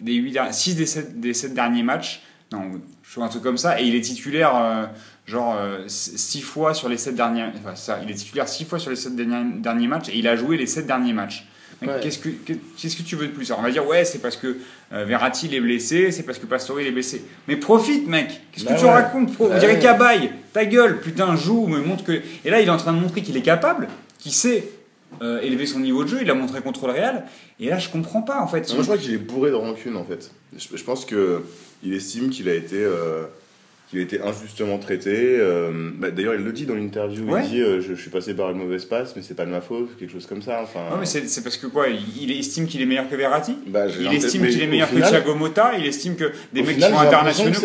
des 0.00 0.14
8 0.14 0.38
6 0.50 0.74
des 0.74 0.86
7, 0.86 1.20
des 1.20 1.32
sept 1.34 1.54
derniers 1.54 1.82
matchs. 1.82 2.22
Non, 2.52 2.62
je 3.02 3.14
vois 3.14 3.24
un 3.24 3.28
truc 3.28 3.42
comme 3.42 3.56
ça. 3.58 3.80
Et 3.80 3.84
il 3.84 3.94
est 3.94 4.00
titulaire 4.02 4.54
euh, 4.56 4.84
genre 5.26 5.56
6 5.86 6.42
fois 6.42 6.74
sur 6.74 6.88
les 6.88 6.98
7 6.98 7.14
derniers 7.14 7.44
enfin, 7.64 7.74
ça, 7.76 8.00
Il 8.04 8.10
est 8.10 8.14
titulaire 8.14 8.48
6 8.48 8.64
fois 8.66 8.78
sur 8.78 8.90
les 8.90 8.96
7 8.96 9.16
derniers, 9.16 9.60
derniers 9.60 9.86
matchs 9.86 10.08
et 10.10 10.18
il 10.18 10.28
a 10.28 10.36
joué 10.36 10.56
les 10.58 10.66
7 10.66 10.86
derniers 10.86 11.12
matchs. 11.14 11.46
Ouais. 11.86 12.00
Qu'est-ce 12.02 12.18
que 12.18 12.28
que- 12.28 12.52
qu'est-ce 12.76 12.96
que 12.96 13.02
tu 13.02 13.16
veux 13.16 13.26
de 13.26 13.32
plus? 13.32 13.50
Alors, 13.50 13.60
On 13.60 13.62
va 13.62 13.70
dire 13.70 13.86
ouais 13.86 14.04
c'est 14.04 14.18
parce 14.20 14.36
que 14.36 14.56
euh, 14.92 15.04
Verratti 15.04 15.46
il 15.46 15.54
est 15.54 15.60
blessé, 15.60 16.10
c'est 16.12 16.22
parce 16.22 16.38
que 16.38 16.46
Pastore 16.46 16.80
il 16.80 16.86
est 16.86 16.90
blessé. 16.92 17.24
Mais 17.48 17.56
profite 17.56 18.06
mec. 18.08 18.40
Qu'est-ce 18.52 18.64
que 18.64 18.70
Bah 18.70 18.76
tu 18.78 18.84
ouais. 18.84 18.90
racontes 18.90 19.32
Pro- 19.34 19.46
On 19.46 19.48
Bah 19.50 19.58
dirait 19.58 19.74
ouais. 19.74 19.80
Cabaye. 19.80 20.30
Ta 20.52 20.64
gueule, 20.64 21.00
putain 21.00 21.34
joue, 21.36 21.66
me 21.66 21.80
montre 21.80 22.04
que. 22.04 22.20
Et 22.44 22.50
là 22.50 22.60
il 22.60 22.66
est 22.68 22.70
en 22.70 22.76
train 22.76 22.92
de 22.92 22.98
montrer 23.00 23.22
qu'il 23.22 23.36
est 23.36 23.42
capable, 23.42 23.88
qu'il 24.18 24.32
sait 24.32 24.68
euh, 25.22 25.40
élever 25.42 25.66
son 25.66 25.80
niveau 25.80 26.04
de 26.04 26.08
jeu. 26.08 26.18
Il 26.22 26.26
l'a 26.26 26.34
montré 26.34 26.60
contre 26.60 26.86
le 26.86 26.92
Real. 26.92 27.24
Et 27.60 27.68
là 27.68 27.78
je 27.78 27.88
comprends 27.88 28.22
pas 28.22 28.40
en 28.40 28.46
fait. 28.46 28.68
Moi, 28.72 28.78
je 28.78 28.82
crois 28.84 28.98
qu'il 28.98 29.12
est 29.12 29.18
bourré 29.18 29.50
de 29.50 29.56
rancune, 29.56 29.96
en 29.96 30.04
fait. 30.04 30.30
Je, 30.56 30.76
je 30.76 30.84
pense 30.84 31.04
que 31.04 31.42
il 31.82 31.92
estime 31.94 32.30
qu'il 32.30 32.48
a 32.48 32.54
été. 32.54 32.76
euh, 32.76 33.24
qu'il 33.92 34.00
a 34.00 34.02
été 34.04 34.20
injustement 34.22 34.78
traité. 34.78 35.36
euh, 35.38 35.90
bah, 35.98 36.10
D'ailleurs, 36.10 36.34
il 36.34 36.42
le 36.42 36.52
dit 36.52 36.64
dans 36.64 36.74
l'interview. 36.74 37.24
Ouais. 37.30 37.42
Il 37.44 37.50
dit 37.50 37.60
euh, 37.60 37.80
je, 37.82 37.94
je 37.94 38.00
suis 38.00 38.08
passé 38.10 38.32
par 38.34 38.50
une 38.50 38.56
mauvaise 38.56 38.86
passe, 38.86 39.14
mais 39.14 39.20
c'est 39.22 39.34
pas 39.34 39.44
de 39.44 39.50
ma 39.50 39.60
faute, 39.60 39.96
quelque 39.98 40.10
chose 40.10 40.24
comme 40.26 40.40
ça. 40.40 40.60
Enfin, 40.62 40.80
Ouais, 40.92 40.96
mais 41.00 41.06
c'est 41.06 41.42
parce 41.42 41.58
que 41.58 41.66
quoi 41.66 41.86
il, 41.88 42.30
estime 42.38 42.66
qu'il 42.66 42.80
est 42.80 42.86
meilleur 42.86 43.08
que 43.08 43.14
Verratti 43.16 43.54
bah, 43.66 43.84
Il 44.00 44.12
estime 44.14 44.46
qu'il 44.48 44.62
est 44.62 44.66
meilleur 44.66 44.88
final- 44.88 45.04
que 45.04 45.08
Thiago 45.16 45.34
Motta, 45.34 45.72
il 45.78 45.84
estime 45.86 46.16
que 46.16 46.32
des 46.54 46.62
mecs 46.62 46.74
final, 46.76 46.90
qui 46.92 46.96
sont 46.98 47.02
internationaux. 47.04 47.58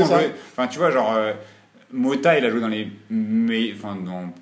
Enfin, 0.51 0.67
tu 0.67 0.79
vois, 0.79 0.91
genre, 0.91 1.15
euh, 1.15 1.31
Motta, 1.91 2.37
il 2.37 2.43
a 2.45 2.49
joué 2.49 2.59
dans 2.59 2.67
les, 2.67 2.89
me- 3.09 3.73
enfin, 3.73 3.95
dans, 4.05 4.33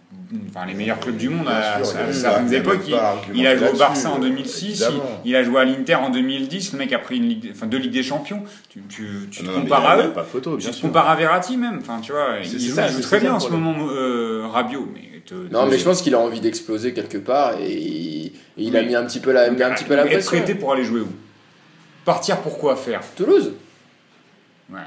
enfin, 0.49 0.65
les 0.65 0.73
meilleurs 0.73 0.99
clubs 0.99 1.15
du 1.15 1.29
monde 1.29 1.47
à, 1.47 1.83
sûr, 1.83 1.93
certaines 2.11 2.51
époques. 2.53 2.87
il 3.33 3.45
a 3.45 3.55
joué 3.55 3.69
au 3.69 3.77
Barça 3.77 4.09
en 4.09 4.13
là-dessus, 4.15 4.31
2006, 4.31 4.85
il, 5.25 5.35
a 5.35 5.43
joué 5.43 5.59
à 5.61 5.65
l'Inter 5.65 5.95
en 5.95 6.09
2010. 6.09 6.73
Le 6.73 6.79
mec 6.79 6.91
a 6.93 6.97
pris 6.99 7.17
une 7.17 7.29
ligue, 7.29 7.51
enfin, 7.53 7.67
deux 7.67 7.77
Ligues 7.77 7.91
des 7.91 8.01
Champions. 8.01 8.43
Tu, 8.69 8.81
tu, 8.89 9.07
tu 9.29 9.43
te 9.43 9.45
Non, 9.45 9.61
compares 9.61 9.85
à 9.87 9.97
eux 9.99 10.09
Pas 10.11 10.23
photo, 10.23 10.57
tu 10.57 10.69
te 10.69 10.81
compares 10.81 11.07
à 11.09 11.15
Verratti 11.15 11.55
même, 11.57 11.77
enfin 11.81 11.99
tu 12.01 12.11
vois, 12.13 12.37
il 12.43 12.49
joue, 12.49 12.73
ça, 12.73 12.87
il 12.87 12.93
joue 12.93 12.97
c'est 12.97 13.01
très 13.03 13.19
bien 13.19 13.33
en 13.35 13.39
ce 13.39 13.49
moment, 13.49 13.75
euh, 13.91 14.47
Rabiot, 14.51 14.89
mais 14.93 15.21
te- 15.25 15.35
Non, 15.51 15.67
mais 15.67 15.77
je 15.77 15.83
pense 15.85 16.01
qu'il 16.01 16.15
a 16.15 16.19
envie 16.19 16.41
d'exploser 16.41 16.93
quelque 16.93 17.17
part 17.19 17.53
et 17.61 18.31
il, 18.57 18.75
a 18.75 18.81
mis 18.81 18.95
un 18.95 19.05
petit 19.05 19.19
peu 19.19 19.31
la, 19.31 19.43
un 19.51 19.53
petit 19.53 19.83
peu 19.85 19.95
la 19.95 20.05
être 20.11 20.25
prêté 20.25 20.55
pour 20.55 20.73
aller 20.73 20.83
jouer 20.83 21.01
où? 21.01 21.09
Partir 22.05 22.37
pour 22.41 22.57
quoi 22.57 22.75
faire? 22.75 23.01
Toulouse 23.15 23.53
Ouais. 24.71 24.79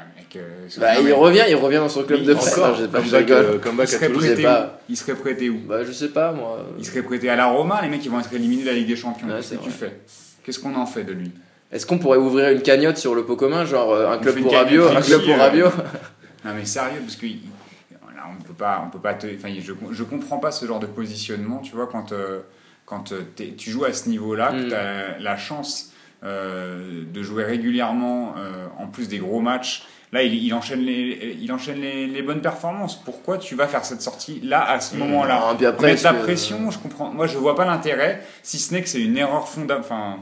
Bah, 0.78 0.94
non, 0.94 1.00
il 1.00 1.04
mais 1.06 1.12
revient, 1.12 1.44
il 1.48 1.54
revient 1.56 1.76
dans 1.76 1.88
son 1.88 2.02
club 2.04 2.22
de 2.24 2.34
presse. 2.34 2.54
Pas, 2.54 2.74
je 3.02 3.16
rigole. 3.16 3.44
euh, 3.46 3.58
il 3.82 3.88
serait 3.88 4.08
prêté 4.10 4.46
où. 4.46 4.50
Il 4.88 4.96
serait 4.96 5.14
prêté 5.14 5.50
où 5.50 5.58
Bah, 5.66 5.84
je 5.84 5.92
sais 5.92 6.08
pas, 6.08 6.32
moi. 6.32 6.66
Il 6.78 6.84
serait 6.84 7.02
prêté 7.02 7.28
à 7.30 7.36
la 7.36 7.46
Roma, 7.46 7.80
les 7.82 7.88
mecs 7.88 8.04
ils 8.04 8.10
vont 8.10 8.20
être 8.20 8.32
éliminés 8.32 8.62
de 8.62 8.66
la 8.68 8.74
Ligue 8.74 8.88
des 8.88 8.96
Champions. 8.96 9.26
Ouais, 9.28 9.36
Qu'est-ce 9.36 9.54
que 9.54 9.64
tu 9.64 9.70
fais? 9.70 10.00
Qu'est-ce 10.44 10.58
qu'on 10.60 10.74
en 10.74 10.86
fait 10.86 11.04
de 11.04 11.12
lui? 11.12 11.30
Est-ce 11.70 11.84
qu'on 11.86 11.98
pourrait 11.98 12.18
ouvrir 12.18 12.48
une 12.50 12.62
cagnotte 12.62 12.96
sur 12.96 13.14
le 13.14 13.24
pot 13.24 13.36
commun, 13.36 13.64
genre 13.66 13.92
euh, 13.92 14.08
un 14.10 14.18
club 14.18 14.40
pour 14.40 14.52
Rabiot, 14.54 14.88
un 14.88 15.00
club 15.02 15.22
pour 15.24 15.36
Rabiot 15.36 15.66
Non 16.44 16.52
mais 16.56 16.64
sérieux, 16.64 17.00
parce 17.02 17.16
que 17.16 17.26
là, 17.26 18.22
on 18.38 18.42
peut 18.42 18.54
pas, 18.54 18.82
on 18.86 18.90
peut 18.90 19.00
pas 19.02 19.12
te, 19.14 19.26
enfin, 19.26 19.48
je, 19.60 19.72
je 19.92 20.02
comprends 20.04 20.38
pas 20.38 20.50
ce 20.50 20.64
genre 20.64 20.78
de 20.80 20.86
positionnement, 20.86 21.58
tu 21.58 21.74
vois, 21.74 21.86
quand, 21.86 22.12
euh, 22.12 22.38
quand 22.86 23.12
tu 23.36 23.70
joues 23.70 23.84
à 23.84 23.92
ce 23.92 24.08
niveau-là, 24.08 24.52
que 24.52 24.64
Mm. 24.64 24.68
tu 24.68 24.74
as 24.74 25.18
la 25.18 25.36
chance 25.36 25.92
de 26.24 27.22
jouer 27.22 27.44
régulièrement, 27.44 28.34
euh, 28.38 28.66
en 28.78 28.86
plus 28.86 29.08
des 29.08 29.18
gros 29.18 29.40
matchs. 29.40 29.84
Là, 30.12 30.22
il, 30.22 30.34
il 30.34 30.54
enchaîne, 30.54 30.80
les, 30.80 31.36
il 31.40 31.52
enchaîne 31.52 31.80
les, 31.82 32.06
les 32.06 32.22
bonnes 32.22 32.40
performances. 32.40 32.96
Pourquoi 33.04 33.36
tu 33.36 33.54
vas 33.54 33.68
faire 33.68 33.84
cette 33.84 34.00
sortie 34.00 34.40
là, 34.42 34.64
à 34.68 34.80
ce 34.80 34.96
moment-là 34.96 35.54
puis 35.56 35.66
après, 35.66 35.88
Mettre 35.88 36.02
la 36.04 36.14
pression, 36.14 36.70
je 36.70 36.78
comprends. 36.78 37.10
Moi, 37.12 37.26
je 37.26 37.36
vois 37.36 37.54
pas 37.54 37.66
l'intérêt, 37.66 38.22
si 38.42 38.58
ce 38.58 38.72
n'est 38.72 38.80
que 38.82 38.88
c'est 38.88 39.02
une 39.02 39.18
erreur 39.18 39.46
fondamentale, 39.48 39.80
enfin, 39.80 40.16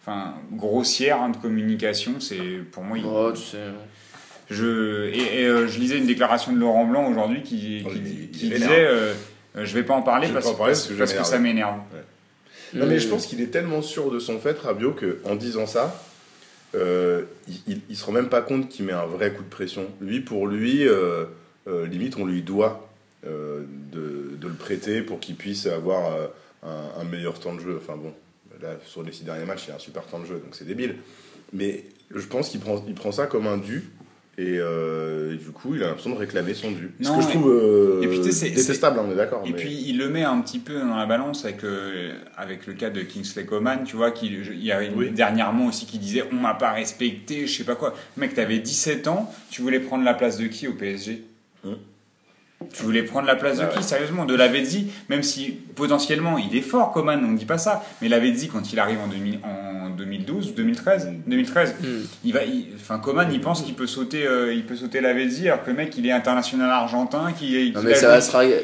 enfin, 0.00 0.34
grossière 0.52 1.20
hein, 1.20 1.30
de 1.30 1.36
communication. 1.38 2.20
C'est 2.20 2.36
pour 2.70 2.84
moi. 2.84 2.98
il- 2.98 3.04
Oh, 3.04 3.32
tu 3.32 3.42
sais. 3.42 3.58
je, 4.48 5.08
et, 5.12 5.40
et, 5.42 5.46
euh, 5.46 5.66
je 5.66 5.78
lisais 5.80 5.98
une 5.98 6.06
déclaration 6.06 6.52
de 6.52 6.58
Laurent 6.58 6.84
Blanc 6.86 7.06
aujourd'hui 7.10 7.42
qui, 7.42 7.82
Oh, 7.84 7.88
qui, 7.90 8.28
qui 8.28 8.48
disait 8.48 8.66
euh, 8.70 9.12
euh, 9.56 9.64
Je 9.64 9.74
vais 9.74 9.82
pas 9.82 9.94
en 9.94 10.02
parler, 10.02 10.28
parce, 10.28 10.44
pas 10.44 10.50
en 10.52 10.54
parler 10.54 10.72
parce- 10.74 10.86
parce 10.86 11.10
que 11.12 11.16
parce 11.18 11.30
ça 11.30 11.38
m'énerve. 11.40 11.78
Non, 12.74 12.86
mais 12.86 12.98
je 12.98 13.06
Hmm. 13.06 13.10
pense 13.10 13.26
qu'il 13.26 13.40
est 13.40 13.48
tellement 13.48 13.82
sûr 13.82 14.10
de 14.10 14.18
son 14.18 14.38
fait, 14.38 14.58
Rabiot, 14.58 14.94
qu'en 15.24 15.34
disant 15.36 15.66
ça, 15.66 16.02
euh, 16.74 17.24
il, 17.66 17.80
il 17.90 17.96
se 17.96 18.04
rend 18.04 18.12
même 18.12 18.28
pas 18.30 18.40
compte 18.40 18.68
qu'il 18.68 18.86
met 18.86 18.92
un 18.92 19.06
vrai 19.06 19.32
coup 19.32 19.42
de 19.42 19.48
pression. 19.48 19.86
Lui, 20.00 20.20
pour 20.20 20.46
lui, 20.46 20.88
euh, 20.88 21.24
euh, 21.68 21.86
limite, 21.86 22.16
on 22.16 22.24
lui 22.24 22.42
doit 22.42 22.88
de, 23.24 23.66
de 24.40 24.48
le 24.48 24.54
prêter 24.54 25.00
pour 25.02 25.20
qu'il 25.20 25.36
puisse 25.36 25.66
avoir 25.66 26.16
un, 26.64 27.00
un 27.00 27.04
meilleur 27.04 27.38
temps 27.38 27.54
de 27.54 27.60
jeu. 27.60 27.78
Enfin 27.80 27.96
bon, 27.96 28.12
là, 28.60 28.70
sur 28.84 29.02
les 29.02 29.12
six 29.12 29.22
derniers 29.24 29.44
matchs, 29.44 29.66
il 29.68 29.72
a 29.72 29.76
un 29.76 29.78
super 29.78 30.04
temps 30.06 30.18
de 30.18 30.26
jeu, 30.26 30.34
donc 30.36 30.54
c'est 30.56 30.64
débile. 30.66 30.96
Mais 31.52 31.84
je 32.10 32.26
pense 32.26 32.48
qu'il 32.48 32.58
prend, 32.60 32.82
il 32.88 32.94
prend 32.94 33.12
ça 33.12 33.26
comme 33.26 33.46
un 33.46 33.58
dû. 33.58 33.90
Et, 34.38 34.56
euh, 34.58 35.34
et 35.34 35.36
du 35.36 35.50
coup, 35.50 35.74
il 35.74 35.82
a 35.82 35.88
l'impression 35.88 36.10
de 36.10 36.16
réclamer 36.16 36.54
son 36.54 36.70
dû. 36.70 36.90
Ce 37.02 37.08
que 37.10 37.20
je 37.20 37.26
et- 37.28 37.30
trouve 37.32 37.50
euh, 37.50 38.00
et 38.02 38.06
puis, 38.08 38.22
sais, 38.24 38.32
c'est- 38.32 38.50
détestable, 38.50 38.98
hein, 38.98 39.04
on 39.06 39.12
est 39.12 39.14
d'accord. 39.14 39.42
Et 39.44 39.50
mais- 39.50 39.56
puis 39.56 39.84
il 39.86 39.98
le 39.98 40.08
met 40.08 40.24
un 40.24 40.40
petit 40.40 40.58
peu 40.58 40.78
dans 40.80 40.96
la 40.96 41.04
balance 41.04 41.44
avec, 41.44 41.62
euh, 41.64 42.14
avec 42.38 42.66
le 42.66 42.72
cas 42.72 42.88
de 42.88 43.02
Kingsley 43.02 43.44
Coman, 43.44 43.84
tu 43.84 43.96
vois, 43.96 44.10
qui, 44.10 44.28
il 44.28 44.64
y 44.64 44.72
avait 44.72 44.86
une- 44.86 44.94
Oui. 44.96 45.10
dernièrement 45.10 45.66
aussi 45.66 45.84
qui 45.84 45.98
disait 45.98 46.24
On 46.32 46.36
m'a 46.36 46.54
pas 46.54 46.72
respecté, 46.72 47.46
je 47.46 47.58
sais 47.58 47.64
pas 47.64 47.74
quoi. 47.76 47.94
Mec, 48.16 48.32
t'avais 48.32 48.58
17 48.58 49.06
ans, 49.06 49.30
tu 49.50 49.60
voulais 49.60 49.80
prendre 49.80 50.02
la 50.04 50.14
place 50.14 50.38
de 50.38 50.46
qui 50.46 50.66
au 50.66 50.72
PSG 50.72 51.24
Hum. 51.66 51.76
Tu 52.74 52.82
voulais 52.82 53.02
prendre 53.02 53.26
la 53.26 53.36
place 53.36 53.58
de 53.58 53.62
Ah 53.64 53.66
qui 53.66 53.78
ouais. 53.78 53.82
Sérieusement 53.82 54.24
De 54.24 54.34
Lavezzi 54.34 54.88
Même 55.08 55.22
si 55.22 55.56
potentiellement 55.74 56.38
il 56.38 56.56
est 56.56 56.60
fort, 56.62 56.92
Coman, 56.92 57.20
on 57.24 57.28
ne 57.32 57.36
dit 57.38 57.44
pas 57.44 57.58
ça. 57.58 57.82
Mais 58.00 58.08
Lavezzi, 58.08 58.48
quand 58.48 58.72
il 58.72 58.78
arrive 58.78 58.98
en, 59.00 59.06
2000 59.08 59.38
en 59.44 59.90
2012, 59.90 60.54
2013, 60.54 61.08
2013 61.26 61.74
Hmm. 61.82 61.86
il 62.24 62.32
va, 62.32 62.44
il- 62.44 62.68
enfin 62.76 62.98
Coman, 62.98 63.28
il 63.32 63.40
pense 63.40 63.62
qu'il 63.62 63.74
peut 63.74 63.86
sauter, 63.86 64.26
euh, 64.26 64.52
il 64.54 64.64
peut 64.64 64.76
sauter 64.76 65.00
Lavezzi, 65.00 65.48
alors 65.48 65.62
que 65.64 65.70
le 65.70 65.76
mec, 65.76 65.96
il 65.98 66.06
est 66.06 66.12
international 66.12 66.70
argentin, 66.70 67.32
qui, 67.38 67.72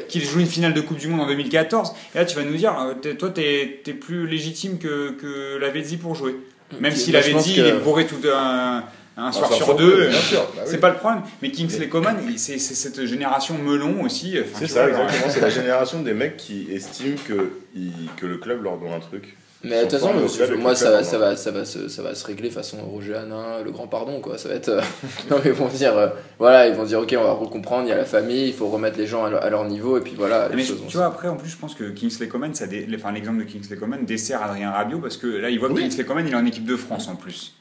qu'il 0.07 0.23
joue 0.23 0.39
une 0.39 0.45
finale 0.47 0.73
de 0.73 0.81
Coupe 0.81 0.97
du 0.97 1.07
Monde 1.07 1.21
en 1.21 1.27
2014. 1.27 1.93
Et 2.15 2.17
là, 2.17 2.25
tu 2.25 2.35
vas 2.35 2.43
nous 2.43 2.55
dire, 2.55 2.73
euh, 2.79 3.13
toi, 3.13 3.29
t'es 3.29 3.81
es 3.85 3.93
plus 3.93 4.27
légitime 4.27 4.77
que, 4.79 5.11
que 5.11 5.57
Lavezzi 5.59 5.97
pour 5.97 6.15
jouer. 6.15 6.35
Même 6.79 6.91
Ok, 6.93 6.97
si 6.97 7.11
bah, 7.11 7.19
pense 7.31 7.45
que- 7.45 7.51
il 7.51 7.65
est 7.65 7.79
bourré 7.79 8.05
tout 8.05 8.15
un, 8.33 8.83
un 9.27 9.31
soir 9.31 9.47
soir 9.53 9.63
sur 9.63 9.75
deux. 9.75 9.85
deux, 9.95 10.01
euh, 10.03 10.09
bien 10.09 10.19
sûr, 10.19 10.39
bah 10.55 10.61
oui. 10.63 10.67
C'est 10.71 10.77
pas 10.79 10.89
le 10.89 10.95
problème. 10.97 11.21
Mais 11.41 11.51
Kingsley 11.51 11.87
Coman, 11.89 12.15
c'est 12.37 12.57
cette 12.59 13.05
génération 13.05 13.55
melon 13.57 14.01
aussi. 14.03 14.35
enfin, 14.39 14.57
C'est 14.59 14.67
ça, 14.67 14.87
vois, 14.87 15.03
exactement. 15.03 15.31
C'est 15.33 15.41
la 15.41 15.49
génération 15.49 16.01
des 16.01 16.13
mecs 16.13 16.37
qui 16.37 16.67
estiment 16.71 17.17
que, 17.27 17.51
ils- 17.75 17.91
que 18.17 18.25
le 18.25 18.37
club 18.37 18.63
leur 18.63 18.77
doit 18.77 18.93
un 18.93 18.99
truc. 18.99 19.35
Mais 19.61 19.75
de 19.83 19.89
toute 19.89 19.99
façon, 19.99 20.13
moi, 20.57 20.73
ça, 20.73 20.89
va, 20.89 21.03
ça, 21.03 21.17
va, 21.17 21.35
ça, 21.35 21.51
va 21.51 21.65
se, 21.65 21.89
ça 21.89 22.01
va 22.01 22.15
se 22.15 22.25
régler 22.25 22.49
façon 22.49 22.77
Roger 22.77 23.15
Hanin, 23.15 23.61
le 23.61 23.71
grand 23.71 23.87
pardon, 23.87 24.21
quoi. 24.21 24.37
Ça 24.37 24.47
va 24.47 24.55
être. 24.55 24.69
euh, 24.69 24.81
non, 25.29 25.35
mais 25.43 25.49
ils 25.49 25.53
vont 25.53 25.67
dire, 25.67 25.97
euh, 25.97 26.07
voilà, 26.37 26.69
ils 26.69 26.73
vont 26.75 26.85
dire, 26.85 27.01
ok, 27.01 27.13
on 27.19 27.23
va 27.25 27.33
recomprendre, 27.33 27.83
il 27.85 27.89
y 27.89 27.91
a 27.91 27.97
la 27.97 28.05
famille, 28.05 28.47
il 28.47 28.53
faut 28.53 28.69
remettre 28.69 28.97
les 28.97 29.05
gens 29.05 29.25
à 29.25 29.29
leur, 29.29 29.43
à 29.43 29.49
leur 29.49 29.65
niveau, 29.65 29.97
et 29.97 30.01
puis 30.01 30.13
voilà, 30.15 30.47
les 30.47 30.55
Mais 30.55 30.63
tu 30.63 30.95
vois, 30.95 31.07
après, 31.07 31.27
en 31.27 31.35
plus, 31.35 31.49
je 31.49 31.57
pense 31.57 31.75
que 31.75 31.89
Kingsley 31.89 32.29
Coman, 32.29 32.53
ça 32.55 32.67
dé- 32.67 32.87
enfin, 32.95 33.11
l'exemple 33.11 33.39
de 33.39 33.43
Kingsley 33.51 33.75
Coman 33.75 34.05
dessert 34.05 34.41
Adrien 34.43 34.71
Rabiot 34.71 34.99
parce 34.99 35.17
que 35.17 35.27
là, 35.27 35.49
il 35.49 35.59
voit 35.59 35.67
que 35.67 35.73
Oui. 35.73 35.81
Kingsley 35.81 36.05
Coman, 36.05 36.25
il 36.25 36.31
est 36.31 36.37
en 36.37 36.45
équipe 36.45 36.65
de 36.65 36.77
France 36.77 37.09
en 37.09 37.17
plus. 37.17 37.53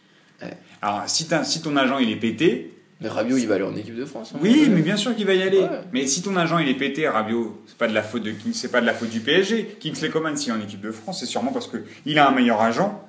Ouais. 0.42 0.52
Alors, 0.82 1.02
si, 1.06 1.26
ton 1.62 1.76
agent 1.76 1.98
il 1.98 2.10
est 2.10 2.16
pété, 2.16 2.72
Mais 3.00 3.08
Rabiot, 3.08 3.36
il 3.36 3.46
va 3.48 3.56
aller 3.56 3.64
en 3.64 3.74
équipe 3.76 3.96
de 3.96 4.04
France. 4.04 4.32
hein. 4.34 4.38
Oui, 4.42 4.68
mais 4.70 4.82
bien 4.82 4.96
sûr 4.96 5.14
qu'il 5.16 5.26
va 5.26 5.34
y 5.34 5.42
aller. 5.42 5.60
Ouais. 5.60 5.68
Mais 5.92 6.06
si 6.06 6.22
ton 6.22 6.36
agent 6.36 6.58
il 6.58 6.68
est 6.68 6.74
pété, 6.74 7.08
Rabiot, 7.08 7.62
c'est 7.66 7.76
pas 7.78 7.88
de 7.88 7.94
la 7.94 8.02
faute 8.02 8.22
de 8.22 8.32
c'est 8.52 8.70
pas 8.70 8.80
de 8.80 8.86
la 8.86 8.94
faute 8.94 9.10
du 9.10 9.20
PSG. 9.20 9.76
Kingsley 9.80 10.10
Coman, 10.10 10.36
s'il 10.36 10.52
est 10.52 10.56
en 10.56 10.60
équipe 10.60 10.80
de 10.80 10.90
France, 10.92 11.20
c'est 11.20 11.26
sûrement 11.26 11.52
parce 11.52 11.66
que 11.68 11.78
il 12.06 12.18
a 12.18 12.28
un 12.28 12.32
meilleur 12.32 12.60
agent 12.60 13.04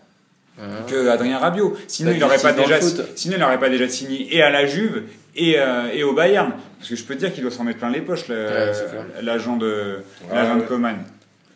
Hein. 0.62 0.84
que 0.90 1.08
Adrien 1.08 1.38
Rabiot. 1.38 1.78
Sinon, 1.88 2.12
Pas 2.12 2.18
il 2.18 2.24
aurait 2.26 2.36
du 2.36 2.44
pas 2.44 2.52
déjà, 2.52 2.80
sinon 3.16 3.36
il 3.38 3.44
aurait 3.44 3.60
pas 3.62 3.70
déjà 3.70 3.88
signé 3.88 4.36
et 4.36 4.42
à 4.42 4.50
la 4.50 4.66
Juve 4.66 5.04
et, 5.34 5.54
euh, 5.58 5.88
et 5.94 6.04
au 6.04 6.12
Bayern. 6.14 6.52
Parce 6.78 6.90
que 6.90 6.98
je 6.98 7.04
peux 7.06 7.14
te 7.16 7.20
dire 7.20 7.32
qu'il 7.34 7.44
doit 7.44 7.52
s'en 7.52 7.64
mettre 7.64 7.80
plein 7.80 7.90
les 7.90 8.02
poches, 8.02 8.28
Ouais, 8.28 8.72
l'agent 9.22 9.56
de, 9.56 10.00
Ouais. 10.30 10.66
Coman. 10.68 10.98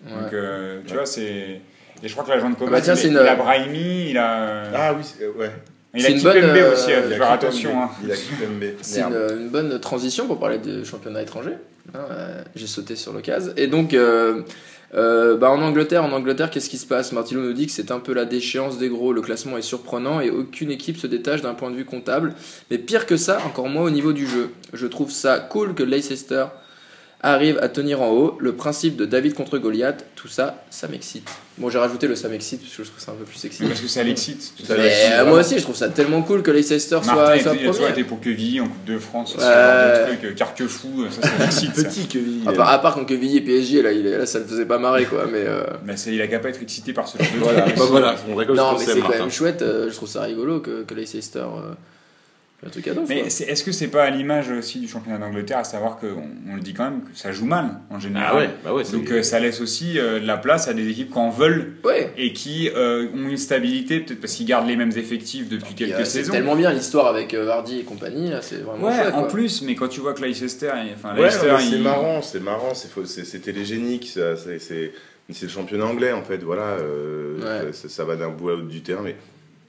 Donc, 0.08 0.32
euh, 0.32 0.80
tu 0.88 0.94
vois, 0.94 1.06
c'est. 1.06 1.60
Et 2.04 2.08
je 2.08 2.14
crois 2.14 2.26
que 2.26 2.30
l'agent 2.32 2.50
de 2.50 2.56
Coman, 2.56 2.72
bah 2.72 2.82
tiens, 2.82 2.96
il, 2.96 3.08
une- 3.12 3.18
a 3.18 3.36
Brahimi, 3.36 4.10
il 4.10 4.18
a. 4.18 4.64
Ah 4.76 4.94
oui, 4.94 5.04
c'est- 5.04 5.26
ouais. 5.26 5.52
il 5.94 6.02
c'est 6.02 6.08
a 6.08 6.12
une 6.12 6.22
bonne, 6.22 6.38
euh, 6.44 6.74
aussi, 6.74 6.90
il 6.90 7.04
faut 7.04 7.10
faire 7.16 7.32
attention. 7.32 7.82
hein. 7.84 7.90
Il 8.04 8.12
a 8.12 8.16
Kimpembe. 8.16 8.64
C'est 8.82 9.02
une, 9.02 9.38
une 9.44 9.50
bonne 9.50 9.80
transition 9.80 10.28
pour 10.28 10.40
parler 10.40 10.58
de 10.58 10.84
championnat 10.84 11.22
étranger. 11.22 11.52
Hein, 11.96 12.00
euh, 12.12 12.42
J'ai 12.56 12.68
sauté 12.68 12.96
sur 12.98 13.14
l'occasion. 13.14 13.54
Et 13.56 13.68
donc, 13.68 13.94
euh, 13.94 14.42
euh, 14.96 15.38
bah 15.38 15.50
en 15.50 15.62
Angleterre, 15.62 16.04
en 16.04 16.12
Angleterre, 16.12 16.50
qu'est-ce 16.50 16.70
qui 16.70 16.78
se 16.78 16.86
passe? 16.86 17.12
Martino 17.14 17.42
nous 17.42 17.54
dit 17.54 17.66
que 17.68 17.72
c'est 17.72 17.90
un 17.92 18.00
peu 18.00 18.14
la 18.14 18.26
déchéance 18.26 18.78
des 18.78 18.90
gros. 18.90 19.14
Le 19.14 19.22
classement 19.22 19.58
est 19.58 19.62
surprenant 19.62 20.20
et 20.20 20.30
aucune 20.30 20.72
équipe 20.72 20.98
se 20.98 21.08
détache 21.08 21.42
d'un 21.42 21.54
point 21.54 21.72
de 21.72 21.76
vue 21.76 21.86
comptable. 21.86 22.34
Mais 22.70 22.78
pire 22.78 23.06
que 23.06 23.16
ça, 23.18 23.40
encore 23.46 23.70
moins 23.70 23.84
au 23.84 23.90
niveau 23.90 24.12
du 24.14 24.28
jeu. 24.28 24.50
Je 24.74 24.88
trouve 24.88 25.10
ça 25.12 25.40
cool 25.40 25.74
que 25.74 25.84
Leicester 25.84 26.46
arrive 27.24 27.58
à 27.62 27.70
tenir 27.70 28.02
en 28.02 28.10
haut. 28.12 28.38
Le 28.40 28.54
principe 28.54 28.96
de 28.98 29.06
David 29.06 29.34
contre 29.34 29.58
Goliath, 29.58 30.06
tout 30.16 30.28
ça, 30.28 30.64
ça 30.70 30.88
m'excite. 30.88 31.28
Bon, 31.58 31.70
j'ai 31.70 31.78
rajouté 31.78 32.08
le 32.08 32.16
ça 32.16 32.28
m'excite 32.30 32.62
parce 32.62 32.76
que 32.76 32.84
je 32.84 32.90
trouve 32.90 33.02
ça 33.02 33.12
un 33.12 33.16
peu 33.16 33.24
plus 33.26 33.38
sexy. 33.38 33.64
Parce 33.64 33.80
que 33.80 33.88
ça 33.88 34.04
l'excite. 34.04 34.54
Mais 34.70 34.92
euh, 35.14 35.26
moi 35.26 35.40
aussi, 35.40 35.58
je 35.58 35.64
trouve 35.64 35.76
ça 35.76 35.88
tellement 35.90 36.22
cool 36.24 36.42
que 36.42 36.50
Leicester 36.52 37.00
soit, 37.04 37.14
Martin 37.16 37.40
soit 37.40 37.54
était, 37.54 37.70
premier. 37.70 38.04
pour 38.04 38.20
Quevilly 38.20 38.60
en 38.60 38.66
Coupe 38.68 38.86
de 38.86 38.98
France, 38.98 39.36
Ouais. 39.36 39.42
ce 39.42 39.46
genre 39.46 39.54
de 39.54 40.08
truc, 40.18 40.24
euh, 40.32 40.34
Carquefou, 40.36 41.06
ça, 41.12 41.22
ça 41.22 41.30
l'excite. 41.40 41.76
ça. 41.76 41.84
Petit. 41.84 42.08
À 42.48 42.54
part, 42.54 42.70
à 42.70 42.80
part 42.82 42.96
quand 42.96 43.06
Quevilly 43.06 43.38
et 43.38 43.42
PSG, 43.42 43.82
là, 43.84 43.92
il 43.92 44.06
est, 44.08 44.18
là, 44.18 44.26
ça 44.26 44.40
le 44.40 44.46
faisait 44.46 44.66
pas 44.66 44.80
marrer, 44.80 45.06
quoi. 45.06 45.26
Mais 45.32 45.44
euh, 45.46 45.64
Mais 45.86 45.94
il 46.08 46.22
a 46.22 46.28
qu'à 46.28 46.40
pas 46.40 46.50
être 46.50 46.62
excité 46.62 46.92
par 46.92 47.08
ce 47.08 47.18
genre 47.20 47.28
de 47.34 47.40
Voilà, 47.40 47.62
bah 47.66 47.84
voilà, 47.88 48.16
on 48.30 48.36
récolte 48.36 48.58
non, 48.58 48.74
mais 48.78 48.84
c'est 48.86 48.94
quand 49.00 49.08
Martin. 49.08 49.20
même 49.20 49.32
chouette. 49.32 49.62
euh, 49.62 49.90
je 49.90 49.96
trouve 49.96 50.10
ça 50.10 50.24
rigolo 50.24 50.60
que, 50.60 50.84
que 50.84 50.94
Leicester 50.96 51.40
euh, 51.40 51.74
un 52.66 52.70
truc 52.70 52.88
à 52.88 52.94
donf, 52.94 53.10
Mais 53.10 53.30
c'est- 53.30 53.44
est-ce 53.46 53.64
que 53.64 53.72
c'est 53.72 53.88
pas 53.88 54.04
à 54.04 54.10
l'image 54.10 54.50
aussi 54.50 54.80
du 54.80 54.88
championnat 54.88 55.18
d'Angleterre, 55.18 55.58
à 55.60 55.64
savoir 55.64 55.98
qu'on 55.98 56.24
on 56.50 56.56
le 56.56 56.62
dit 56.62 56.74
quand 56.74 56.86
même 56.86 57.02
que 57.02 57.10
ça 57.18 57.32
joue 57.32 57.46
mal 57.46 57.80
en 57.90 58.00
général. 58.00 58.30
Ah 58.32 58.38
ouais, 58.38 58.50
bah 58.64 58.74
ouais. 58.74 58.84
c'est- 58.84 58.94
Donc 58.96 59.12
euh, 59.12 59.22
ça 59.24 59.40
laisse 59.40 59.60
aussi 59.62 60.00
euh, 60.00 60.20
de 60.20 60.26
la 60.26 60.38
place 60.38 60.68
à 60.68 60.74
des 60.74 60.88
équipes 60.88 61.12
qui 61.12 61.18
en 61.18 61.30
veulent 61.30 61.74
Ouais. 61.84 62.12
et 62.18 62.32
qui 62.34 62.70
euh, 62.76 63.08
ont 63.14 63.28
une 63.30 63.38
stabilité, 63.38 64.00
peut-être 64.00 64.22
parce 64.22 64.34
qu'ils 64.34 64.46
gardent 64.46 64.68
les 64.68 64.76
mêmes 64.78 64.92
effectifs 64.96 65.50
depuis 65.50 65.74
Puis, 65.74 65.86
quelques 65.88 66.06
C'est 66.06 66.20
saisons. 66.22 66.32
tellement 66.34 66.56
bien 66.56 66.72
l'histoire 66.72 67.08
avec 67.08 67.34
euh, 67.34 67.46
Vardy 67.46 67.80
et 67.80 67.84
compagnie, 67.84 68.32
c'est 68.42 68.58
vraiment 68.64 68.88
Ouais, 68.88 68.96
chouette. 68.96 69.14
en 69.14 69.20
quoi. 69.22 69.28
plus, 69.28 69.62
mais 69.62 69.76
quand 69.76 69.88
tu 69.88 70.00
vois 70.00 70.14
que 70.14 70.24
Leicester, 70.24 70.72
enfin 70.96 71.14
Leicester, 71.16 71.56
c'est 71.60 71.76
il- 71.78 71.82
marrant, 71.84 72.22
c'est 72.22 72.40
marrant, 72.42 72.74
c'est 72.74 72.90
c'est 73.06 73.26
c'est 73.26 73.40
télégénique, 73.40 74.10
c'est 74.14 74.60
c'est- 74.60 74.92
c'est 75.30 75.44
le 75.46 75.52
championnat 75.52 75.86
anglais 75.86 76.12
en 76.12 76.22
fait, 76.24 76.38
voilà, 76.44 76.78
euh, 76.80 77.64
Ouais. 77.66 77.74
ça, 77.74 77.90
ça 77.90 78.04
va 78.06 78.16
d'un 78.16 78.30
bout 78.30 78.50
à 78.50 78.52
l'autre 78.54 78.68
du 78.68 78.82
terrain, 78.82 79.02
mais 79.04 79.16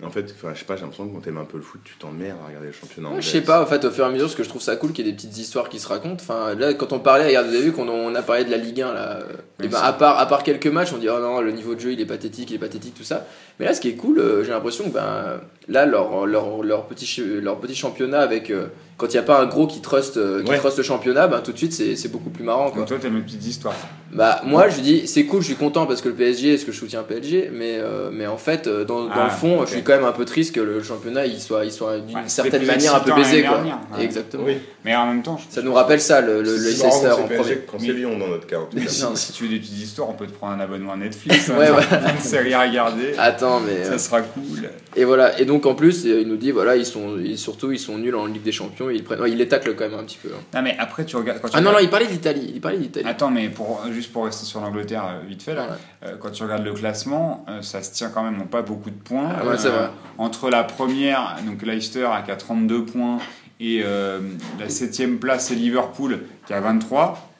en 0.02 0.10
fait, 0.10 0.22
je 0.28 0.58
sais 0.58 0.64
pas, 0.66 0.74
j'ai 0.76 0.82
l'impression 0.82 1.08
que 1.08 1.14
quand 1.14 1.20
t'aimes 1.20 1.38
un 1.38 1.44
peu 1.44 1.56
le 1.56 1.62
foot, 1.62 1.80
tu 1.84 1.94
t'emmerdes 1.96 2.38
à 2.44 2.48
regarder 2.48 2.66
le 2.66 2.72
championnat 2.72 3.08
Ouais, 3.08 3.14
anglais. 3.14 3.22
je 3.22 3.30
sais 3.30 3.40
pas, 3.40 3.62
en 3.62 3.66
fait, 3.66 3.84
au 3.84 3.90
fur 3.90 4.04
et 4.04 4.08
à 4.08 4.10
mesure, 4.10 4.26
parce 4.26 4.34
que 4.34 4.42
je 4.42 4.48
trouve 4.48 4.60
ça 4.60 4.76
cool 4.76 4.92
qu'il 4.92 5.06
y 5.06 5.08
ait 5.08 5.12
des 5.12 5.16
petites 5.16 5.38
histoires 5.38 5.68
qui 5.68 5.78
se 5.78 5.86
racontent. 5.88 6.16
Enfin, 6.20 6.54
là, 6.54 6.74
quand 6.74 6.92
on 6.92 6.98
parlait, 6.98 7.26
regarde, 7.26 7.46
vous 7.46 7.54
avez 7.54 7.64
vu 7.64 7.72
qu'on 7.72 7.88
on 7.88 8.14
a 8.14 8.22
parlé 8.22 8.44
de 8.44 8.50
la 8.50 8.56
Ligue 8.56 8.82
1, 8.82 8.92
là. 8.92 9.18
Oui, 9.60 9.66
et 9.66 9.68
ben, 9.68 9.78
c'est- 9.78 9.84
à 9.86 9.92
part, 9.92 10.18
à 10.18 10.26
part 10.26 10.42
quelques 10.42 10.66
matchs, 10.66 10.92
on 10.94 10.98
dit, 10.98 11.08
oh 11.08 11.20
non, 11.20 11.40
le 11.40 11.52
niveau 11.52 11.74
de 11.74 11.80
jeu, 11.80 11.92
il 11.92 12.00
est 12.00 12.06
pathétique, 12.06 12.50
il 12.50 12.54
est 12.56 12.58
pathétique, 12.58 12.94
tout 12.94 13.04
ça. 13.04 13.24
Mais 13.60 13.66
là, 13.66 13.72
ce 13.74 13.80
qui 13.80 13.88
est 13.88 13.94
cool, 13.94 14.18
euh, 14.18 14.42
j'ai 14.44 14.50
l'impression 14.50 14.84
que, 14.90 14.94
ben, 14.94 15.40
là, 15.68 15.86
leur, 15.86 16.26
leur, 16.26 16.62
leur, 16.62 16.86
petit, 16.86 17.22
leur 17.40 17.58
petit 17.58 17.74
championnat 17.74 18.20
avec. 18.20 18.50
euh, 18.50 18.66
quand 18.96 19.06
il 19.08 19.12
n'y 19.12 19.18
a 19.18 19.22
pas 19.24 19.40
un 19.40 19.46
gros 19.46 19.66
qui 19.66 19.80
trust, 19.80 20.16
euh, 20.18 20.42
qui 20.44 20.50
Ouais. 20.52 20.58
trust 20.58 20.76
le 20.78 20.84
championnat, 20.84 21.26
ben, 21.26 21.40
tout 21.40 21.50
de 21.50 21.56
suite, 21.58 21.72
c'est 21.72 21.96
c'est 21.96 22.08
beaucoup 22.08 22.30
plus 22.30 22.44
marrant, 22.44 22.70
quoi. 22.70 22.78
Donc 22.80 22.86
toi, 22.88 22.98
t'aimes 23.00 23.16
les 23.16 23.22
petites 23.22 23.44
histoires. 23.44 23.74
Bah 24.14 24.40
moi 24.44 24.68
je 24.68 24.80
dis 24.80 25.06
c'est 25.08 25.24
cool, 25.24 25.40
je 25.40 25.46
suis 25.46 25.56
content 25.56 25.86
parce 25.86 26.00
que 26.00 26.08
le 26.08 26.14
PSG, 26.14 26.54
est-ce 26.54 26.64
que 26.64 26.70
je 26.72 26.78
soutiens 26.78 27.00
le 27.00 27.06
PSG, 27.06 27.50
mais 27.52 27.78
euh, 27.78 28.10
mais 28.12 28.26
en 28.28 28.36
fait 28.36 28.66
euh, 28.68 28.84
dans, 28.84 29.04
dans 29.06 29.10
Ah, 29.12 29.24
le 29.24 29.30
fond 29.30 29.64
je 29.66 29.72
suis 29.72 29.82
quand 29.82 29.94
même 29.94 30.04
un 30.04 30.12
peu 30.12 30.24
triste 30.24 30.54
que 30.54 30.60
le 30.60 30.82
championnat 30.82 31.26
il 31.26 31.40
soit 31.40 31.64
il 31.64 31.72
soit 31.72 31.98
d'une 31.98 32.16
Ouais, 32.16 32.22
certaine 32.28 32.64
manière 32.64 32.94
un 32.94 33.00
peu 33.00 33.12
baisé 33.12 33.42
quoi. 33.42 33.56
dernière, 33.56 33.78
ouais. 33.98 34.04
Exactement. 34.04 34.44
Oui, 34.46 34.58
Mais 34.84 34.94
en 34.94 35.06
même 35.06 35.22
temps, 35.22 35.36
je- 35.36 35.52
Ça 35.54 35.62
nous 35.62 35.72
rappelle 35.74 36.00
ça 36.00 36.20
le, 36.20 36.42
le, 36.42 36.56
le 36.56 36.64
Leicester 36.64 37.10
en 37.10 37.16
premier. 37.24 37.28
PSG 37.36 37.60
quand 37.70 37.78
c'est 37.80 37.92
Lyon 37.92 38.16
dans 38.18 38.28
notre 38.28 38.46
cas. 38.46 38.58
en 38.60 38.66
tout 38.66 38.76
cas. 38.76 38.82
si, 38.86 39.02
Non. 39.04 39.16
si 39.16 39.32
tu 39.32 39.42
veux 39.44 39.48
des 39.50 39.58
petites 39.58 39.78
histoires, 39.82 40.08
on 40.08 40.12
peut 40.14 40.26
te 40.26 40.32
prendre 40.32 40.52
un 40.52 40.60
abonnement 40.60 40.92
à 40.92 40.96
Netflix, 40.96 41.50
hein, 41.50 41.58
Ouais, 41.58 41.66
genre, 41.66 41.78
ouais. 41.78 41.84
plein 41.86 42.14
de 42.14 42.20
séries 42.20 42.54
à 42.54 42.62
regarder. 42.62 43.14
Attends 43.18 43.60
mais 43.60 43.72
euh, 43.84 43.90
Ça 43.92 43.98
sera 43.98 44.20
cool. 44.22 44.68
et 44.94 45.04
voilà 45.04 45.40
et 45.40 45.44
donc 45.44 45.66
en 45.66 45.74
plus 45.74 46.06
euh, 46.06 46.20
il 46.20 46.28
nous 46.28 46.36
dit 46.36 46.52
voilà 46.52 46.76
ils 46.76 46.86
sont 46.86 47.16
ils- 47.18 47.36
surtout 47.38 47.72
ils 47.72 47.80
sont 47.80 47.98
nuls 47.98 48.14
en 48.14 48.26
Ligue 48.26 48.42
des 48.44 48.52
Champions 48.52 48.90
ils 48.90 49.02
prennent 49.02 49.20
ouais, 49.20 49.30
il 49.32 49.38
les 49.38 49.48
tacle 49.48 49.74
quand 49.74 49.88
même 49.88 49.98
un 49.98 50.04
petit 50.04 50.18
peu. 50.22 50.28
hein. 50.28 50.40
Non 50.54 50.62
mais 50.62 50.76
après 50.78 51.04
tu 51.04 51.16
regardes 51.16 51.40
quand 51.40 51.48
tu 51.48 51.56
Ah 51.56 51.60
non 51.60 51.72
non 51.72 51.78
il 51.80 51.90
parlait 51.90 52.06
d'Italie 52.06 52.52
il 52.54 52.60
parlait 52.60 52.78
d'Italie. 52.78 53.06
Attends 53.08 53.30
mais 53.30 53.48
pour 53.48 53.82
juste 53.92 54.03
pour 54.12 54.24
rester 54.24 54.44
sur 54.46 54.60
l'Angleterre 54.60 55.04
euh, 55.06 55.26
vite 55.26 55.42
fait 55.42 55.54
là, 55.54 55.66
Voilà. 55.66 56.14
euh, 56.14 56.16
quand 56.18 56.30
tu 56.30 56.42
regardes 56.42 56.64
le 56.64 56.72
classement, 56.72 57.44
euh, 57.48 57.62
ça 57.62 57.82
se 57.82 57.92
tient 57.92 58.08
quand 58.10 58.22
même 58.22 58.40
en 58.40 58.46
pas 58.46 58.62
beaucoup 58.62 58.90
de 58.90 58.96
points. 58.96 59.30
Ah 59.40 59.46
ouais, 59.46 59.56
c'est 59.58 59.68
vrai. 59.68 59.90
Entre 60.18 60.50
la 60.50 60.64
première, 60.64 61.36
donc 61.46 61.62
Leicester 61.62 62.08
qui 62.24 62.30
a 62.30 62.36
32 62.36 62.84
points 62.84 63.18
et 63.60 63.82
euh, 63.84 64.18
la 64.60 64.68
septième 64.68 65.18
place 65.18 65.46
c'est 65.48 65.54
Liverpool 65.54 66.20
qui 66.46 66.52
a 66.52 66.60
23. 66.60 67.30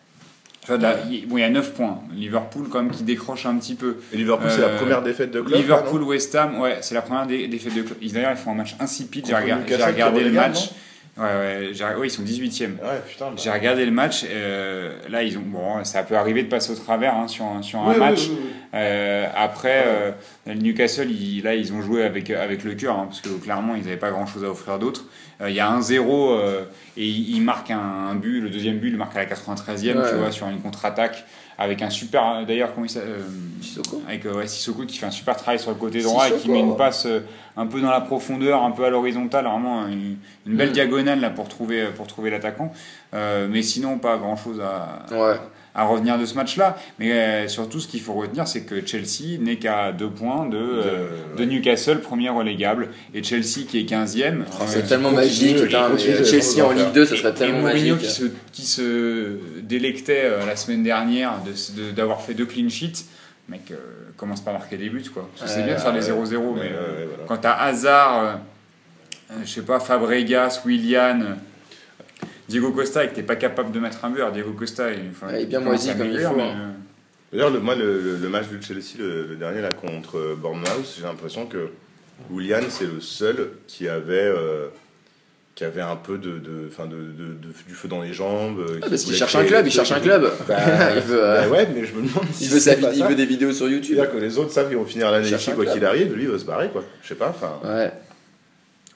Tu 0.61 0.68
vois, 0.68 0.79
de 0.79 0.83
la- 0.83 0.96
il- 1.11 1.29
bon, 1.29 1.37
il 1.37 1.40
y 1.40 1.44
a 1.44 1.50
9 1.50 1.74
points. 1.74 2.00
Liverpool 2.14 2.68
quand 2.70 2.81
même 2.83 2.90
qui 2.90 3.03
décroche 3.03 3.44
un 3.44 3.55
petit 3.57 3.74
peu. 3.74 3.98
Et 4.14 4.16
Liverpool, 4.16 4.48
c'est 4.50 4.62
la 4.62 4.70
première 4.70 5.03
défaite 5.03 5.31
de 5.31 5.42
club. 5.42 5.59
Liverpool, 5.61 6.03
West 6.05 6.35
Ham, 6.37 6.59
ouais, 6.59 6.79
c'est 6.81 6.94
la 6.94 7.03
première 7.03 7.27
dé- 7.27 7.46
défaite 7.48 7.74
de 7.74 7.83
club. 7.83 7.98
Ils 8.00 8.12
d'ailleurs 8.14 8.31
ils 8.31 8.38
font 8.38 8.53
un 8.53 8.55
match 8.55 8.74
insipide. 8.81 9.27
J'ai 9.27 9.35
regardé, 9.35 10.24
le 10.24 10.33
match. 10.33 10.70
Ouais, 11.16 11.22
ouais, 11.24 11.94
ouais, 11.96 12.07
ils 12.09 12.11
sont 12.11 12.22
18e. 12.24 12.62
là, 12.62 12.68
non 12.83 12.88
Ouais, 12.90 13.00
putain. 13.09 13.27
bah. 13.27 13.37
J'ai 13.37 13.50
regardé 13.50 13.85
le 13.87 13.92
match. 13.92 14.24
euh, 14.29 14.98
là, 15.09 15.22
ils 15.22 15.38
ont 15.38 15.42
bon, 15.44 15.85
ça 15.85 16.03
peut 16.03 16.16
arriver 16.16 16.42
de 16.42 16.48
passer 16.48 16.72
au 16.72 16.74
travers 16.74 17.14
hein, 17.14 17.29
sur 17.29 17.44
un, 17.44 17.62
sur 17.62 17.79
un 17.81 17.92
oui, 17.92 17.98
match. 17.98 18.27
oui. 18.31 18.37
Euh, 18.74 19.27
après, 19.37 19.85
euh, 19.87 20.11
Newcastle, 20.46 21.11
il- 21.11 21.42
là, 21.42 21.54
ils 21.54 21.72
ont 21.72 21.80
joué 21.80 22.02
avec, 22.04 22.28
avec 22.30 22.64
le 22.64 22.74
cœur, 22.74 22.98
hein, 22.98 23.07
parce 23.09 23.20
que 23.20 23.28
clairement, 23.30 23.74
ils 23.76 23.83
n'avaient 23.85 23.96
pas 23.96 24.11
grand-chose 24.11 24.44
à 24.44 24.50
offrir 24.50 24.78
d'autre. 24.78 25.04
Euh, 25.40 25.48
Il 25.50 25.57
y 25.57 25.61
a 25.61 25.68
un 25.70 25.80
0 25.80 26.33
euh, 26.33 26.64
et 26.96 27.07
ils 27.07 27.37
il 27.37 27.42
marquent 27.42 27.70
un, 27.70 27.78
un 28.11 28.14
but. 28.14 28.40
Le 28.40 28.50
deuxième 28.50 28.78
but, 28.78 28.88
il 28.88 28.92
le 28.92 28.98
marque 28.98 29.16
à 29.16 29.20
la 29.20 29.26
93e, 29.26 29.96
Ouais. 29.98 30.09
tu 30.11 30.16
vois, 30.16 30.30
sur 30.30 30.46
une 30.48 30.61
contre-attaque 30.61 31.24
avec 31.57 31.80
un 31.83 31.90
super. 31.90 32.44
D'ailleurs, 32.46 32.74
comment 32.74 32.85
il 32.87 32.90
s'appelle 32.90 33.11
euh, 33.11 33.62
Sissoko 33.62 34.02
Avec 34.07 34.26
euh, 34.26 34.35
ouais, 34.35 34.46
Sissoko 34.46 34.85
qui 34.85 34.98
fait 34.98 35.07
un 35.07 35.11
super 35.11 35.37
travail 35.37 35.59
sur 35.59 35.70
le 35.70 35.76
côté 35.76 36.02
droit 36.02 36.28
et 36.28 36.33
qui 36.35 36.50
met 36.50 36.61
une 36.61 36.76
passe 36.76 37.07
euh, 37.07 37.20
un 37.57 37.66
peu 37.66 37.80
dans 37.80 37.90
la 37.90 38.00
profondeur, 38.00 38.62
un 38.62 38.70
peu 38.72 38.85
à 38.85 38.90
l'horizontale, 38.90 39.44
vraiment 39.46 39.87
une, 39.87 40.16
une 40.46 40.57
belle 40.57 40.70
Mm. 40.70 40.72
diagonale 40.72 41.20
là 41.20 41.30
pour 41.30 41.48
trouver 41.48 41.87
pour 41.96 42.07
trouver 42.07 42.30
l'attaquant. 42.30 42.72
Euh, 43.14 43.46
mais 43.50 43.62
sinon, 43.62 43.98
pas 43.98 44.16
grand-chose 44.18 44.61
à, 44.61 45.07
Ouais. 45.14 45.37
à 45.37 45.40
revenir 45.82 46.16
de 46.18 46.24
ce 46.24 46.34
match-là. 46.37 46.76
Mais 47.00 47.10
euh, 47.10 47.48
surtout, 47.48 47.80
ce 47.80 47.88
qu'il 47.88 48.00
faut 48.00 48.12
retenir, 48.12 48.46
c'est 48.46 48.60
que 48.62 48.87
Chelsea 48.87 49.38
n'est 49.40 49.56
qu'à 49.56 49.90
deux 49.90 50.08
points 50.08 50.46
de, 50.48 50.56
euh, 50.56 51.08
de 51.37 51.44
Newcastle, 51.44 51.98
premier 52.00 52.28
relégable, 52.28 52.90
et 53.12 53.24
Chelsea 53.24 53.66
qui 53.68 53.80
est 53.80 53.82
15e. 53.90 54.44
Oh, 54.46 54.62
Euh, 54.62 54.64
c'est 54.68 54.84
tellement 54.87 55.10
magique, 55.10 55.56
putain, 55.60 55.88
mais 55.88 55.98
Chelsea 55.98 56.40
c'est 56.42 56.62
en 56.62 56.70
Ligue 56.70 56.92
2 56.92 57.04
ça 57.06 57.16
serait 57.16 57.34
tellement 57.34 57.58
et 57.70 57.72
Mourinho 57.72 57.94
magique. 57.96 58.08
qui 58.08 58.14
se, 58.14 58.24
qui 58.52 58.62
se 58.62 59.38
délectait 59.62 60.22
euh, 60.26 60.46
la 60.46 60.54
semaine 60.54 60.84
dernière 60.84 61.32
de- 61.44 61.82
de- 61.82 61.90
d'avoir 61.90 62.20
fait 62.22 62.34
deux 62.34 62.46
clean 62.46 62.68
sheets. 62.68 63.06
Mec, 63.48 63.62
euh, 63.72 63.74
commence 64.16 64.40
pas 64.42 64.52
à 64.52 64.54
marquer 64.54 64.76
des 64.76 64.88
buts, 64.88 65.02
quoi. 65.12 65.28
C'est 65.44 65.64
bien 65.64 65.74
de 65.74 65.80
faire 65.80 65.92
des 65.92 66.00
0-0, 66.00 66.12
Ouais, 66.12 66.52
mais 66.54 66.60
euh, 66.62 67.00
ouais, 67.00 67.08
voilà. 67.08 67.24
quand 67.26 67.37
t'as 67.38 67.52
Hazard, 67.54 68.38
je 69.44 69.50
sais 69.50 69.62
pas, 69.62 69.80
Fabregas, 69.80 70.60
Willian, 70.64 71.20
euh, 71.20 71.34
Diego 72.48 72.70
Costa 72.72 73.04
et 73.04 73.09
que 73.09 73.14
t'es 73.14 73.22
pas 73.22 73.37
capable 73.37 73.72
de 73.72 73.80
mettre 73.80 74.04
un 74.04 74.11
but, 74.11 74.20
alors 74.20 74.33
Diego 74.33 74.52
Costa, 74.52 74.90
il, 74.92 74.98
Ouais, 75.26 75.40
il 75.40 75.42
est 75.42 75.46
bien 75.46 75.61
moisi 75.61 75.88
comme 75.96 76.11
il 76.11 76.18
faut, 76.20 76.40
hein. 76.40 76.54
euh, 76.57 76.70
D'ailleurs, 77.33 77.50
le, 77.50 77.59
moi, 77.61 77.74
le, 77.74 78.16
match 78.28 78.46
de 78.48 78.62
Chelsea, 78.62 78.96
le, 78.98 79.26
le 79.26 79.35
dernier 79.37 79.61
là 79.61 79.70
contre 79.70 80.37
Bournemouth, 80.40 80.94
j'ai 80.96 81.02
l'impression 81.04 81.46
que 81.46 81.68
Willian, 82.30 82.61
c'est 82.68 82.85
le 82.87 83.00
seul 83.00 83.48
qui 83.66 83.88
avait, 83.88 84.14
euh, 84.26 84.68
qui 85.57 85.64
avait 85.64 85.80
un 85.80 85.96
peu 85.96 86.16
de, 86.18 86.38
de, 86.38 86.68
enfin, 86.68 86.87
de, 86.87 86.94
de- 86.96 87.33
de- 87.35 87.54
du 87.66 87.74
feu 87.74 87.88
dans 87.88 88.02
les 88.02 88.12
jambes. 88.12 88.61
euh, 88.61 88.76
Ah, 88.76 88.85
qui 88.85 88.90
parce 88.90 89.02
qu'il 89.04 89.14
cherche 89.16 89.35
un 89.35 89.44
club, 89.44 89.66
il 89.66 89.72
cherche 89.72 89.90
un 89.92 89.98
club. 90.00 90.30
Bah, 90.46 90.57
il 90.96 91.02
veut, 91.02 91.24
euh, 91.24 91.40
bah 91.42 91.48
ouais, 91.48 91.68
mais 91.74 91.85
je 91.87 91.92
me 91.94 92.07
demande 92.07 92.26
si 92.33 92.44
il 92.44 92.50
veut, 92.50 92.61
sa 92.61 92.74
il 92.74 93.16
des 93.16 93.26
vidéos 93.26 93.52
sur 93.52 93.68
YouTube. 93.68 93.96
C'est-à-dire 93.96 94.12
que 94.14 94.18
les 94.18 94.38
autres 94.38 94.52
savent 94.52 94.68
qu'ils 94.68 94.76
vont 94.76 94.85
finir 94.85 95.11
l'année 95.11 95.28
ici 95.28 95.50
quoi 95.52 95.64
qu'il 95.66 95.85
arrive, 95.85 96.14
lui 96.14 96.24
il 96.24 96.28
va 96.28 96.38
se 96.38 96.44
barrer 96.44 96.68
quoi. 96.68 96.85
Je 97.02 97.09
sais 97.09 97.14
pas, 97.16 97.30
enfin. 97.30 97.59
Ouais. 97.64 97.90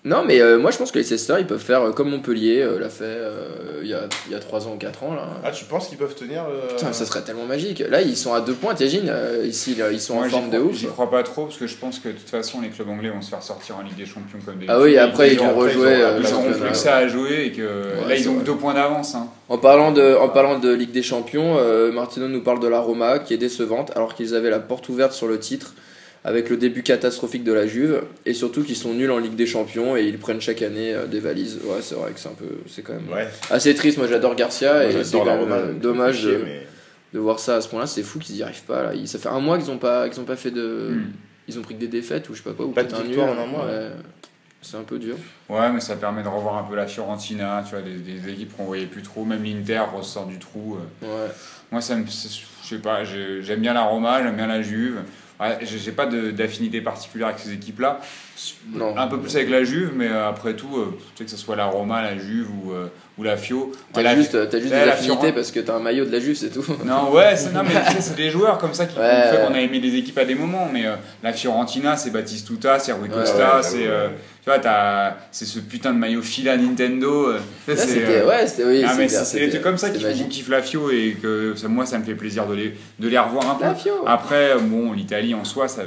Non, 0.04 0.22
mais 0.24 0.40
euh, 0.40 0.58
moi 0.58 0.70
je 0.70 0.78
pense 0.78 0.92
que 0.92 0.98
les 0.98 1.02
Leicester 1.04 1.34
ils 1.40 1.46
peuvent 1.46 1.58
faire 1.58 1.82
euh, 1.82 1.90
comme 1.92 2.08
Montpellier 2.11 2.62
euh, 2.62 2.78
l'a 2.78 2.88
fait 2.88 3.02
euh, 3.04 3.80
il 3.82 3.88
y, 3.88 3.94
a, 3.94 4.02
il 4.26 4.32
y 4.32 4.34
a 4.37 4.38
3 4.38 4.68
ans 4.68 4.74
ou 4.74 4.78
4 4.78 5.02
ans. 5.02 5.14
Là. 5.14 5.26
Ah, 5.44 5.50
tu 5.50 5.64
penses 5.64 5.88
qu'ils 5.88 5.98
peuvent 5.98 6.14
tenir 6.14 6.44
euh, 6.44 6.68
Putain, 6.68 6.92
ça 6.92 7.04
serait 7.04 7.22
tellement 7.22 7.46
magique. 7.46 7.80
Là, 7.80 8.00
ils 8.00 8.16
sont 8.16 8.32
à 8.32 8.40
2 8.40 8.52
points, 8.54 8.74
t'imagines 8.74 9.12
Ici, 9.44 9.74
là, 9.74 9.90
ils 9.90 10.00
sont 10.00 10.14
moi, 10.14 10.26
en 10.26 10.28
forme 10.28 10.50
de 10.50 10.58
crois- 10.58 10.70
ouf. 10.70 10.76
J'y 10.76 10.87
crois 10.87 11.11
pas 11.11 11.22
trop 11.24 11.46
parce 11.46 11.56
que 11.58 11.66
je 11.66 11.74
pense 11.76 11.98
que 11.98 12.08
de 12.08 12.12
toute 12.14 12.28
façon 12.30 12.61
les 12.61 12.68
clubs 12.68 12.88
anglais 12.88 13.11
vont 13.11 13.20
se 13.22 13.30
faire 13.30 13.42
sortir 13.42 13.76
en 13.76 13.82
Ligue 13.82 13.96
des 13.96 14.06
Champions 14.06 14.38
comme 14.46 14.58
des. 14.58 14.66
Ah 14.68 14.80
oui, 14.80 14.96
après, 14.96 15.32
ils 15.32 15.38
vont 15.40 15.54
rejouer 15.54 16.04
ont- 16.04 16.20
ils 16.20 16.32
auront 16.32 16.52
plus 16.52 16.70
que 16.70 16.76
ça 16.76 16.96
à 16.96 17.08
jouer 17.08 17.46
et 17.46 17.52
que 17.52 17.62
là 18.08 18.14
ils 18.16 18.28
ont 18.28 18.34
vrai. 18.34 18.42
que 18.42 18.46
deux 18.46 18.56
points 18.56 18.74
d'avance. 18.74 19.14
Hein. 19.16 19.26
En 19.48 19.58
parlant 19.58 19.90
de, 19.90 20.14
en 20.14 20.28
parlant 20.28 20.58
de 20.61 20.72
Ligue 20.72 20.92
des 20.92 21.02
Champions, 21.02 21.56
euh, 21.58 21.90
Martino 21.90 22.28
nous 22.28 22.42
parle 22.42 22.61
de 22.61 22.68
la 22.68 22.78
Roma 22.80 23.18
qui 23.18 23.34
est 23.34 23.38
décevante 23.38 23.90
alors 23.96 24.14
qu'ils 24.14 24.34
avaient 24.37 24.50
la 24.50 24.61
porte 24.61 24.88
ouverte 24.88 25.12
sur 25.12 25.26
le 25.26 25.38
titre 25.40 25.74
avec 26.24 26.50
le 26.50 26.57
début 26.57 26.83
catastrophique 26.83 27.44
de 27.44 27.52
la 27.52 27.66
Juve 27.66 28.02
et 28.26 28.35
surtout 28.35 28.62
qu'ils 28.62 28.76
sont 28.76 28.92
nuls 28.94 29.11
en 29.11 29.18
Ligue 29.18 29.37
des 29.37 29.46
Champions 29.46 29.96
et 29.96 30.04
ils 30.04 30.18
prennent 30.18 30.40
chaque 30.40 30.62
année 30.62 30.92
euh, 30.94 31.07
des 31.07 31.20
valises. 31.20 31.59
Ouais, 31.64 31.78
c'est 31.81 31.94
vrai 31.94 32.12
que 32.12 32.18
c'est 32.20 32.28
un 32.28 32.33
peu, 32.33 32.59
c'est 32.68 32.83
quand 32.83 32.94
même 32.94 33.09
Ouais, 33.12 33.28
assez 33.50 33.74
triste. 33.74 33.98
Moi, 33.98 34.07
j'adore 34.09 34.35
Garcia 34.35 34.72
moi, 34.74 34.85
et 34.85 35.04
c'est 35.04 35.16
euh, 35.16 35.72
dommage 35.74 36.24
de, 36.24 36.40
mais- 36.44 36.66
de 37.14 37.18
voir 37.18 37.38
ça 37.38 37.57
à 37.57 37.61
ce 37.61 37.68
point-là. 37.68 37.87
C'est 37.87 38.02
fou 38.02 38.18
qu'ils 38.18 38.37
y 38.37 38.42
arrivent 38.42 38.62
pas. 38.64 38.83
Là. 38.83 39.07
Ça 39.07 39.18
fait 39.18 39.28
un 39.28 39.40
mois 39.40 39.59
qu'ils 39.59 39.70
ont 39.70 39.78
pas, 39.78 40.09
qu'ils 40.09 40.20
ont 40.20 40.24
pas 40.24 40.37
fait 40.37 40.50
de, 40.50 40.90
Hmm. 40.90 41.12
ils 41.48 41.59
ont 41.59 41.62
pris 41.62 41.74
que 41.74 41.81
des 41.81 41.87
défaites 41.88 42.28
ou 42.28 42.35
je 42.35 42.38
sais 42.38 42.44
pas 42.44 42.52
quoi 42.54 42.66
ou 42.66 42.70
Pas 42.72 42.83
de 42.83 42.88
peut-être 42.88 43.00
un 43.00 43.04
victoire 43.04 43.28
nul. 43.31 43.38
en 43.38 43.42
un 43.42 43.46
mois, 43.46 43.64
Ouais. 43.66 43.88
C'est 44.61 44.76
un 44.76 44.83
peu 44.83 44.98
dur. 44.98 45.14
Ouais, 45.48 45.70
mais 45.72 45.78
ça 45.78 45.94
permet 45.94 46.20
de 46.24 46.28
revoir 46.28 46.59
un 46.59 46.64
peu 46.68 46.74
la 46.74 46.88
Fiorentina, 46.88 47.62
tu 47.64 47.76
vois, 47.76 47.81
des, 47.81 47.94
des 47.94 48.28
équipes 48.33 48.57
qu'on 48.57 48.64
voyait 48.64 48.87
plus 48.87 49.02
trop. 49.02 49.24
Même 49.24 49.44
l'Inter 49.44 49.83
ressort 49.96 50.26
du 50.26 50.38
trou. 50.40 50.76
euh. 51.04 51.07
Ouais. 51.07 51.31
Moi, 51.70 51.81
ça 51.81 51.94
me, 51.94 52.04
je 52.04 52.66
sais 52.68 52.78
pas, 52.83 53.04
j'ai- 53.04 53.40
j'aime 53.40 53.61
bien 53.61 53.72
la 53.72 53.83
Roma, 53.83 54.20
j'aime 54.20 54.35
bien 54.35 54.48
la 54.48 54.61
Juve. 54.61 54.96
Ouais, 55.40 55.59
j'ai 55.62 55.92
pas 55.92 56.07
d'affinité 56.07 56.81
particulière 56.81 57.29
avec 57.29 57.40
ces 57.40 57.53
équipes-là. 57.53 58.01
Non. 58.72 58.96
Un 58.96 59.07
peu 59.09 59.18
plus 59.18 59.35
avec 59.37 59.51
la 59.51 59.64
Juve, 59.64 59.92
mais 59.96 60.09
euh, 60.09 60.29
après 60.29 60.55
tout, 60.55 60.77
euh, 60.77 60.96
tu 61.14 61.18
sais 61.18 61.24
que 61.24 61.31
ce 61.31 61.37
soit 61.37 61.57
la 61.57 61.66
Roma, 61.66 62.03
la 62.03 62.16
Juve 62.18 62.48
ou, 62.64 62.72
euh, 62.72 62.87
ou 63.18 63.22
la 63.24 63.37
Fio. 63.37 63.72
T'as 63.92 64.14
juste, 64.14 64.33
t'as 64.48 64.59
juste 64.61 64.72
Ouais, 64.72 64.81
des 64.81 64.87
la 64.87 64.92
affinités 64.92 65.33
parce 65.33 65.51
que 65.51 65.61
t'as 65.61 65.74
un 65.77 65.81
maillot 65.81 66.05
de 66.05 66.12
la 66.12 66.20
Juve, 66.20 66.37
c'est 66.37 66.51
tout. 66.51 66.64
Non, 66.85 67.11
ouais, 67.12 67.35
c'est, 67.37 67.53
non, 67.53 67.62
mais 67.64 67.74
tu 67.87 67.92
sais, 67.94 68.01
c'est 68.01 68.16
des 68.16 68.31
joueurs 68.31 68.59
comme 68.59 68.74
ça 68.74 68.87
qui 68.87 68.98
Ouais, 68.98 69.22
fait 69.31 69.44
qu'on 69.46 69.55
a 69.55 69.61
aimé 69.61 69.81
des 69.81 69.96
équipes 69.96 70.18
à 70.18 70.24
des 70.24 70.35
moments. 70.37 70.68
Mais 70.72 70.87
euh, 70.87 70.94
la 71.22 71.33
Fiorentina, 71.33 71.96
c'est 71.96 72.11
Batistuta, 72.11 72.79
c'est 72.79 72.92
Rui 72.92 73.09
Costa, 73.09 73.57
ouais, 73.57 73.62
c'est. 73.62 73.77
ouais. 73.79 73.85
euh, 73.88 74.09
tu 74.44 74.51
vois, 74.51 74.61
t'as, 74.61 75.14
c'est 75.33 75.44
ce 75.44 75.59
putain 75.59 75.92
de 75.92 75.98
maillot 75.98 76.22
fila 76.22 76.57
Nintendo. 76.57 77.27
euh, 77.31 77.38
c'est, 77.66 77.77
c'était, 77.77 78.20
euh, 78.22 78.29
ouais, 78.29 78.46
c'était, 78.46 78.64
oui, 78.64 78.83
ah, 78.87 78.94
mais 78.96 79.09
c'était- 79.09 79.24
c'est, 79.24 79.31
c'est 79.33 79.40
des 79.40 79.51
trucs 79.51 79.62
comme 79.62 79.77
ça 79.79 79.90
qui 79.90 80.01
font 80.03 80.09
qu'on 80.16 80.29
kiffe 80.29 80.48
la 80.48 80.62
Fio 80.62 80.90
et 80.90 81.16
que 81.20 81.55
ça, 81.57 81.68
moi, 81.68 81.85
ça 81.87 81.98
me 81.98 82.05
fait 82.05 82.14
plaisir 82.14 82.46
de 82.46 82.55
les, 82.55 82.74
de 83.01 83.09
les 83.09 83.18
revoir 83.18 83.51
un 83.51 83.55
peu. 83.57 83.64
La 83.64 83.74
Fio. 83.74 83.92
Après, 84.07 84.55
bon, 84.61 84.92
l'Italie 84.92 85.35
en 85.35 85.44
soi, 85.44 85.66
ça, 85.68 85.83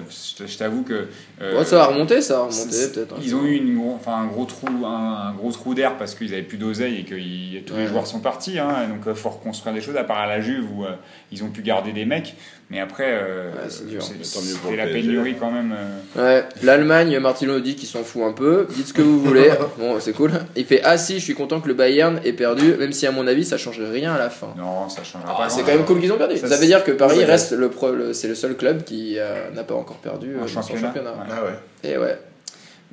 je 0.46 0.58
t'avoue 0.58 0.84
que. 0.84 1.08
euh, 1.42 1.64
ça 1.64 1.78
va 1.78 1.86
remonter, 1.86 2.22
ça 2.22 2.40
remonter 2.47 2.88
peut-être. 2.93 3.13
hein. 3.13 3.19
Ils 3.23 3.36
ont 3.36 3.43
eu 3.45 3.56
une 3.56 3.77
gros, 3.77 3.93
enfin, 3.95 4.13
un 4.15 4.25
gros 4.27 4.45
trou, 4.45 4.67
un, 4.86 5.30
un 5.30 5.34
gros 5.34 5.51
trou 5.51 5.73
d'air 5.73 5.97
parce 5.97 6.15
qu'ils 6.15 6.34
avaient 6.34 6.41
plus 6.43 6.58
d'oseille 6.58 6.99
et 6.99 7.04
que 7.04 7.15
ils- 7.15 7.63
tous 7.65 7.75
les 7.75 7.84
Ouais. 7.84 7.88
joueurs 7.88 8.08
sont 8.08 8.19
partis. 8.19 8.60
Hein, 8.60 8.88
donc 8.89 9.01
il 9.08 9.15
faut 9.15 9.30
reconstruire 9.30 9.73
des 9.75 9.82
choses 9.82 9.97
à 9.97 10.04
part 10.04 10.19
à 10.19 10.27
la 10.27 10.41
Juve 10.41 10.65
où 10.75 10.86
euh, 10.86 10.89
ils 11.32 11.43
ont 11.43 11.49
pu 11.49 11.62
garder 11.62 11.91
des 11.91 12.06
mecs. 12.06 12.36
Mais 12.69 12.80
après, 12.80 13.08
euh, 13.10 13.51
Ouais, 13.51 13.69
c'est 13.69 14.75
la 14.77 14.88
pénurie 14.88 15.36
quand 15.38 15.51
même. 15.51 15.75
euh. 16.17 16.39
Ouais, 16.39 16.45
l'Allemagne, 16.63 17.19
Martino 17.19 17.60
dit 17.60 17.75
qu'il 17.75 17.88
s'en 17.89 18.01
fout 18.04 18.23
un 18.23 18.32
peu. 18.32 18.65
Dites 18.73 18.88
ce 18.88 18.93
que 18.93 19.01
vous 19.01 19.19
voulez. 19.21 19.51
Bon, 19.77 19.99
c'est 19.99 20.13
cool. 20.13 20.32
Il 20.56 20.65
fait 20.65 20.80
Ah 20.84 20.97
si, 20.97 21.15
je 21.19 21.23
suis 21.25 21.34
content 21.34 21.60
que 21.60 21.67
le 21.67 21.73
Bayern 21.73 22.21
ait 22.23 22.32
perdu, 22.34 22.75
même 22.80 22.93
si 22.93 23.06
à 23.08 23.12
mon 23.12 23.27
avis 23.27 23.43
ça 23.43 23.58
change 23.58 23.80
rien 23.82 24.13
à 24.13 24.17
la 24.17 24.30
fin. 24.30 24.54
Non, 24.58 24.88
ça 24.88 25.04
changera 25.04 25.34
Ah, 25.38 25.43
pas. 25.43 25.49
c'est 25.49 25.63
quand 25.63 25.73
même 25.75 25.84
cool 25.86 25.99
qu'ils 25.99 26.12
ont 26.13 26.17
perdu. 26.17 26.38
Ça, 26.38 26.47
Ça, 26.47 26.56
veut 26.58 26.65
dire 26.65 26.84
que 26.86 26.91
Paris 26.91 27.23
reste 27.25 27.51
le, 27.51 27.69
pro- 27.69 27.91
le- 27.91 28.13
c'est 28.13 28.27
le 28.30 28.36
seul 28.36 28.56
club 28.56 28.84
qui 28.84 29.15
euh, 29.17 29.49
n'a 29.54 29.63
pas 29.63 29.75
encore 29.75 29.97
perdu 29.97 30.34
euh, 30.36 30.43
Un 30.43 30.47
son 30.47 30.62
championnat. 30.62 30.88
championnat. 30.88 31.12
Ouais. 31.12 31.25
Ah 31.30 31.43
ouais. 31.43 31.89
Et 31.91 31.97
ouais. 31.97 32.17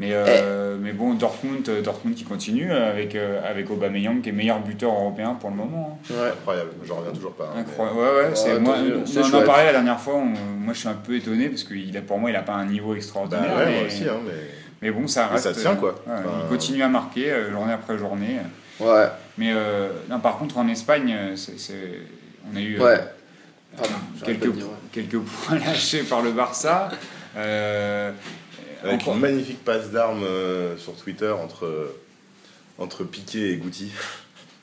Mais, 0.01 0.11
euh, 0.13 0.77
mais 0.81 0.93
bon, 0.93 1.15
Dortmund, 1.15 1.69
euh, 1.69 1.83
Dortmund 1.83 2.15
qui 2.15 2.23
continue 2.23 2.71
avec, 2.73 3.17
euh, 3.17 3.41
avec 3.45 3.69
Aubameyang 3.69 4.21
qui 4.23 4.29
est 4.29 4.33
meilleur 4.33 4.61
buteur 4.61 4.93
européen 4.93 5.35
pour 5.41 5.51
le 5.51 5.57
moment. 5.57 5.99
hein. 6.11 6.15
Ouais. 6.15 6.29
Incroyable, 6.29 6.71
j'en 6.87 6.97
reviens 6.99 7.13
toujours 7.13 7.33
pas. 7.35 7.53
hein, 7.53 7.59
Incroyable. 7.61 7.99
Ouais, 7.99 8.05
ouais, 8.05 8.31
c'est, 8.35 8.53
Ouais, 8.53 8.61
moi, 8.61 8.77
on 8.79 9.07
C'est 9.07 9.35
en 9.35 9.43
parlé 9.43 9.65
la 9.65 9.73
dernière 9.73 9.99
fois. 9.99 10.15
on- 10.15 10.25
moi, 10.61 10.73
je 10.73 10.79
suis 10.79 10.89
un 10.89 10.95
peu 10.95 11.17
étonné 11.17 11.49
parce 11.49 11.65
que 11.65 11.75
il 11.75 11.97
a, 11.97 12.01
pour 12.03 12.19
moi, 12.21 12.31
il 12.31 12.37
a 12.37 12.43
pas 12.43 12.53
un 12.55 12.67
niveau 12.67 12.91
Bah 12.93 12.97
extraordinaire. 12.97 13.57
ouais, 13.57 13.67
mais, 13.67 13.79
moi 13.79 13.87
aussi, 13.89 14.05
hein, 14.09 14.21
mais. 14.25 14.33
mais 14.83 14.91
bon, 14.93 15.09
ça 15.09 15.27
Mais 15.27 15.33
reste. 15.41 15.53
ça 15.53 15.61
tient, 15.61 15.75
quoi. 15.75 15.91
ouais, 16.07 16.13
Enfin, 16.17 16.31
il 16.45 16.49
continue 16.49 16.83
à 16.85 16.89
marquer 16.89 17.33
euh, 17.33 17.51
journée 17.51 17.73
après 17.73 17.99
journée. 17.99 18.37
Ouais. 18.79 19.07
Mais 19.37 19.51
euh, 19.53 19.89
non, 20.09 20.21
par 20.21 20.39
contre, 20.39 20.59
en 20.59 20.69
Espagne, 20.69 21.17
c'est, 21.35 21.59
c'est- 21.59 21.99
on 22.53 22.57
a 22.57 22.61
eu 22.61 22.79
euh, 22.81 22.85
Ouais. 22.85 23.01
Pardon, 23.77 23.95
j'arrête 24.21 24.39
quelques, 24.39 24.41
pas 24.43 24.47
de 24.47 24.53
dire, 24.53 24.67
ouais. 24.67 24.73
quelques 24.93 25.19
points 25.19 25.59
lâchés 25.67 26.03
par 26.05 26.23
le 26.23 26.31
Barça. 26.31 26.89
Euh, 27.37 28.13
Avec 28.83 29.07
une 29.07 29.19
magnifique 29.19 29.65
passe 29.65 29.91
d'armes 29.91 30.23
euh, 30.25 30.77
sur 30.77 30.95
Twitter 30.95 31.31
entre, 31.31 31.93
entre 32.79 33.05
Piqué 33.05 33.53
et 33.53 33.57
Guti. 33.57 33.91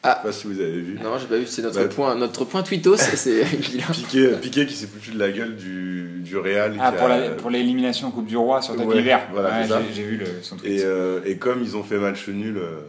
Ah. 0.08 0.20
Je 0.22 0.22
sais 0.22 0.28
pas 0.28 0.34
si 0.34 0.48
vous 0.48 0.60
avez 0.62 0.80
vu. 0.82 1.00
Non, 1.04 1.18
j'ai 1.18 1.26
pas 1.26 1.38
vu, 1.38 1.48
c'est 1.48 1.64
notre 1.64 1.80
Ouais. 1.82 1.90
point, 1.90 2.14
notre 2.16 2.46
point 2.46 2.62
tweetos, 2.62 2.96
c'est. 3.16 3.44
Piqué, 3.44 4.28
Piqué 4.42 4.66
qui 4.68 4.76
s'est 4.76 4.86
foutu 4.88 5.12
de 5.12 5.20
la 5.20 5.32
gueule 5.32 5.56
du, 5.56 6.20
du 6.24 6.38
Real. 6.38 6.76
ah, 6.80 6.92
pour, 6.92 7.08
a- 7.08 7.18
la- 7.18 7.30
pour 7.32 7.50
l'élimination 7.50 8.08
en 8.10 8.12
Coupe 8.12 8.28
du 8.28 8.38
Roi 8.38 8.62
sur 8.62 8.76
tapis 8.76 8.88
Ouais, 8.88 9.02
vert. 9.02 9.28
voilà, 9.32 9.62
Ouais, 9.62 9.68
j'ai, 9.94 10.04
vu 10.04 10.18
le, 10.18 10.26
son 10.44 10.58
tweet. 10.58 10.72
Et, 10.72 10.84
euh, 10.84 11.22
et 11.26 11.38
comme 11.38 11.64
ils 11.64 11.76
ont 11.76 11.84
fait 11.84 11.98
match 11.98 12.28
nul, 12.28 12.56
euh, 12.58 12.82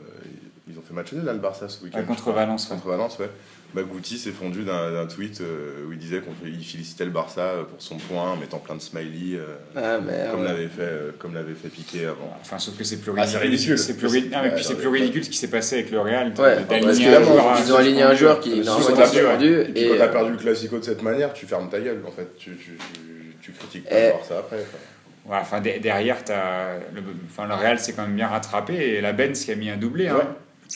ils 0.70 0.78
ont 0.78 0.82
fait 0.86 0.92
match 0.92 1.12
nul 1.12 1.24
là 1.24 1.32
le 1.32 1.38
Barça 1.38 1.68
ce 1.70 1.82
week-end. 1.84 1.98
Ouais, 2.00 2.04
contre 2.04 2.30
Valence. 2.32 2.64
ouais. 2.68 2.76
Contre 2.76 2.88
Valence, 2.88 3.18
ouais. 3.18 3.30
Bah, 3.74 3.82
Guti 3.82 4.16
s'est 4.16 4.30
fondu 4.30 4.62
d'un 4.64 4.90
d'un 4.92 5.06
tweet 5.06 5.40
euh, 5.42 5.84
où 5.86 5.92
il 5.92 5.98
disait 5.98 6.22
qu'il 6.22 6.64
félicitait 6.64 7.04
le 7.04 7.10
Barça 7.10 7.40
euh, 7.42 7.64
pour 7.64 7.82
son 7.82 7.96
point 7.96 8.30
en 8.30 8.36
mettant 8.36 8.58
plein 8.58 8.74
de 8.74 8.80
smileys, 8.80 9.36
euh, 9.36 9.44
Ah, 9.76 9.98
merde. 10.00 10.30
comme 10.30 10.44
l'avait 10.44 10.68
fait, 10.68 10.80
euh, 10.82 11.10
comme 11.18 11.34
l'avait 11.34 11.52
fait 11.54 11.68
Piqué 11.68 12.06
avant. 12.06 12.34
Enfin, 12.40 12.58
sauf 12.58 12.76
que 12.78 12.84
c'est 12.84 12.96
plus 13.02 13.12
Ah, 13.16 13.20
ridicule. 13.22 13.38
c'est 13.40 13.46
ridicule. 13.46 13.78
C'est 13.78 13.96
plus, 13.98 14.06
ri- 14.06 14.30
ah, 14.32 14.40
mais 14.42 14.48
Ouais, 14.48 14.54
puis 14.54 14.64
c'est 14.64 14.76
plus 14.76 14.88
ridicule 14.88 15.24
ce 15.24 15.30
qui 15.30 15.36
s'est 15.36 15.50
passé 15.50 15.76
avec 15.80 15.90
le 15.90 16.00
Real. 16.00 16.28
Ouais, 16.38 16.56
parce 16.68 16.98
que 16.98 17.62
ils 17.66 17.72
ont 17.72 17.76
aligné 17.76 18.02
un 18.02 18.14
joueur 18.14 18.40
qui 18.40 18.60
normalement 18.60 18.88
était 18.90 18.98
ouais. 19.02 19.06
suspendu. 19.08 19.60
Et 19.60 19.64
puis 19.64 19.82
Et 19.82 19.88
quand 19.90 19.98
t'as 19.98 20.08
perdu 20.08 20.30
le 20.32 20.36
Classico 20.38 20.78
de 20.78 20.84
cette 20.84 21.02
manière, 21.02 21.32
tu 21.34 21.44
fermes 21.46 21.68
ta 21.68 21.80
gueule 21.80 22.00
en 22.06 22.10
fait. 22.12 22.28
Tu, 22.38 22.52
tu, 22.56 22.78
tu, 22.94 23.34
tu 23.42 23.52
critiques 23.52 23.84
pas 23.88 23.96
Eh. 23.98 24.06
le 24.06 24.12
Barça 24.12 24.38
après. 24.38 24.56
quoi. 24.56 25.34
Ouais, 25.34 25.38
enfin, 25.42 25.60
de- 25.60 25.78
derrière, 25.82 26.18
as 26.30 26.78
le, 26.94 27.02
enfin, 27.28 27.46
le 27.46 27.54
Real 27.54 27.78
s'est 27.78 27.92
quand 27.92 28.02
même 28.06 28.16
bien 28.16 28.28
rattrapé 28.28 28.74
et 28.74 29.00
la 29.02 29.12
Benz 29.12 29.44
qui 29.44 29.50
a 29.52 29.56
mis 29.56 29.68
un 29.68 29.76
doublé. 29.76 30.08
Hein. 30.08 30.20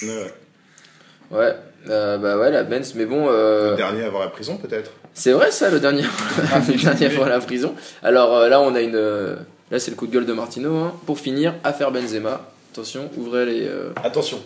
Ouais. 0.03 0.33
Ouais. 1.31 1.55
Euh, 1.89 2.19
bah 2.19 2.37
ouais, 2.37 2.51
la 2.51 2.63
Benz, 2.65 2.93
mais 2.97 3.07
bon. 3.07 3.29
euh, 3.31 3.71
Le 3.73 3.77
dernier 3.77 4.03
avant 4.05 4.21
la 4.21 4.29
prison 4.29 4.57
peut-être? 4.59 4.91
C'est 5.15 5.33
vrai 5.33 5.51
ça, 5.51 5.71
le 5.71 5.81
dernier, 5.81 6.03
le 6.69 6.83
dernier 6.83 7.23
à 7.23 7.29
la 7.29 7.39
prison. 7.41 7.75
Alors 8.03 8.37
euh, 8.37 8.49
là, 8.49 8.61
on 8.61 8.75
a 8.75 8.81
une. 8.81 8.97
Là, 9.71 9.79
c'est 9.79 9.91
le 9.93 9.97
coup 9.97 10.07
de 10.07 10.13
gueule 10.13 10.27
de 10.27 10.33
Martino. 10.33 10.77
hein. 10.79 10.93
Pour 11.07 11.19
finir, 11.19 11.55
affaire 11.65 11.91
Benzema. 11.93 12.41
Attention, 12.73 13.09
ouvrez 13.17 13.47
les, 13.47 13.67
euh, 13.67 13.91
Attention. 14.05 14.39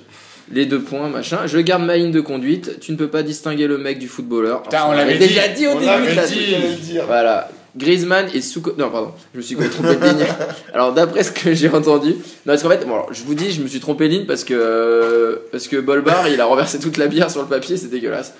les 0.52 0.66
deux 0.66 0.80
points, 0.80 1.08
machin. 1.08 1.46
Je 1.46 1.58
garde 1.58 1.82
ma 1.82 1.96
ligne 1.96 2.12
de 2.12 2.20
conduite. 2.20 2.78
Tu 2.80 2.92
ne 2.92 2.96
peux 2.96 3.08
pas 3.08 3.22
distinguer 3.22 3.66
le 3.66 3.78
mec 3.78 3.98
du 3.98 4.06
footballeur. 4.08 4.62
Putain, 4.62 4.84
on 4.88 4.92
l'avait 4.92 5.18
déjà 5.18 5.48
dit, 5.48 5.66
au 5.66 5.70
on 5.72 5.74
début 5.74 5.86
l'avait 5.86 6.10
de 6.12 6.16
la 6.16 6.26
dit. 6.26 6.98
Voilà. 7.06 7.48
Griezmann 7.76 8.28
est 8.34 8.40
sous. 8.40 8.62
Non, 8.78 8.88
pardon, 8.90 9.12
je 9.32 9.38
me 9.38 9.42
suis 9.42 9.56
trompé 9.56 9.96
de 9.96 10.04
ligne. 10.04 10.26
Alors, 10.74 10.92
d'après 10.92 11.22
ce 11.24 11.32
que 11.32 11.54
j'ai 11.54 11.68
entendu. 11.68 12.10
Non, 12.10 12.18
parce 12.46 12.62
qu'en 12.62 12.68
fait, 12.70 12.84
bon, 12.86 12.94
alors, 12.94 13.12
je 13.12 13.22
vous 13.24 13.34
dis, 13.34 13.50
je 13.52 13.60
me 13.62 13.66
suis 13.68 13.80
trompé 13.80 14.08
de 14.08 14.14
ligne 14.14 14.26
parce 14.26 14.44
que. 14.44 14.54
euh, 14.54 15.36
parce 15.50 15.66
que 15.68 15.76
Bolbar, 15.76 16.28
il 16.28 16.40
a 16.40 16.44
renversé 16.46 16.78
toute 16.78 16.96
la 16.96 17.06
bière 17.08 17.30
sur 17.30 17.42
le 17.42 17.48
papier, 17.48 17.76
c'est 17.76 17.88
dégueulasse. 17.88 18.32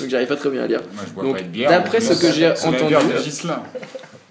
Donc, 0.00 0.08
j'arrive 0.08 0.28
pas 0.28 0.36
très 0.36 0.50
bien 0.50 0.62
à 0.62 0.66
lire. 0.66 0.80
Moi, 0.94 1.04
je 1.06 1.12
bois 1.12 1.24
Donc, 1.24 1.36
d'après 1.68 2.00
ce 2.00 2.14
que 2.20 2.32
j'ai 2.32 2.48
entendu- 2.50 2.84
bière 2.88 3.04
de 3.06 3.22
Ghislain. 3.22 3.62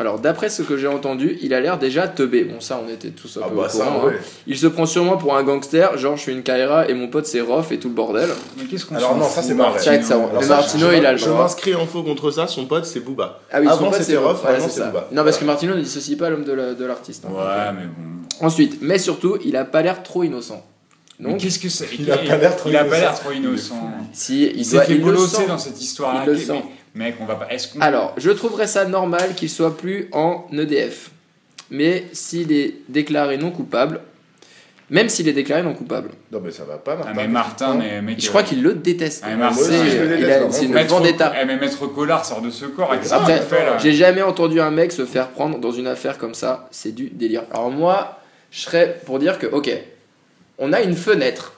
Alors, 0.01 0.17
d'après 0.17 0.47
ce 0.47 0.61
que 0.63 0.77
j'ai 0.77 0.87
entendu, 0.87 1.37
il 1.41 1.53
a 1.53 1.59
l'air 1.59 1.77
déjà 1.77 2.07
teubé. 2.07 2.45
Bon, 2.45 2.61
ça, 2.61 2.81
on 2.81 2.89
était 2.89 3.09
tous 3.09 3.35
un 3.37 3.41
Ah 3.43 3.49
peu 3.49 3.55
bah 3.57 3.63
au 3.65 3.69
ça, 3.69 3.83
courant, 3.83 4.07
hein. 4.07 4.13
Il 4.47 4.57
se 4.57 4.67
prend 4.67 4.85
sûrement 4.85 5.17
pour 5.17 5.35
un 5.35 5.43
gangster, 5.43 5.97
genre 5.97 6.15
je 6.15 6.21
suis 6.21 6.31
une 6.31 6.41
Kaira 6.41 6.87
et 6.87 6.93
mon 6.93 7.09
pote 7.09 7.25
c'est 7.25 7.41
Rof 7.41 7.73
et 7.73 7.79
tout 7.79 7.89
le 7.89 7.95
bordel. 7.95 8.29
Mais 8.57 8.63
qu'est-ce 8.63 8.85
qu'on 8.85 8.95
Alors 8.95 9.17
non, 9.17 9.27
ça, 9.27 9.41
c'est 9.41 9.57
pas 9.57 9.63
vrai. 9.63 9.71
Martino 9.73 9.95
Check 9.95 10.03
ça, 10.05 10.13
Alors 10.15 10.29
Mais 10.35 10.41
ça, 10.43 10.55
Martino, 10.55 10.87
je- 10.89 10.95
il 10.95 11.05
a 11.05 11.11
le 11.11 11.17
Je 11.17 11.25
droit. 11.25 11.41
m'inscris 11.43 11.75
en 11.75 11.85
faux 11.85 12.03
contre 12.03 12.31
ça, 12.31 12.47
son 12.47 12.65
pote 12.65 12.85
c'est 12.85 13.01
Booba. 13.01 13.41
Ah 13.51 13.59
oui, 13.59 13.65
son 13.67 13.73
Avant, 13.73 13.85
pote, 13.89 13.93
c'était 13.99 14.11
c'est 14.13 14.17
Rof, 14.17 14.39
voilà, 14.41 14.57
maintenant, 14.57 14.67
c'est 14.69 14.73
c'est 14.75 14.79
ça. 14.79 14.87
Booba. 14.87 15.07
Non, 15.11 15.23
parce 15.25 15.37
que 15.37 15.43
Martino 15.43 15.75
ne 15.75 15.81
dissocie 15.81 16.17
pas 16.17 16.29
l'homme 16.29 16.45
de 16.45 16.53
la- 16.53 16.73
de 16.73 16.85
l'artiste. 16.85 17.25
hein. 17.27 17.33
Ouais, 17.33 17.73
mais 17.77 17.85
bon. 17.87 18.45
Ensuite, 18.47 18.77
mais 18.81 18.99
surtout, 18.99 19.37
il 19.43 19.57
a 19.57 19.65
pas 19.65 19.81
l'air 19.81 20.01
trop 20.01 20.23
innocent. 20.23 20.63
Donc, 21.19 21.39
qu'est-ce 21.39 21.59
que 21.59 21.67
c'est 21.67 21.89
Il 21.99 22.09
a 22.09 22.15
pas 22.17 22.37
l'air 22.37 22.55
trop 22.55 22.69
Il 22.69 22.77
a 22.77 22.85
pas 22.85 22.97
innocent. 22.97 23.01
l'air 23.01 23.19
trop 23.19 23.31
innocent. 23.33 23.91
si 24.13 24.43
il, 24.43 24.59
Il 24.59 24.65
s'est 24.65 24.75
doit, 24.77 24.85
fait 24.85 24.93
il 24.93 24.99
le 24.99 25.03
bolosser 25.03 25.35
sent. 25.35 25.47
dans 25.47 25.57
cette 25.57 25.81
histoire-là. 25.81 26.21
Il 26.25 26.27
le 26.31 26.33
Mais- 26.37 26.39
sent. 26.45 26.63
Mec, 26.95 27.15
on 27.19 27.25
va 27.25 27.35
pas. 27.35 27.47
Est-ce 27.49 27.67
qu'on. 27.73 27.81
Alors, 27.81 28.13
je 28.17 28.31
trouverais 28.31 28.67
ça 28.67 28.85
normal 28.85 29.35
qu'il 29.35 29.49
soit 29.49 29.77
plus 29.77 30.09
en 30.11 30.45
EDF. 30.51 31.11
Mais 31.71 32.05
s'il 32.13 32.51
est 32.51 32.75
déclaré 32.89 33.37
non 33.37 33.51
coupable, 33.51 34.01
Même 34.91 35.07
s'il 35.07 35.27
est 35.27 35.33
déclaré 35.33 35.61
non 35.61 35.75
coupable. 35.75 36.09
Non, 36.31 36.41
mais 36.43 36.49
ça 36.49 36.63
va 36.63 36.77
pas, 36.79 36.95
Martin. 36.95 37.11
Ah, 37.11 37.15
mais 37.15 37.27
Martin, 37.27 37.75
mais 37.75 38.01
mec. 38.01 38.19
Je 38.19 38.27
crois 38.27 38.41
qu'il 38.41 38.63
le 38.63 38.73
déteste. 38.73 39.21
Ah, 39.23 39.29
mais 39.29 39.35
Martin, 39.37 39.61
C'est- 39.61 39.87
je 39.91 40.01
le 40.01 40.17
déteste, 40.17 40.41
a-. 40.47 40.51
C'est 40.51 40.65
une 40.65 40.73
Maître- 40.73 40.89
vendetta. 40.89 41.31
Eh, 41.39 41.45
mais 41.45 41.57
Maître 41.57 41.85
Collard 41.85 42.25
sort 42.25 42.41
de 42.41 42.49
ce 42.49 42.65
corps 42.65 42.91
avec 42.93 43.05
ça 43.05 43.17
Après, 43.17 43.33
qu'il 43.37 43.43
fait 43.43 43.65
là. 43.65 43.77
J'ai 43.77 43.93
jamais 43.93 44.23
entendu 44.23 44.59
un 44.59 44.71
mec 44.71 44.91
se 44.91 45.05
faire 45.05 45.27
prendre 45.29 45.59
dans 45.59 45.71
une 45.71 45.85
affaire 45.85 46.17
comme 46.17 46.33
ça. 46.33 46.67
C'est 46.71 46.91
du 46.91 47.11
délire. 47.11 47.43
Alors 47.51 47.69
moi, 47.69 48.19
je 48.49 48.61
serais 48.61 48.99
pour 49.05 49.19
dire 49.19 49.37
que, 49.37 49.45
ok, 49.45 49.69
on 50.57 50.73
a 50.73 50.81
une 50.81 50.95
fenêtre 50.95 51.53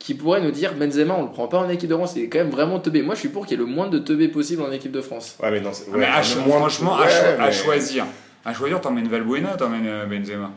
qui 0.00 0.14
pourrait 0.14 0.40
nous 0.40 0.50
dire 0.50 0.72
Benzema, 0.74 1.14
on 1.14 1.24
le 1.24 1.30
prend 1.30 1.46
pas 1.46 1.58
en 1.58 1.68
équipe 1.68 1.88
de 1.88 1.94
France. 1.94 2.14
Il 2.16 2.22
est 2.24 2.28
quand 2.28 2.38
même 2.38 2.50
vraiment 2.50 2.80
teubé. 2.80 3.02
Moi, 3.02 3.14
je 3.14 3.20
suis 3.20 3.28
pour 3.28 3.46
qu'il 3.46 3.58
y 3.58 3.62
ait 3.62 3.64
le 3.64 3.70
moins 3.70 3.86
de 3.86 3.98
teubé 3.98 4.26
possible 4.28 4.62
en 4.62 4.72
équipe 4.72 4.90
de 4.92 5.02
France. 5.02 5.36
Ouais, 5.42 5.50
mais 5.52 5.60
non, 5.60 5.70
c'est- 5.72 5.84
Ah, 5.88 5.90
mais 5.94 6.00
ouais, 6.00 6.06
à 6.10 6.20
le 6.22 6.48
moins- 6.48 6.56
franchement, 6.58 6.96
à, 6.96 7.04
à 7.04 7.46
mais- 7.46 7.52
choisir. 7.52 8.06
À 8.44 8.54
choisir, 8.54 8.80
t'emmènes 8.80 9.06
Valbuena, 9.08 9.50
t'emmènes 9.58 9.86
euh, 9.86 10.06
Benzema. 10.06 10.50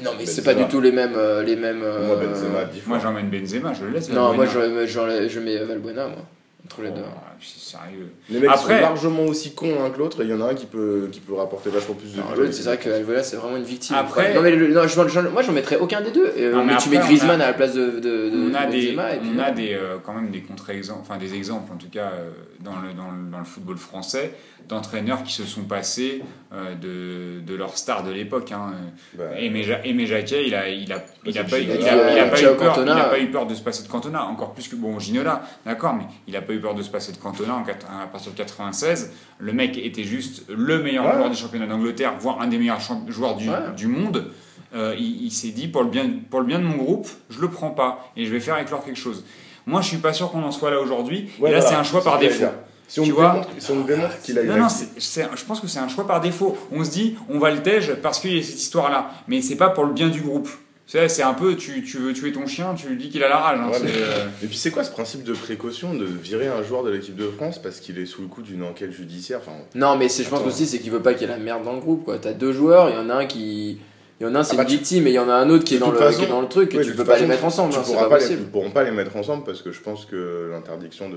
Non, 0.00 0.10
mais 0.18 0.26
c'est 0.26 0.42
Benzema. 0.44 0.54
pas 0.54 0.62
du 0.64 0.68
tout 0.70 0.80
les 0.82 0.92
mêmes. 0.92 1.14
euh, 1.16 1.42
les 1.42 1.56
mêmes 1.56 1.80
euh, 1.82 2.06
Moi, 2.06 2.16
Benzema, 2.16 2.64
10 2.66 2.80
fois. 2.80 2.88
Moi, 2.90 2.98
j'emmène 3.02 3.30
Benzema, 3.30 3.72
je 3.72 3.84
le 3.86 3.90
laisse. 3.90 4.10
Non, 4.10 4.34
moi, 4.34 4.44
je, 4.44 4.86
je, 4.86 5.28
je 5.28 5.40
mets 5.40 5.56
Valbuena, 5.64 6.06
moi, 6.08 6.18
entre 6.66 6.82
les 6.82 6.90
Oh, 6.92 6.96
deux. 6.96 7.02
C'est 7.40 7.76
sérieux. 7.76 8.10
Les 8.30 8.40
mecs 8.40 8.50
Après- 8.50 8.76
sont 8.76 8.80
largement 8.82 9.24
aussi 9.24 9.54
cons 9.54 9.74
l'un 9.82 9.90
que 9.90 9.98
l'autre 9.98 10.20
et 10.22 10.24
il 10.24 10.30
y 10.30 10.34
en 10.34 10.40
a 10.40 10.50
un 10.50 10.54
qui 10.54 10.66
peut, 10.66 11.08
qui 11.12 11.20
peut 11.20 11.34
rapporter 11.34 11.70
vachement 11.70 11.94
plus 11.94 12.12
de 12.14 12.20
buts. 12.20 12.52
c'est 12.52 12.62
vrai 12.64 12.78
que 12.78 12.88
Valbuena, 12.88 13.22
c'est 13.22 13.36
vraiment 13.36 13.56
une 13.56 13.64
victime. 13.64 13.96
Après- 13.96 14.34
non, 14.34 14.42
mais 14.42 14.50
le- 14.54 14.68
non, 14.72 14.82
je- 14.86 15.08
je- 15.08 15.20
moi, 15.28 15.42
j'en 15.42 15.52
mettrais 15.52 15.76
aucun 15.76 16.00
des 16.00 16.10
deux. 16.10 16.32
Euh, 16.38 16.52
Non, 16.52 16.64
mais 16.64 16.72
mais 16.74 16.78
tu 16.78 16.88
mets 16.88 16.98
Griezmann 16.98 17.40
a- 17.40 17.44
à 17.44 17.46
la 17.48 17.52
place 17.54 17.74
de, 17.74 18.00
de, 18.00 18.00
de 18.30 18.50
on 18.50 18.54
a 18.54 18.66
des, 18.66 18.88
Benzema. 18.88 19.14
et 19.14 19.18
puis 19.18 19.28
on 19.34 19.38
a 19.38 19.50
des 19.50 19.74
euh, 19.74 19.96
quand 20.04 20.12
même 20.14 20.30
des 20.30 20.42
contre-exemples, 20.42 21.00
enfin 21.02 21.18
des 21.18 21.34
exemples 21.34 21.72
en 21.72 21.76
tout 21.76 21.88
cas 21.90 22.10
euh, 22.14 22.30
dans, 22.60 22.72
le, 22.76 22.92
dans, 22.94 23.10
le, 23.10 23.30
dans 23.30 23.38
le 23.38 23.44
football 23.44 23.76
français 23.76 24.32
d'entraîneurs 24.68 25.22
qui 25.22 25.32
se 25.32 25.44
sont 25.44 25.62
passés 25.62 26.22
euh, 26.52 26.74
de, 26.74 27.40
de 27.40 27.54
leur 27.56 27.76
star 27.78 28.02
de 28.04 28.10
l'époque. 28.10 28.52
Hein. 28.52 28.72
Bah, 29.16 29.24
Aimé, 29.38 29.62
Ja- 29.62 29.84
Aimé 29.84 30.06
Jacquet, 30.06 30.46
il 30.46 30.54
a, 30.54 30.68
il 30.68 30.92
a, 30.92 31.02
il 31.24 31.38
a, 31.38 31.44
pas, 31.44 31.58
eu- 31.58 31.62
il 31.62 31.70
Ginola. 31.72 32.06
a, 32.06 32.12
il 32.12 32.18
a 32.18 32.26
pas 32.26 32.36
Ciao 32.36 32.54
eu 32.54 32.56
peur, 32.56 32.68
Cantona. 32.74 32.92
il 32.94 33.00
a 33.00 33.04
pas 33.04 33.18
eu 33.18 33.30
peur 33.30 33.46
de 33.46 33.54
se 33.54 33.62
passer 33.62 33.82
de 33.82 33.88
Cantona, 33.88 34.24
encore 34.26 34.52
plus 34.52 34.68
que 34.68 34.76
bon 34.76 34.98
Ginola, 34.98 35.42
d'accord, 35.64 35.94
mais 35.94 36.04
il 36.26 36.36
a 36.36 36.42
pas 36.42 36.52
eu 36.52 36.60
peur 36.60 36.74
de 36.74 36.82
se 36.82 36.90
passer 36.90 37.12
de 37.12 37.16
Cantona 37.16 37.27
en, 37.28 37.62
quat- 37.62 37.84
à 38.02 38.06
partir 38.06 38.32
de 38.32 38.36
96. 38.36 39.12
Le 39.38 39.52
mec 39.52 39.76
était 39.78 40.04
juste 40.04 40.44
le 40.48 40.82
meilleur 40.82 41.06
Ouais. 41.06 41.14
joueur 41.14 41.30
du 41.30 41.36
championnat 41.36 41.66
d'Angleterre, 41.66 42.14
voire 42.18 42.40
un 42.40 42.46
des 42.48 42.58
meilleurs 42.58 42.80
joueurs 43.08 43.36
du, 43.36 43.48
Ouais. 43.48 43.56
du 43.76 43.86
monde. 43.86 44.30
Euh, 44.74 44.94
il 44.98 45.24
il 45.24 45.30
s'est 45.30 45.48
dit 45.50 45.68
pour 45.68 45.82
le, 45.82 45.88
bien, 45.88 46.08
pour 46.30 46.40
le 46.40 46.46
bien 46.46 46.58
de 46.58 46.64
mon 46.64 46.76
groupe, 46.76 47.08
je 47.30 47.40
le 47.40 47.48
prends 47.48 47.70
pas 47.70 48.10
et 48.16 48.26
je 48.26 48.30
vais 48.32 48.40
faire 48.40 48.58
éclore 48.58 48.84
quelque 48.84 48.98
chose. 48.98 49.24
Moi, 49.66 49.80
je 49.82 49.88
suis 49.88 49.96
pas 49.98 50.12
sûr 50.12 50.30
qu'on 50.30 50.42
en 50.42 50.50
soit 50.52 50.70
là 50.70 50.80
aujourd'hui. 50.80 51.30
ouais, 51.40 51.50
et 51.50 51.52
là, 51.52 51.58
voilà, 51.60 51.62
c'est 51.62 51.74
un 51.74 51.82
choix 51.84 52.02
par 52.02 52.18
défaut. 52.18 52.44
Si 52.86 53.00
on, 53.00 53.04
Tu 53.04 53.12
vois 53.12 53.32
démontre, 53.32 53.48
si 53.58 53.70
on 53.70 53.80
démontre 53.82 54.20
qu'il 54.22 54.38
a 54.38 54.44
Non, 54.44 54.56
non, 54.56 54.68
je 54.68 55.44
pense 55.44 55.60
que 55.60 55.66
c'est 55.66 55.78
un 55.78 55.88
choix 55.88 56.06
par 56.06 56.20
défaut. 56.22 56.56
On 56.72 56.82
se 56.84 56.90
dit, 56.90 57.16
on 57.28 57.38
va 57.38 57.50
le 57.50 57.62
tège 57.62 57.94
parce 58.02 58.18
qu'il 58.18 58.34
y 58.34 58.38
a 58.38 58.42
cette 58.42 58.60
histoire-là. 58.60 59.10
Mais 59.26 59.42
c'est 59.42 59.56
pas 59.56 59.68
pour 59.68 59.84
le 59.84 59.92
bien 59.92 60.08
du 60.08 60.22
groupe. 60.22 60.48
C'est 60.90 61.06
c'est 61.08 61.22
un 61.22 61.34
peu, 61.34 61.54
tu, 61.54 61.84
tu 61.84 61.98
veux 61.98 62.14
tuer 62.14 62.32
ton 62.32 62.46
chien, 62.46 62.72
tu 62.74 62.88
lui 62.88 62.96
dis 62.96 63.10
qu'il 63.10 63.22
a 63.22 63.28
la 63.28 63.36
rage. 63.36 63.58
hein. 63.60 63.68
Ouais, 63.70 63.78
mais- 63.84 63.90
euh, 63.94 64.24
Et 64.42 64.46
puis 64.46 64.56
c'est 64.56 64.70
quoi 64.70 64.82
ce 64.84 64.90
principe 64.90 65.22
de 65.22 65.34
précaution 65.34 65.92
de 65.94 66.06
virer 66.06 66.48
un 66.48 66.62
joueur 66.62 66.82
de 66.82 66.90
l'équipe 66.90 67.14
de 67.14 67.26
France 67.28 67.60
parce 67.62 67.78
qu'il 67.80 67.98
est 67.98 68.06
sous 68.06 68.22
le 68.22 68.28
coup 68.28 68.40
d'une 68.40 68.62
enquête 68.62 68.90
judiciaire 68.90 69.40
enfin, 69.42 69.52
Non, 69.74 69.96
mais 69.96 70.08
c'est- 70.08 70.24
je 70.24 70.30
pense 70.30 70.44
aussi 70.46 70.66
c'est 70.66 70.78
qu'il 70.78 70.90
veut 70.90 71.02
pas 71.02 71.12
qu'il 71.12 71.28
y 71.28 71.30
ait 71.30 71.34
la 71.34 71.38
merde 71.38 71.62
dans 71.62 71.74
le 71.74 71.80
groupe. 71.80 72.04
quoi. 72.04 72.18
T'as 72.18 72.32
deux 72.32 72.52
joueurs, 72.52 72.88
il 72.88 72.94
y 72.96 72.98
en 72.98 73.10
a 73.10 73.14
un 73.14 73.26
qui. 73.26 73.78
Il 74.20 74.24
y 74.24 74.26
en 74.26 74.34
a 74.34 74.38
un, 74.40 74.42
c'est 74.42 74.54
Ah 74.54 74.56
bah, 74.56 74.62
une 74.64 74.68
tu- 74.70 74.74
victime, 74.76 75.06
et 75.06 75.10
il 75.10 75.14
y 75.14 75.18
en 75.20 75.28
a 75.28 75.34
un 75.34 75.48
autre 75.50 75.62
qui 75.62 75.76
est, 75.76 75.78
dans 75.78 75.92
le, 75.92 75.96
façon- 75.98 76.18
qui 76.18 76.24
est 76.24 76.28
dans 76.28 76.40
le 76.40 76.48
truc, 76.48 76.74
et 76.74 76.78
ouais, 76.78 76.84
tu 76.84 76.92
peux 76.94 77.04
pas 77.04 77.18
les 77.20 77.26
mettre 77.26 77.44
ensemble, 77.44 77.72
tu 77.72 77.78
hein, 77.78 77.82
pourras 77.84 78.08
pas 78.08 78.16
pas 78.18 78.26
les- 78.26 78.32
ils 78.32 78.38
pourront 78.46 78.70
pas 78.72 78.82
les 78.82 78.90
mettre 78.90 79.14
ensemble 79.14 79.44
parce 79.44 79.62
que 79.62 79.70
je 79.70 79.80
pense 79.80 80.06
que 80.06 80.48
l'interdiction 80.50 81.08
de, 81.08 81.14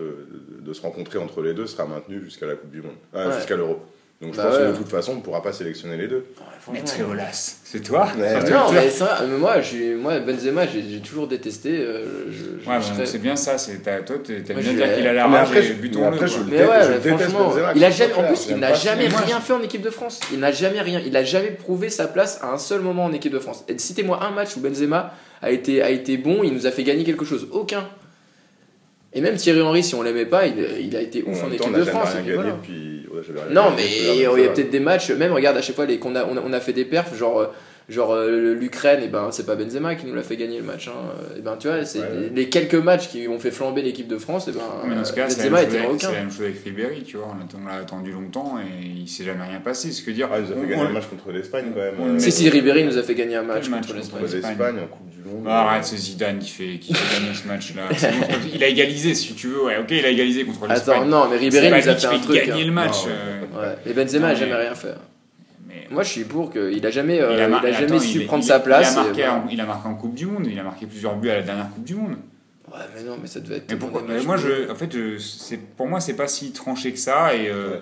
de, 0.59 0.61
de 0.63 0.73
se 0.73 0.81
rencontrer 0.83 1.17
entre 1.17 1.41
les 1.41 1.55
deux 1.55 1.65
sera 1.65 1.87
maintenue 1.87 2.21
jusqu'à 2.23 2.45
la 2.45 2.53
Coupe 2.53 2.69
du 2.69 2.83
Monde, 2.83 2.91
Ah, 3.15 3.29
Ouais. 3.29 3.35
jusqu'à 3.37 3.55
l'Euro. 3.55 3.79
Donc 4.21 4.33
je 4.33 4.37
Bah 4.37 4.43
pense 4.45 4.55
ouais. 4.57 4.61
que 4.65 4.71
de 4.73 4.77
toute 4.77 4.87
façon 4.87 5.13
on 5.13 5.15
ne 5.15 5.21
pourra 5.21 5.41
pas 5.41 5.51
sélectionner 5.51 5.97
les 5.97 6.07
deux. 6.07 6.25
Mais 6.71 6.83
Tréolas, 6.83 7.55
c'est 7.63 7.79
toi 7.81 8.07
Ouais, 8.15 8.35
Enfin, 8.37 8.49
Non, 8.51 8.71
mais 8.71 8.87
c'est 8.91 9.03
vrai, 9.03 9.13
mais 9.27 9.37
moi, 9.37 9.61
je 9.61 9.95
moi 9.95 10.19
Benzema, 10.19 10.67
j'ai 10.67 10.99
toujours 10.99 11.27
détesté. 11.27 11.79
euh, 11.79 12.05
je, 12.29 12.63
je- 12.63 12.69
Ouais, 12.69 12.75
je 12.79 12.93
serais- 12.93 13.05
c'est 13.07 13.17
bien 13.17 13.35
ça. 13.35 13.55
Toi, 13.55 14.17
t'aimes 14.23 14.43
Moi, 14.51 14.61
bien 14.61 14.61
je 14.61 14.77
dire 14.77 14.95
qu'il 14.95 15.07
a 15.07 15.13
la 15.13 15.27
Mais 15.27 15.37
rage 15.37 15.47
après, 15.47 15.59
et 15.61 15.63
je- 15.63 15.73
mais 15.73 16.05
après, 16.05 16.27
je- 16.27 16.37
Mais 16.37 16.57
Je 16.59 16.63
ouais, 16.63 16.87
mais 16.89 16.97
déteste 16.99 17.17
franchement, 17.31 17.49
Benzema, 17.49 17.71
il 17.75 17.83
a 17.83 17.89
jamais, 17.89 18.13
en 18.13 18.23
plus, 18.25 18.47
il 18.51 18.57
n'a 18.57 18.73
jamais 18.75 19.09
ça. 19.09 19.17
rien 19.17 19.39
fait 19.39 19.53
en 19.53 19.61
équipe 19.63 19.81
de 19.81 19.89
France. 19.89 20.19
Il 20.31 20.39
n'a 20.39 20.51
jamais 20.51 20.81
rien, 20.81 21.01
il 21.03 21.17
a 21.17 21.23
jamais 21.23 21.49
prouvé 21.51 21.89
sa 21.89 22.07
place 22.07 22.37
à 22.43 22.51
un 22.53 22.59
seul 22.59 22.81
moment 22.81 23.05
en 23.05 23.13
équipe 23.13 23.33
de 23.33 23.39
France. 23.39 23.65
Citez-moi 23.75 24.23
un 24.23 24.29
match 24.29 24.55
où 24.55 24.59
Benzema 24.59 25.15
a 25.41 25.49
été, 25.49 25.81
a 25.81 25.89
été 25.89 26.17
bon, 26.17 26.43
il 26.43 26.53
nous 26.53 26.67
a 26.67 26.71
fait 26.71 26.83
gagner 26.83 27.03
quelque 27.03 27.25
chose. 27.25 27.47
Aucun. 27.51 27.87
Et 29.13 29.19
même 29.21 29.35
Thierry 29.35 29.61
Henry, 29.61 29.83
si 29.83 29.95
on 29.95 30.03
l'aimait 30.03 30.25
pas, 30.27 30.45
il, 30.45 30.53
il 30.79 30.95
a 30.95 31.01
été 31.01 31.23
ouf 31.23 31.43
en, 31.43 31.47
équipe 31.51 31.65
on 31.67 31.71
n'a 31.71 31.79
de 31.79 31.83
France. 31.85 32.09
rien 32.11 32.19
et 32.19 32.23
puis 32.23 32.29
gagné 32.29 32.35
voilà. 32.35 32.51
depuis- 32.51 32.90
ouais, 33.13 33.21
Non, 33.51 33.71
mais 33.75 33.85
il 33.87 34.21
y 34.21 34.25
a 34.25 34.49
peut-être 34.49 34.69
des 34.69 34.79
matchs, 34.79 35.11
même 35.11 35.33
regarde 35.33 35.57
à 35.57 35.61
chaque 35.61 35.75
fois 35.75 35.85
les, 35.85 35.99
qu'on 35.99 36.15
a, 36.15 36.25
on, 36.25 36.37
a, 36.37 36.41
on 36.45 36.53
a 36.53 36.59
fait 36.59 36.73
des 36.73 36.85
perfs, 36.85 37.15
genre, 37.15 37.39
euh, 37.39 37.47
genre 37.91 38.13
euh, 38.13 38.53
l'Ukraine, 38.55 39.03
et 39.03 39.07
ben 39.07 39.27
c'est 39.31 39.45
pas 39.45 39.55
Benzema 39.55 39.95
qui 39.95 40.05
nous 40.07 40.15
l'a 40.15 40.23
fait 40.23 40.37
gagner 40.37 40.57
le 40.57 40.63
match. 40.63 40.87
Hein. 40.87 40.93
Et 41.37 41.41
ben 41.41 41.55
tu 41.59 41.67
vois, 41.67 41.83
c'est 41.85 41.99
Ouais, 41.99 42.05
ouais. 42.05 42.31
les, 42.33 42.49
quelques 42.49 42.73
matchs 42.75 43.09
qui 43.09 43.27
ont 43.27 43.37
fait 43.37 43.51
flamber 43.51 43.81
l'équipe 43.81 44.07
de 44.07 44.17
France, 44.17 44.47
et 44.47 44.51
ben 44.53 44.59
Mais 44.87 44.95
dans 44.95 45.03
ce 45.03 45.13
cas, 45.13 45.29
c'est 45.29 45.43
la, 45.43 45.49
Benzema 45.49 45.59
même 45.61 45.69
était 45.69 45.77
chose 45.77 45.85
avec- 45.89 45.99
c'est 46.01 46.07
aucun. 46.07 46.15
la 46.15 46.21
même 46.21 46.31
chose 46.31 46.41
avec 46.45 46.63
Ribéry, 46.63 47.03
tu 47.03 47.17
vois. 47.17 47.27
On 47.31 47.37
l'a- 47.37 47.63
on 47.63 47.67
l'a 47.67 47.81
attendu 47.81 48.11
longtemps 48.11 48.55
et 48.59 48.85
il 49.01 49.07
s'est 49.07 49.23
jamais 49.25 49.43
rien 49.43 49.59
passé. 49.59 49.91
Ce 49.91 50.01
que 50.01 50.11
dire. 50.11 50.29
Ah, 50.33 50.37
il 50.39 50.45
nous 50.45 50.51
a 50.51 50.53
fait 50.55 50.59
on- 50.59 50.63
gagner 50.69 50.81
on- 50.81 50.85
un 50.87 50.89
match 50.93 51.07
contre 51.07 51.31
l'Espagne 51.31 51.65
quand 51.73 51.79
même. 51.81 52.15
euh, 52.15 52.19
Si, 52.19 52.31
si, 52.31 52.49
Ribéry 52.49 52.83
nous 52.85 52.97
a 52.97 53.03
fait 53.03 53.13
gagner 53.15 53.35
un 53.35 53.43
match 53.43 53.69
contre 53.69 53.81
contre 53.81 53.95
l'Espagne. 53.95 54.21
contre 54.21 54.33
l'Espagne 54.35 54.75
en 54.83 54.87
Coupe 54.87 55.09
du 55.09 55.17
Monde. 55.29 55.43
Bah, 55.43 55.61
arrête, 55.69 55.83
c'est 55.85 55.97
Zidane 55.97 56.39
qui 56.39 56.49
fait, 56.49 56.77
qui 56.79 56.93
fait 56.93 57.19
gagner 57.19 57.33
ce 57.35 57.47
match-là. 57.47 57.83
Bon, 57.89 58.37
il 58.55 58.63
a 58.63 58.67
égalisé, 58.67 59.13
si 59.15 59.33
tu 59.33 59.47
veux. 59.47 59.65
Ouais, 59.65 59.77
ok, 59.79 59.87
il 59.91 60.05
a 60.05 60.09
égalisé 60.09 60.43
contre 60.45 60.67
l'Espagne. 60.67 60.95
Attends, 61.01 61.05
non, 61.05 61.27
mais 61.29 61.37
Ribéry 61.37 61.69
nous 61.69 61.75
a 61.75 61.81
fait 61.81 61.95
qui 61.95 62.05
un 62.07 62.19
truc. 62.19 62.35
gagner 62.45 62.63
hein. 62.63 62.65
le 62.65 62.71
match. 62.71 63.05
Non, 63.05 63.59
euh. 63.59 63.75
Et 63.85 63.93
Benzema 63.93 64.29
a 64.29 64.35
jamais 64.35 64.51
mais- 64.51 64.57
rien 64.61 64.75
fait. 64.75 64.95
Mais- 65.91 65.95
Moi, 65.95 66.03
je 66.03 66.09
suis 66.09 66.23
pour 66.23 66.51
qu'il 66.51 66.85
a 66.85 66.89
jamais, 66.89 67.21
euh, 67.21 67.33
Il 67.35 67.41
a, 67.41 67.47
mar- 67.47 67.61
il 67.63 67.69
a 67.69 67.79
jamais 67.79 67.99
su 67.99 68.19
il- 68.21 68.25
prendre 68.27 68.43
il- 68.43 68.47
sa 68.47 68.59
place. 68.59 68.93
Il 68.93 68.97
a, 68.97 69.01
et 69.01 69.05
marqué 69.05 69.21
voilà. 69.21 69.43
il 69.51 69.61
a 69.61 69.65
marqué 69.65 69.87
en 69.87 69.93
Coupe 69.95 70.15
du 70.15 70.25
Monde. 70.25 70.47
Il 70.47 70.57
a 70.59 70.63
marqué 70.63 70.85
plusieurs 70.87 71.15
buts 71.15 71.29
à 71.29 71.35
la 71.35 71.41
dernière 71.43 71.69
Coupe 71.69 71.83
du 71.83 71.95
Monde. 71.95 72.15
Ouais, 72.71 72.79
mais 72.95 73.03
non, 73.03 73.17
mais 73.21 73.27
ça 73.27 73.39
devait 73.41 73.57
être. 73.57 73.69
Mais 73.69 73.75
pourquoi 73.77 74.01
matchs 74.01 74.23
Moi, 74.25 74.37
je, 74.37 74.71
en 74.71 74.75
fait, 74.75 74.91
je, 74.93 75.55
pour 75.77 75.87
moi, 75.87 75.99
c'est 75.99 76.13
pas 76.15 76.27
si 76.27 76.51
tranché 76.53 76.91
que 76.93 76.99
ça. 76.99 77.35
Et 77.35 77.49
euh, 77.49 77.75
Ouais, 77.75 77.79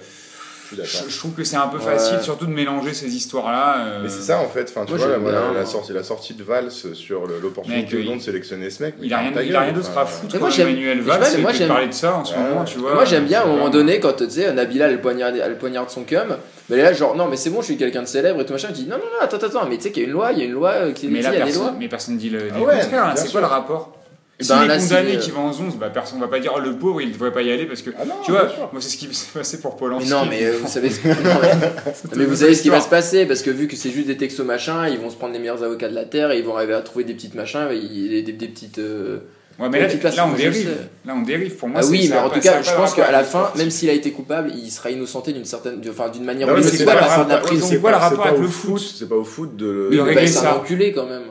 Je 0.72 0.84
je, 0.84 1.09
je 1.09 1.17
trouve 1.17 1.32
que 1.32 1.43
c'est 1.43 1.55
un 1.55 1.67
peu 1.67 1.78
Ouais. 1.78 1.84
facile, 1.84 2.20
surtout 2.22 2.45
de 2.45 2.51
mélanger 2.51 2.93
ces 2.93 3.15
histoires-là. 3.15 3.78
euh, 3.86 3.99
Mais 4.03 4.09
c'est 4.09 4.22
ça 4.22 4.39
en 4.39 4.47
fait, 4.47 4.67
enfin, 4.70 4.86
tu 4.86 4.93
Moi, 4.93 4.99
vois, 5.05 5.09
la, 5.09 5.17
voilà, 5.17 5.65
sortie, 5.65 5.93
la 5.93 6.03
sortie 6.03 6.34
de 6.34 6.43
Valls 6.43 6.72
sur 6.93 7.26
l'opportunité 7.41 7.97
ou 7.97 8.03
non 8.03 8.15
de 8.17 8.22
sélectionner 8.22 8.70
ce 8.70 8.84
mec. 8.84 8.95
mais 8.99 9.07
Il 9.07 9.13
a 9.13 9.17
rien, 9.20 9.32
il 9.43 9.55
a 9.55 9.61
rien 9.61 9.74
d'autre 9.74 9.97
à 9.97 10.05
foutre. 10.05 10.39
Moi, 10.39 10.49
j'aime- 10.49 10.67
Emmanuel 10.70 10.97
je 10.99 11.03
sais 11.03 11.09
Valls, 11.09 11.20
pas, 11.22 11.30
mais 11.36 11.41
moi, 11.41 11.67
parler 11.67 11.88
de 11.88 11.93
ça 11.93 12.15
en 12.17 12.26
ce 12.26 12.34
Ouais. 12.36 12.39
moment, 12.41 12.63
tu 12.65 12.78
vois. 12.80 12.93
Moi 12.93 13.05
j'aime 13.05 13.26
bien 13.26 13.41
à 13.41 13.43
un 13.43 13.47
moment 13.47 13.70
donné 13.70 13.99
quand 13.99 14.13
tu 14.13 14.30
sais 14.30 14.51
Nabila 14.53 14.88
elle 14.88 15.01
poignarde, 15.01 15.36
elle 15.43 15.57
poignarde 15.57 15.89
son 15.89 16.03
cum 16.03 16.38
mais 16.70 16.78
là 16.78 16.93
genre 16.93 17.15
non 17.15 17.28
mais 17.28 17.36
c'est 17.38 17.49
bon 17.49 17.61
je 17.61 17.65
suis 17.65 17.78
quelqu'un 17.78 18.01
de 18.03 18.07
célèbre 18.07 18.41
et 18.41 18.45
tout 18.45 18.53
machin 18.53 18.67
tu 18.67 18.74
dis 18.84 18.86
non 18.88 18.97
non 18.97 19.03
non 19.03 19.20
attends 19.22 19.38
attends 19.38 19.65
mais 19.67 19.78
tu 19.78 19.84
sais 19.84 19.91
qu'il 19.91 20.03
y 20.03 20.05
a 20.05 20.07
une 20.07 20.13
loi 20.13 20.32
il 20.34 20.39
y 20.39 20.41
a 20.41 20.45
une 20.45 20.51
loi 20.51 20.70
euh, 20.72 20.91
qui 20.91 21.07
dit 21.07 21.13
Mais 21.13 21.20
il 21.20 21.22
y 21.22 21.24
là, 21.24 21.30
a 21.30 21.34
des 21.34 21.39
personne, 21.39 21.61
lois 21.63 21.76
mais 21.80 21.88
personne 21.88 22.17
dit 22.17 22.30
le, 22.30 22.39
dit 22.41 22.47
Ah 22.55 22.59
contraire. 22.59 23.05
hein. 23.05 23.13
C'est 23.15 23.32
quoi 23.32 23.41
le 23.41 23.47
rapport 23.47 23.91
S'il 24.41 24.55
ben, 24.55 24.65
là, 24.67 24.79
si, 24.79 24.93
euh, 24.93 25.15
qui 25.17 25.31
va 25.31 25.39
en 25.41 25.49
11, 25.49 25.75
bah, 25.77 25.89
personne 25.89 26.17
va 26.21 26.29
pas 26.29 26.39
dire 26.39 26.53
oh, 26.55 26.59
le 26.61 26.71
pauvre 26.77 27.01
il 27.01 27.11
devrait 27.11 27.33
pas 27.33 27.41
y 27.41 27.51
aller 27.51 27.65
parce 27.65 27.81
que 27.81 27.89
Ah 27.99 28.05
non, 28.05 28.13
tu 28.23 28.31
vois, 28.31 28.47
sûr. 28.49 28.69
moi 28.71 28.81
c'est 28.81 28.87
ce 28.89 28.95
qui 28.97 29.13
s'est 29.13 29.27
passé 29.33 29.59
pour 29.59 29.73
mais 29.73 29.79
Polanski. 29.79 30.09
non 30.09 30.25
mais 30.29 30.45
euh, 30.45 30.57
vous 30.61 30.67
savez 30.69 30.89
ce... 30.89 31.05
non, 31.07 31.13
mais- 31.41 32.15
mais 32.15 32.23
vous 32.25 32.37
savez 32.37 32.53
ce 32.55 32.61
qui 32.61 32.69
va 32.69 32.79
se 32.79 32.87
passer 32.87 33.25
parce 33.25 33.41
que 33.41 33.49
vu 33.49 33.67
que 33.67 33.75
c'est 33.75 33.91
juste 33.91 34.07
des 34.07 34.15
textos 34.15 34.45
machin 34.45 34.87
ils 34.87 34.97
vont 34.97 35.09
se 35.09 35.17
prendre 35.17 35.33
les 35.33 35.39
meilleurs 35.39 35.61
avocats 35.63 35.89
de 35.89 35.95
la 35.95 36.05
terre 36.05 36.31
et 36.31 36.39
ils 36.39 36.45
vont 36.45 36.55
arriver 36.55 36.73
à 36.73 36.79
trouver 36.81 37.03
des 37.03 37.13
petites 37.15 37.35
machins 37.35 37.67
et 37.71 37.79
des, 38.07 38.21
des- 38.21 38.31
des 38.31 38.47
petites 38.47 38.79
euh, 38.79 39.17
Ouais, 39.59 39.67
mais 39.67 39.81
là, 39.81 40.25
on 40.25 40.31
dérive. 40.37 40.69
Là 41.05 41.13
on 41.17 41.21
dérive. 41.21 41.55
Pour 41.55 41.67
moi, 41.67 41.81
ah 41.83 41.87
oui 41.87 42.07
mais 42.09 42.17
en 42.17 42.29
tout 42.29 42.39
cas 42.39 42.61
je 42.61 42.71
pense 42.73 42.93
qu'à 42.93 43.11
la 43.11 43.25
fin 43.25 43.51
même 43.57 43.69
s'il 43.69 43.89
a 43.89 43.93
été 43.93 44.11
coupable 44.11 44.53
il 44.55 44.71
sera 44.71 44.89
innocenté 44.89 45.33
d'une 45.33 45.43
certaine 45.43 45.81
enfin 45.89 46.07
d'une 46.07 46.23
manière 46.23 46.47
mais 46.55 46.63
c'est 46.63 46.85
quoi 46.85 46.93
le 46.93 46.99
pas- 47.01 47.97
rapport 47.97 48.25
avec 48.25 48.39
le 48.39 48.47
foot 48.47 48.79
C'est 48.97 49.09
pas 49.09 49.15
au 49.15 49.25
foot 49.25 49.57
de. 49.57 49.89
Mais 49.91 50.01
régler 50.01 50.21
bah, 50.21 50.27
ça. 50.27 50.63
quand 50.95 51.05
même 51.07 51.23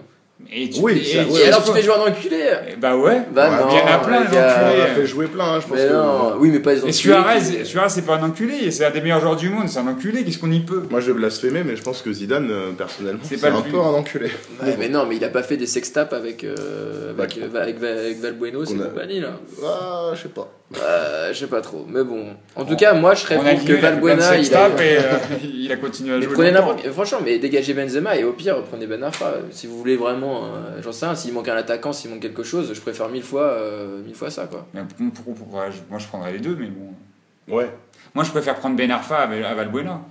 Et 0.50 0.70
tu, 0.70 0.80
Oui, 0.80 0.98
et- 0.98 1.04
ça- 1.04 1.22
et- 1.22 1.26
ouais, 1.26 1.40
et 1.42 1.48
alors 1.48 1.64
tu 1.64 1.72
fais 1.72 1.82
jouer 1.82 1.94
un 1.94 2.10
enculé? 2.10 2.42
Eh 2.72 2.76
Bah 2.76 2.96
ouais. 2.96 3.22
bah 3.34 3.50
Ouais, 3.50 3.56
non 3.56 3.68
il 3.70 3.76
y 3.76 3.80
en 3.82 3.86
a 3.86 3.98
plein, 3.98 4.24
gars. 4.24 4.72
On 4.78 4.82
a 4.82 4.86
fait 4.86 5.06
jouer 5.06 5.26
plein, 5.26 5.44
hein, 5.44 5.60
je 5.60 5.66
pense. 5.66 5.76
mais 5.76 5.84
que- 5.88 5.92
non 5.92 6.34
oui 6.38 6.50
mais 6.50 6.60
pas 6.60 6.72
les 6.74 6.86
Et 6.86 6.92
Suarez, 6.92 7.40
qui- 7.40 7.66
Suarez 7.66 7.88
c'est 7.90 8.02
pas 8.06 8.16
un 8.16 8.22
enculé, 8.22 8.70
c'est 8.70 8.84
un 8.84 8.90
des 8.90 9.00
meilleurs 9.00 9.20
joueurs 9.20 9.36
du 9.36 9.50
monde, 9.50 9.68
c'est 9.68 9.78
un 9.80 9.86
enculé, 9.88 10.24
qu'est-ce 10.24 10.38
qu'on 10.38 10.50
y 10.52 10.60
peut? 10.60 10.84
Moi 10.90 11.00
je 11.00 11.08
vais 11.08 11.18
blasphémer, 11.18 11.64
mais 11.64 11.76
je 11.76 11.82
pense 11.82 12.00
que 12.02 12.12
Zidane, 12.12 12.48
euh, 12.50 12.70
personnellement, 12.70 13.20
C'est 13.24 13.44
un 13.44 13.60
plus- 13.60 13.72
peu 13.72 13.78
un 13.78 13.82
enculé. 13.94 14.30
Ouais, 14.62 14.76
mais 14.78 14.88
non, 14.88 15.04
mais 15.06 15.16
il 15.16 15.24
a 15.24 15.28
pas 15.28 15.42
fait 15.42 15.56
des 15.56 15.66
sextapes 15.66 16.12
avec, 16.12 16.44
euh, 16.44 17.10
avec, 17.10 17.38
Bah, 17.40 17.58
euh, 17.58 17.62
avec, 17.62 17.82
avec 17.82 18.20
Valbueno, 18.20 18.64
c'est 18.64 18.76
compagnie 18.76 19.20
là. 19.20 19.32
Ah, 19.64 20.12
je 20.14 20.22
sais 20.22 20.28
pas. 20.28 20.48
Euh, 20.76 21.32
je 21.32 21.38
sais 21.38 21.46
pas 21.46 21.62
trop, 21.62 21.86
mais 21.88 22.04
bon. 22.04 22.26
En 22.54 22.64
tout 22.66 22.76
cas, 22.76 22.92
moi 22.92 23.14
je 23.14 23.20
serais 23.20 23.36
pour 23.36 23.44
que 23.64 23.72
Valbuena 23.72 24.36
il 24.36 24.54
a. 24.54 24.68
et 24.68 24.98
euh, 24.98 25.02
il 25.42 25.72
a 25.72 25.76
continué 25.76 26.12
à 26.14 26.18
Mais 26.18 26.24
jouer. 26.24 26.34
prenez 26.34 26.50
longtemps. 26.50 26.66
n'importe 26.74 26.90
franchement, 26.92 27.18
mais 27.24 27.38
dégagez 27.38 27.72
Benzema 27.72 28.16
et 28.16 28.24
au 28.24 28.32
pire 28.34 28.62
prenez 28.64 28.86
Ben 28.86 29.02
Arfa. 29.02 29.32
Si 29.50 29.66
vous 29.66 29.78
voulez 29.78 29.96
vraiment, 29.96 30.44
euh, 30.44 30.82
j'en 30.82 30.92
sais 30.92 31.06
rien, 31.06 31.14
s'il 31.14 31.32
manque 31.32 31.48
un 31.48 31.56
attaquant, 31.56 31.94
s'il 31.94 32.10
manque 32.10 32.20
quelque 32.20 32.42
chose, 32.42 32.70
je 32.74 32.80
préfère 32.82 33.08
mille 33.08 33.22
fois, 33.22 33.44
euh, 33.44 34.02
mille 34.04 34.14
fois 34.14 34.30
ça 34.30 34.44
quoi. 34.46 34.66
Mais 34.74 34.82
pour- 35.14 35.24
pour- 35.24 35.34
pour- 35.46 35.48
moi 35.88 35.98
je 35.98 36.06
prendrais 36.06 36.32
les 36.32 36.38
deux, 36.40 36.54
mais 36.60 36.66
bon. 36.66 37.56
Ouais. 37.56 37.70
Moi 38.14 38.24
je 38.24 38.30
préfère 38.30 38.56
prendre 38.56 38.76
Ben 38.76 38.90
Arfa 38.90 39.16
à 39.20 39.26
Val- 39.26 39.44
à 39.46 39.54
Valbuena. 39.54 40.02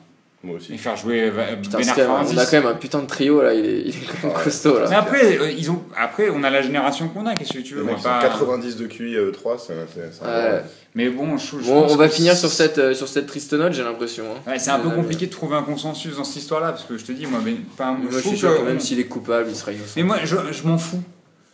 Moi 0.43 0.57
aussi. 0.57 0.73
Et 0.75 0.77
faire 0.77 0.95
jouer 0.95 1.31
euh, 1.35 1.55
Putain, 1.61 1.79
Ben 1.79 1.83
c'est 1.83 1.89
quand 1.91 1.97
même- 2.01 2.11
Arfa 2.11 2.33
on 2.33 2.37
a 2.37 2.45
quand 2.45 2.51
même 2.57 2.65
un 2.67 2.73
putain 2.75 2.99
de 2.99 3.07
trio 3.07 3.41
là, 3.41 3.53
il 3.55 3.65
est, 3.65 3.81
il 3.81 3.89
est 3.89 3.93
quand 4.21 4.27
même 4.27 4.37
costaud 4.43 4.75
Mais 4.83 4.89
là. 4.91 4.99
après, 4.99 5.37
euh, 5.39 5.49
ils 5.51 5.71
ont... 5.71 5.81
après, 5.97 6.29
on 6.29 6.43
a 6.43 6.49
la 6.51 6.61
génération 6.61 7.07
qu'on 7.09 7.25
a, 7.25 7.33
qu'est-ce 7.33 7.53
que 7.53 7.59
tu 7.59 7.73
veux 7.73 7.83
on 7.83 7.99
pas- 8.01 8.19
90 8.21 8.77
de 8.77 8.85
QI 8.85 9.15
euh, 9.17 9.31
3, 9.31 9.57
c'est 9.57 9.73
c'est- 9.93 10.23
Ouais. 10.23 10.29
un- 10.31 10.61
Mais 10.93 11.09
bon, 11.09 11.37
je, 11.37 11.57
je 11.59 11.65
Bon, 11.65 11.81
pense 11.83 11.91
on 11.91 11.95
va 11.95 12.07
finir 12.07 12.35
sur 12.37 12.49
cette, 12.51 12.77
euh, 12.77 12.93
sur 12.93 13.07
cette 13.07 13.25
triste 13.27 13.53
note, 13.53 13.73
j'ai 13.73 13.83
l'impression. 13.83 14.23
hein. 14.25 14.51
Ouais, 14.51 14.59
c'est 14.59 14.69
un 14.71 14.79
peu 14.79 14.89
Euh, 14.89 14.95
compliqué 14.95 15.25
de 15.25 15.31
trouver 15.31 15.55
un 15.55 15.63
consensus 15.63 16.17
dans 16.17 16.23
cette 16.23 16.37
histoire-là, 16.37 16.69
parce 16.69 16.83
que 16.85 16.97
je 16.97 17.05
te 17.05 17.11
dis, 17.11 17.25
moi, 17.25 17.39
mais, 17.43 17.55
pas, 17.75 17.91
Moi, 17.91 17.99
je 18.11 18.17
trouve 18.19 18.31
suis 18.31 18.37
sûr 18.37 18.57
que 18.57 18.63
même 18.63 18.79
s'il 18.79 18.99
est 18.99 19.05
coupable, 19.05 19.47
il 19.49 19.55
sera 19.55 19.71
innocent. 19.71 19.93
Mais 19.97 20.03
moi, 20.03 20.17
je, 20.23 20.35
je 20.51 20.67
m'en 20.67 20.77
fous. 20.77 21.01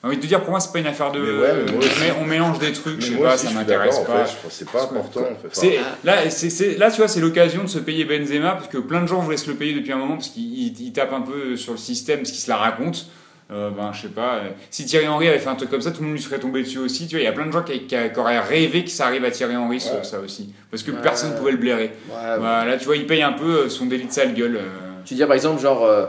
J'ai 0.04 0.08
envie 0.10 0.18
de 0.18 0.22
te 0.22 0.28
dire, 0.28 0.42
pour 0.42 0.50
moi, 0.50 0.60
c'est 0.60 0.74
pas 0.74 0.80
une 0.80 0.88
affaire 0.88 1.14
de. 1.14 1.20
Mais 1.22 1.32
ouais, 1.32 1.54
mais 1.66 1.72
moi 1.72 1.80
aussi. 1.80 1.90
mais 2.02 2.12
on 2.22 2.26
mélange 2.26 2.60
des 2.60 2.74
trucs, 2.74 3.00
je 3.00 3.14
sais 3.14 3.18
pas, 3.18 3.36
aussi, 3.36 3.48
ça 3.48 3.54
m'intéresse 3.54 4.00
pas. 4.00 4.02
En 4.02 4.26
fait, 4.26 4.32
je 4.32 4.36
pense 4.42 4.48
que 4.48 4.52
c'est 4.52 4.70
pas 4.70 4.84
important. 4.84 5.22
En 5.22 5.50
fait. 5.50 5.80
Là, 6.04 6.30
c'est 6.30 6.50
c'est- 6.50 6.78
là, 6.78 6.92
tu 6.92 6.98
vois, 6.98 7.08
c'est 7.08 7.22
l'occasion 7.22 7.64
de 7.64 7.70
se 7.70 7.80
payer 7.80 8.04
Benzema 8.04 8.52
parce 8.52 8.68
que 8.68 8.80
plein 8.80 9.02
de 9.02 9.08
gens 9.08 9.20
voulaient 9.20 9.38
se 9.38 9.50
le 9.50 9.56
payer 9.56 9.74
depuis 9.74 9.94
un 9.94 9.98
moment 9.98 10.16
parce 10.16 10.28
qu'il 10.28 10.44
il- 10.44 10.76
il 10.82 10.92
tape 10.92 11.14
un 11.14 11.22
peu 11.22 11.56
sur 11.56 11.72
le 11.72 11.78
système, 11.78 12.18
parce 12.20 12.32
qu'il 12.32 12.42
se 12.42 12.50
la 12.50 12.58
raconte. 12.58 13.06
Euh, 13.52 13.70
ben, 13.70 13.92
je 13.94 14.02
sais 14.02 14.08
pas. 14.10 14.36
euh, 14.36 14.50
Si 14.70 14.86
Thierry 14.86 15.08
Henry 15.08 15.28
avait 15.30 15.40
fait 15.40 15.50
un 15.50 15.56
truc 15.56 15.70
comme 15.70 15.82
ça, 15.82 15.92
tout 15.92 16.02
le 16.02 16.08
monde 16.08 16.16
lui 16.16 16.22
serait 16.22 16.40
tombé 16.40 16.64
dessus 16.64 16.80
aussi. 16.80 17.08
Tu 17.08 17.16
vois, 17.16 17.22
il 17.22 17.26
y 17.26 17.28
a 17.28 17.32
plein 17.34 17.46
de 17.46 17.52
gens 17.52 17.62
qui, 17.64 17.82
qui- 17.82 17.88
qui 17.96 18.20
auraient 18.20 18.40
rêvé 18.40 18.84
que 18.84 18.90
ça 18.90 19.06
arrive 19.08 19.24
à 19.24 19.32
Thierry 19.32 19.56
Henry 19.56 19.80
sur 19.80 20.04
ça 20.04 20.20
aussi, 20.20 20.54
parce 20.70 20.84
que 20.84 20.92
Ouais. 20.92 20.98
personne 21.02 21.34
pouvait 21.36 21.52
le 21.52 21.58
blairer. 21.58 21.92
Ouais, 22.10 22.16
ouais. 22.16 22.38
Voilà, 22.40 22.76
tu 22.78 22.86
vois, 22.86 22.98
il 22.98 23.06
paye 23.08 23.22
un 23.22 23.34
peu 23.34 23.66
euh, 23.66 23.70
son 23.70 23.86
délit 23.86 24.06
de 24.06 24.12
sale 24.12 24.34
gueule. 24.34 24.58
euh. 24.58 24.70
Tu 25.06 25.14
dire 25.14 25.28
par 25.28 25.36
exemple, 25.36 25.62
genre, 25.62 25.86
euh, 25.86 26.06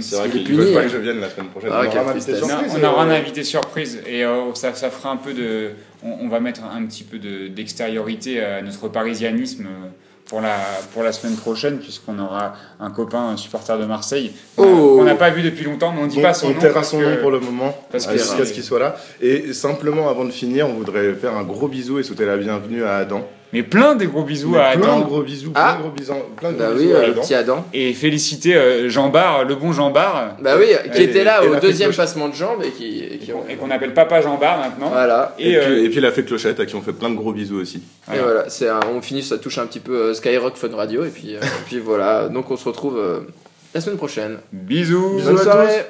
C'est 0.00 0.14
vrai, 0.16 0.28
qu'il 0.30 0.54
veulent 0.54 0.64
puni, 0.66 0.74
pas 0.74 0.82
que 0.82 0.88
je 0.88 0.96
vienne 0.98 1.20
la 1.20 1.28
semaine 1.28 1.48
prochaine. 1.48 1.70
Ah, 1.72 1.82
On 1.84 1.86
aura 1.88 2.00
un 2.00 2.08
invité. 2.12 2.32
Non, 2.32 2.46
surprise, 2.46 2.72
on 2.80 2.84
aura 2.86 3.02
un 3.02 3.10
euh, 3.10 3.18
invité 3.18 3.42
surprise 3.44 4.02
et 4.06 4.24
euh, 4.24 4.54
ça, 4.54 4.74
ça 4.74 4.90
fera 4.90 5.10
un 5.10 5.16
peu 5.16 5.32
de. 5.34 5.70
On, 6.04 6.26
on 6.26 6.28
va 6.28 6.38
mettre 6.38 6.62
un 6.64 6.84
petit 6.86 7.02
peu 7.02 7.18
de- 7.18 7.48
d'extériorité 7.48 8.40
à 8.44 8.62
notre 8.62 8.86
parisianisme 8.88 9.64
euh, 9.66 9.88
pour 10.26 10.40
la, 10.40 10.56
pour 10.92 11.02
la 11.02 11.10
semaine 11.10 11.34
prochaine, 11.36 11.78
puisqu'on 11.78 12.18
aura 12.20 12.54
un 12.78 12.90
copain, 12.92 13.30
un 13.30 13.36
supporter 13.36 13.76
de 13.78 13.86
Marseille, 13.86 14.32
euh, 14.58 14.62
Oh. 14.64 14.96
qu'on 14.98 15.04
n'a 15.04 15.16
pas 15.16 15.30
vu 15.30 15.42
depuis 15.42 15.64
longtemps, 15.64 15.92
mais 15.92 16.02
on 16.02 16.06
dit 16.06 16.16
Donc, 16.16 16.24
pas 16.24 16.34
son 16.34 16.48
on 16.48 16.54
nom. 16.54 16.60
taira 16.60 16.74
parce 16.74 16.90
son 16.90 17.00
que- 17.00 17.04
nom 17.06 17.16
pour 17.16 17.30
le 17.32 17.40
moment, 17.40 17.74
jusqu'à 17.92 18.44
ce 18.44 18.52
qu'il 18.52 18.62
soit 18.62 18.78
là. 18.78 18.96
Et 19.20 19.52
simplement, 19.52 20.08
avant 20.08 20.24
de 20.26 20.30
finir, 20.30 20.68
on 20.68 20.74
voudrait 20.74 21.12
faire 21.14 21.36
un 21.36 21.42
gros 21.42 21.66
bisou 21.66 21.98
et 21.98 22.04
souhaiter 22.04 22.26
la 22.26 22.36
bienvenue 22.36 22.84
à 22.84 22.98
Adam. 22.98 23.26
Mais 23.52 23.62
plein 23.62 23.94
des 23.94 24.06
gros 24.06 24.24
bisous 24.24 24.50
Mais 24.50 24.58
à 24.58 24.72
plein 24.76 24.88
Adam. 24.88 25.00
de 25.00 25.04
gros 25.06 25.22
bisous, 25.22 25.52
Ah. 25.54 25.72
plein 25.72 25.76
de 25.76 25.80
gros 25.82 25.90
bisous, 25.90 26.12
plein 26.36 26.52
de 26.52 26.56
Bah 26.58 26.66
gros 26.66 26.74
oui, 26.76 26.84
bisous 26.84 26.94
à 26.96 26.98
euh, 26.98 27.06
le 27.06 27.12
Adam. 27.12 27.22
petit 27.22 27.34
Adam. 27.34 27.64
Et 27.72 27.92
féliciter 27.94 28.54
euh, 28.56 28.88
Jean 28.90 29.08
Bar, 29.08 29.44
le 29.44 29.54
bon 29.54 29.72
Jean 29.72 29.90
Bar, 29.90 30.36
Bah 30.42 30.56
oui, 30.58 30.66
qui 30.94 31.02
était 31.02 31.24
là 31.24 31.42
au 31.42 31.56
deuxième 31.56 31.92
passement 31.94 32.28
de 32.28 32.34
jambes 32.34 32.62
et 32.62 32.70
qui. 32.70 32.98
et 33.00 33.14
et 33.14 33.18
qui- 33.18 33.30
qu'on 33.32 33.44
et 33.48 33.54
qu'on 33.56 33.70
appelle 33.70 33.94
Papa 33.94 34.20
Jean 34.20 34.36
Bar 34.36 34.58
maintenant. 34.58 34.90
Voilà. 34.90 35.34
Et, 35.38 35.52
Et, 35.52 35.56
euh, 35.58 35.64
puis, 35.64 35.84
et 35.84 35.88
puis 35.88 36.00
la 36.00 36.12
fée 36.12 36.24
Clochette 36.24 36.60
à 36.60 36.66
qui 36.66 36.74
on 36.74 36.82
fait 36.82 36.92
plein 36.92 37.08
de 37.10 37.16
gros 37.16 37.32
bisous 37.32 37.58
aussi. 37.60 37.82
Et 38.14 38.18
voilà, 38.18 38.48
c'est 38.50 38.68
un- 38.68 38.80
on 38.94 39.00
finit, 39.00 39.22
ça 39.22 39.38
touche 39.38 39.58
un 39.58 39.66
petit 39.66 39.80
peu 39.80 39.96
euh, 39.96 40.14
Skyrock 40.14 40.56
Fun 40.56 40.68
Radio, 40.76 41.04
et 41.04 41.08
puis, 41.10 41.34
euh, 41.34 41.40
et 41.40 41.64
puis 41.66 41.78
voilà, 41.78 42.28
donc 42.28 42.50
on 42.50 42.56
se 42.56 42.64
retrouve 42.68 42.98
euh, 42.98 43.20
la 43.74 43.80
semaine 43.80 43.96
prochaine. 43.98 44.38
bisous. 44.52 45.16
Bisous 45.16 45.26
Bonne 45.30 45.38
à 45.38 45.42
soirée! 45.42 45.84